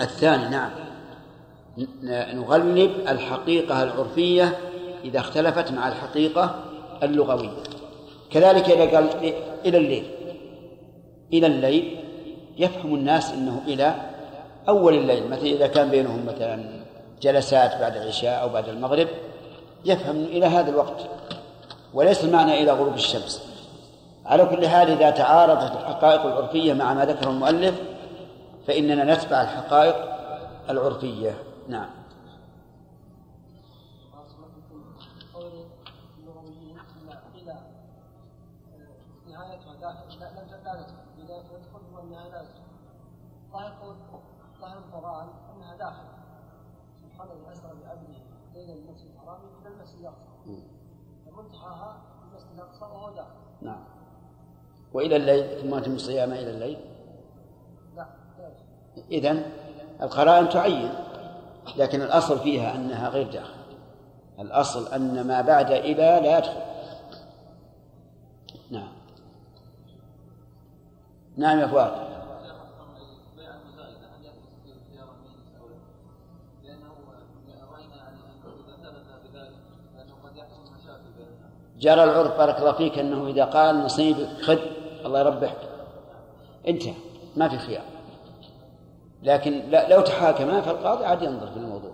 [0.00, 0.70] الثاني؟ نعم.
[2.34, 4.58] نغلب الحقيقة العرفية
[5.04, 6.64] إذا اختلفت مع الحقيقة
[7.02, 7.50] اللغوية.
[8.30, 9.08] كذلك إذا قال
[9.64, 10.15] إلى الليل.
[11.32, 11.96] إلى الليل
[12.58, 13.94] يفهم الناس أنه إلى
[14.68, 16.64] أول الليل مثلا إذا كان بينهم مثلا
[17.22, 19.08] جلسات بعد العشاء أو بعد المغرب
[19.84, 21.00] يفهم إلى هذا الوقت
[21.94, 23.42] وليس المعنى إلى غروب الشمس.
[24.26, 27.74] على كل حال إذا تعارضت الحقائق العرفية مع ما ذكره المؤلف
[28.66, 29.96] فإننا نتبع الحقائق
[30.70, 31.34] العرفية.
[31.68, 31.88] نعم.
[49.86, 50.62] المسجد الأقصى
[51.26, 53.30] فمنتهاها المسجد الأقصى وهو داخل
[53.62, 53.84] نعم.
[54.92, 56.78] وإلى الليل ثم أتم الصيام إلى الليل؟
[57.96, 58.06] لا
[59.10, 59.42] إذن
[60.02, 60.90] القرائن تعين
[61.76, 63.56] لكن الأصل فيها أنها غير داخل.
[64.38, 66.60] الأصل أن ما بعد إلى لا يدخل.
[68.70, 68.92] نعم.
[71.36, 72.05] نعم يا فؤاد
[81.78, 84.58] جرى العرف بارك الله فيك أنه إذا قال نصيب خذ
[85.04, 85.56] الله يربحك.
[86.68, 86.94] انتهى
[87.36, 87.84] ما في خيار.
[89.22, 91.92] لكن لو تحاكما فالقاضي عاد ينظر في الموضوع.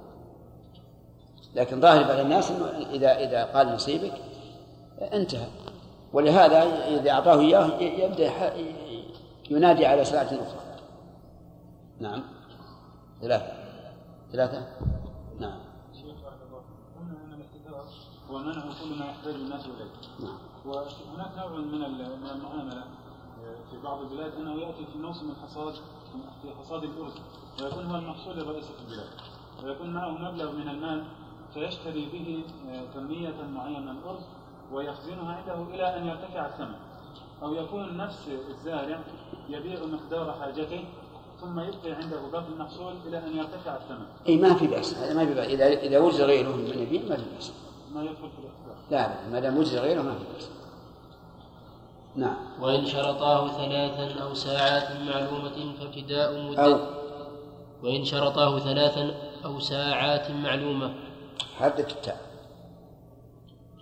[1.55, 4.13] لكن ظاهر بعض الناس إنه إذا إذا قال نصيبك
[5.13, 5.47] انتهى.
[6.13, 8.33] ولهذا إذا أعطاه إياه يبدأ
[9.51, 10.63] ينادي على سلعه أخرى.
[12.01, 12.23] نعم.
[13.23, 13.53] ثلاثة.
[14.33, 14.67] ثلاثة؟
[15.41, 15.72] نعم.
[18.33, 19.91] ومنع كل ما يحتاج الناس إليه.
[20.21, 20.39] نعم.
[20.67, 21.79] وهناك نوع من
[22.23, 22.85] من المعاملة
[23.45, 25.75] آه، في بعض البلاد أنه يأتي في موسم الحصاد
[26.43, 27.13] في حصاد الأرز
[27.63, 29.09] ويكون هو المحصول الرئيسي في البلاد
[29.65, 31.05] ويكون معه مبلغ من المال
[31.55, 34.23] فيشتري به آه، كمية معينة من الأرز
[34.73, 36.75] ويخزنها عنده إلى أن يرتفع الثمن
[37.43, 39.01] أو يكون نفس الزارع
[39.49, 40.85] يبيع مقدار حاجته
[41.41, 44.07] ثم يبقي عنده باقي المحصول إلى أن يرتفع الثمن.
[44.29, 47.17] أي ما في بأس هذا ما في بأس إذا إذا وجد غيره من يبيع ما
[47.17, 47.53] في بأس.
[47.95, 48.91] ما يدخل في الاختلاف.
[48.91, 50.49] لا لا ما دام وجد غيره ما في بأس.
[52.17, 52.37] نعم.
[52.61, 56.79] وإن شرطاه ثلاثا أو ساعات معلومة فابتداء مدة أو
[57.83, 59.15] وإن شرطاه ثلاثا
[59.45, 60.95] أو ساعات معلومة
[61.59, 62.21] حدد التاء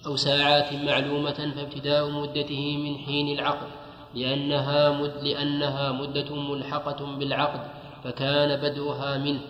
[0.07, 3.69] أو ساعات معلومة فابتداء مدته من حين العقد
[4.15, 7.61] لأنها مد لأنها مدة ملحقة بالعقد
[8.05, 9.41] فكان بدؤها منه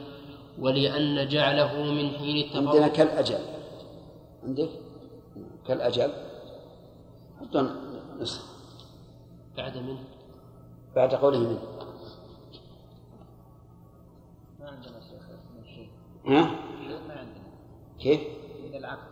[0.58, 3.38] ولأن جعله من حين التفرق عندنا كالأجل
[4.44, 4.70] عندك؟
[5.66, 6.12] كالأجل.
[7.40, 7.56] حط
[8.20, 8.42] نصف
[9.56, 10.04] بعد منه.
[10.96, 11.62] بعد قوله منه.
[14.60, 15.90] ما عندنا شيخ
[16.26, 16.44] ها؟
[17.08, 17.44] ما عندنا.
[17.98, 18.20] كيف؟
[18.64, 19.10] من العقد.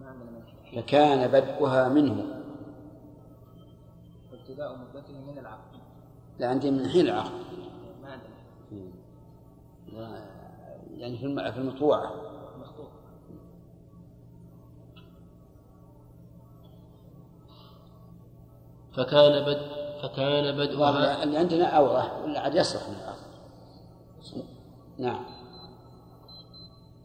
[0.00, 2.42] ما عندنا من فكان بدؤها منه.
[4.32, 5.72] ابتداء مدته من العقد.
[6.38, 7.32] لا عندي من حين العقد.
[8.02, 8.32] ما عندنا.
[10.96, 12.31] يعني في في المطوعة.
[18.96, 19.62] فكان بد
[20.02, 24.42] فكان بدؤها اللي عندنا أوضح ولا عاد يصلح من الأصل
[24.98, 25.24] نعم.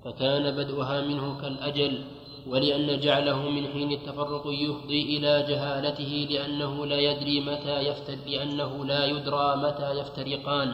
[0.06, 2.04] فكان بدؤها منه كالأجل
[2.48, 9.06] ولأن جعله من حين التفرق يفضي إلى جهالته لأنه لا يدري متى يفتر لأنه لا
[9.06, 10.74] يدرى متى يفترقان.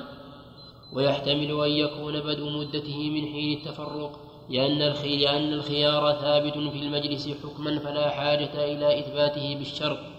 [0.94, 4.20] ويحتمل أن يكون بدء مدته من حين التفرق
[4.50, 10.13] لأن لأن الخيار ثابت في المجلس حكما فلا حاجة إلى إثباته بالشرط.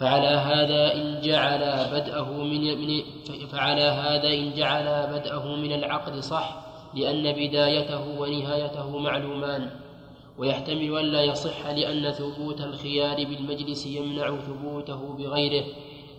[0.00, 3.02] فعلى هذا إن جعل بدءه من
[3.52, 6.56] فعلى هذا إن جعل بدءه من العقد صح
[6.94, 9.70] لأن بدايته ونهايته معلومان.
[10.38, 15.64] ويحتمل ألا يصح لأن ثبوت الخيار بالمجلس يمنع ثبوته بغيره.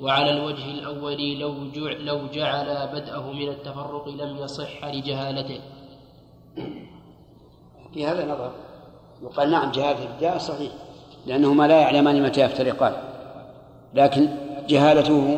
[0.01, 1.53] وعلى الوجه الأول لو
[1.99, 5.59] لو جعل بدءه من التفرق لم يصح لجهالته.
[7.93, 8.51] في هذا نظر.
[9.23, 10.71] يقال نعم جهالة الابتداء صحيح
[11.25, 13.14] لأنهما لا يعلمان متى يفترقان.
[13.95, 14.29] لكن
[14.67, 15.37] جهالته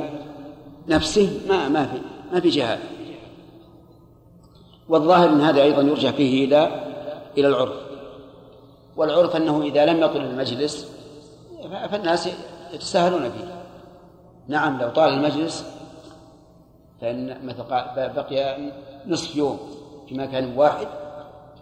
[0.87, 1.97] نفسه ما ما في
[2.33, 2.83] ما في جهالة.
[4.89, 6.85] والظاهر إن هذا أيضا يرجع فيه إلى
[7.37, 7.75] إلى العرف.
[8.97, 10.87] والعرف أنه إذا لم يطل المجلس
[11.91, 12.29] فالناس
[12.73, 13.63] يتساهلون فيه.
[14.47, 15.65] نعم لو طال المجلس
[17.01, 18.57] فإن مثلا بقي
[19.07, 19.59] نصف يوم
[20.09, 20.87] في مكان واحد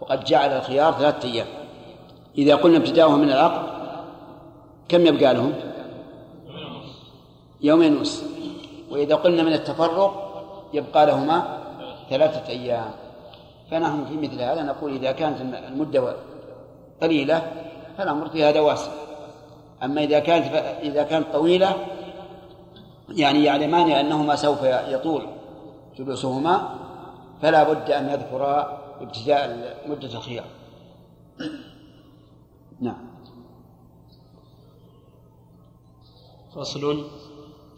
[0.00, 1.46] وقد جعل الخيار ثلاثة أيام.
[2.38, 3.66] إذا قلنا ابتداؤه من العقد
[4.88, 5.52] كم يبقى لهم؟
[7.60, 8.24] يومين ونصف
[8.90, 10.26] وإذا قلنا من التفرق
[10.74, 11.62] يبقى لهما
[12.10, 12.90] ثلاثة أيام.
[13.70, 16.16] فنحن في مثل هذا نقول إذا كانت المدة
[17.02, 17.52] قليلة
[17.98, 18.92] فالأمر في هذا واسع.
[19.82, 21.76] أما إذا كانت إذا كانت طويلة
[23.08, 25.26] يعني يعلمان أنهما سوف يطول
[25.98, 26.78] جلوسهما
[27.42, 30.44] فلا بد أن يذكرا ابتداء مدة الخيار
[32.80, 33.06] نعم.
[36.54, 37.06] فصل.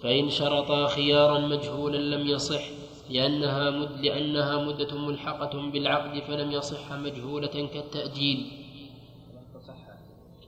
[0.02, 2.62] فإن شرطا خيارا مجهولا لم يصح
[3.10, 8.64] لأنها مد لأنها مدة ملحقة بالعقد فلم يصح مجهولة كالتأجيل.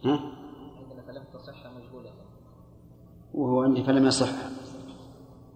[0.05, 0.33] ها؟
[1.07, 2.11] فلم تصح مجهولة.
[3.35, 4.29] وهو عندي فلم يصح.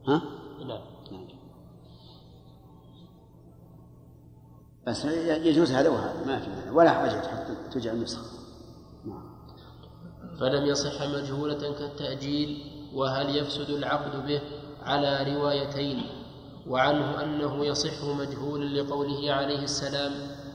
[0.09, 0.23] ها؟
[0.66, 0.81] نعم.
[4.87, 8.39] بس يجوز هذا وهذا ما في ولا حاجة حتى تجعل نسخة.
[9.05, 9.35] نعم.
[10.41, 14.41] فلم يصح مجهولة كالتأجيل وهل يفسد العقد به
[14.83, 16.03] على روايتين؟
[16.69, 20.12] وعنه أنه يصح مجهولا لقوله عليه السلام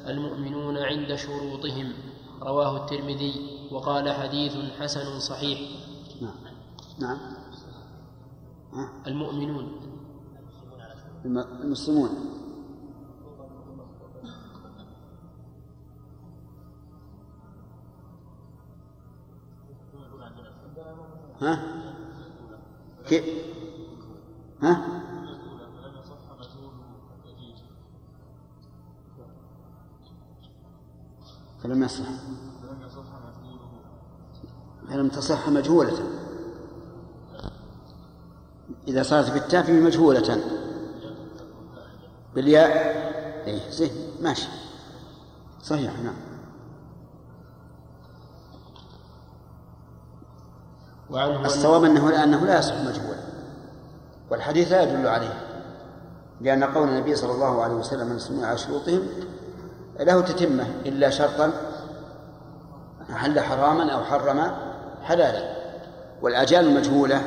[0.08, 1.94] المؤمنون عند شروطهم.
[2.42, 3.34] رواه الترمذي
[3.72, 5.60] وقال حديث حسن صحيح.
[6.22, 6.36] نعم.
[7.00, 7.20] نعم.
[9.08, 9.82] المؤمنون.
[11.26, 12.10] المسلمون.
[21.42, 21.80] ها؟
[23.10, 23.24] كيف
[24.62, 25.02] ها؟
[31.64, 32.06] فلم يصح.
[34.90, 35.94] فلم تصح مجهولة.
[38.88, 40.44] إذا صارت بالتاء فيه مجهولة.
[42.36, 42.70] بالياء.
[43.48, 43.92] إيه
[44.22, 44.48] ماشي.
[45.62, 46.29] صحيح نعم.
[51.12, 53.20] وعنه الصواب أنه أنه لا يصح مجهولا.
[54.32, 55.34] والحديث لا يدل عليه
[56.42, 59.02] لأن قول النبي صلى الله عليه وسلم المسلمين على شروطهم
[60.00, 61.52] له تتمة إلا شرطا
[63.12, 64.52] أحل حراما أو حرم
[65.04, 65.56] حلالا.
[66.22, 67.22] والآجال المجهولة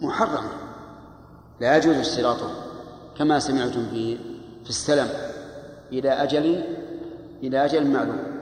[0.00, 0.48] محرمة
[1.60, 2.50] لا يجوز اشتراطه
[3.18, 4.18] كما سمعتم في
[4.64, 5.08] في السلم
[5.92, 6.64] إلى أجل
[7.42, 8.35] إلى أجل معلوم.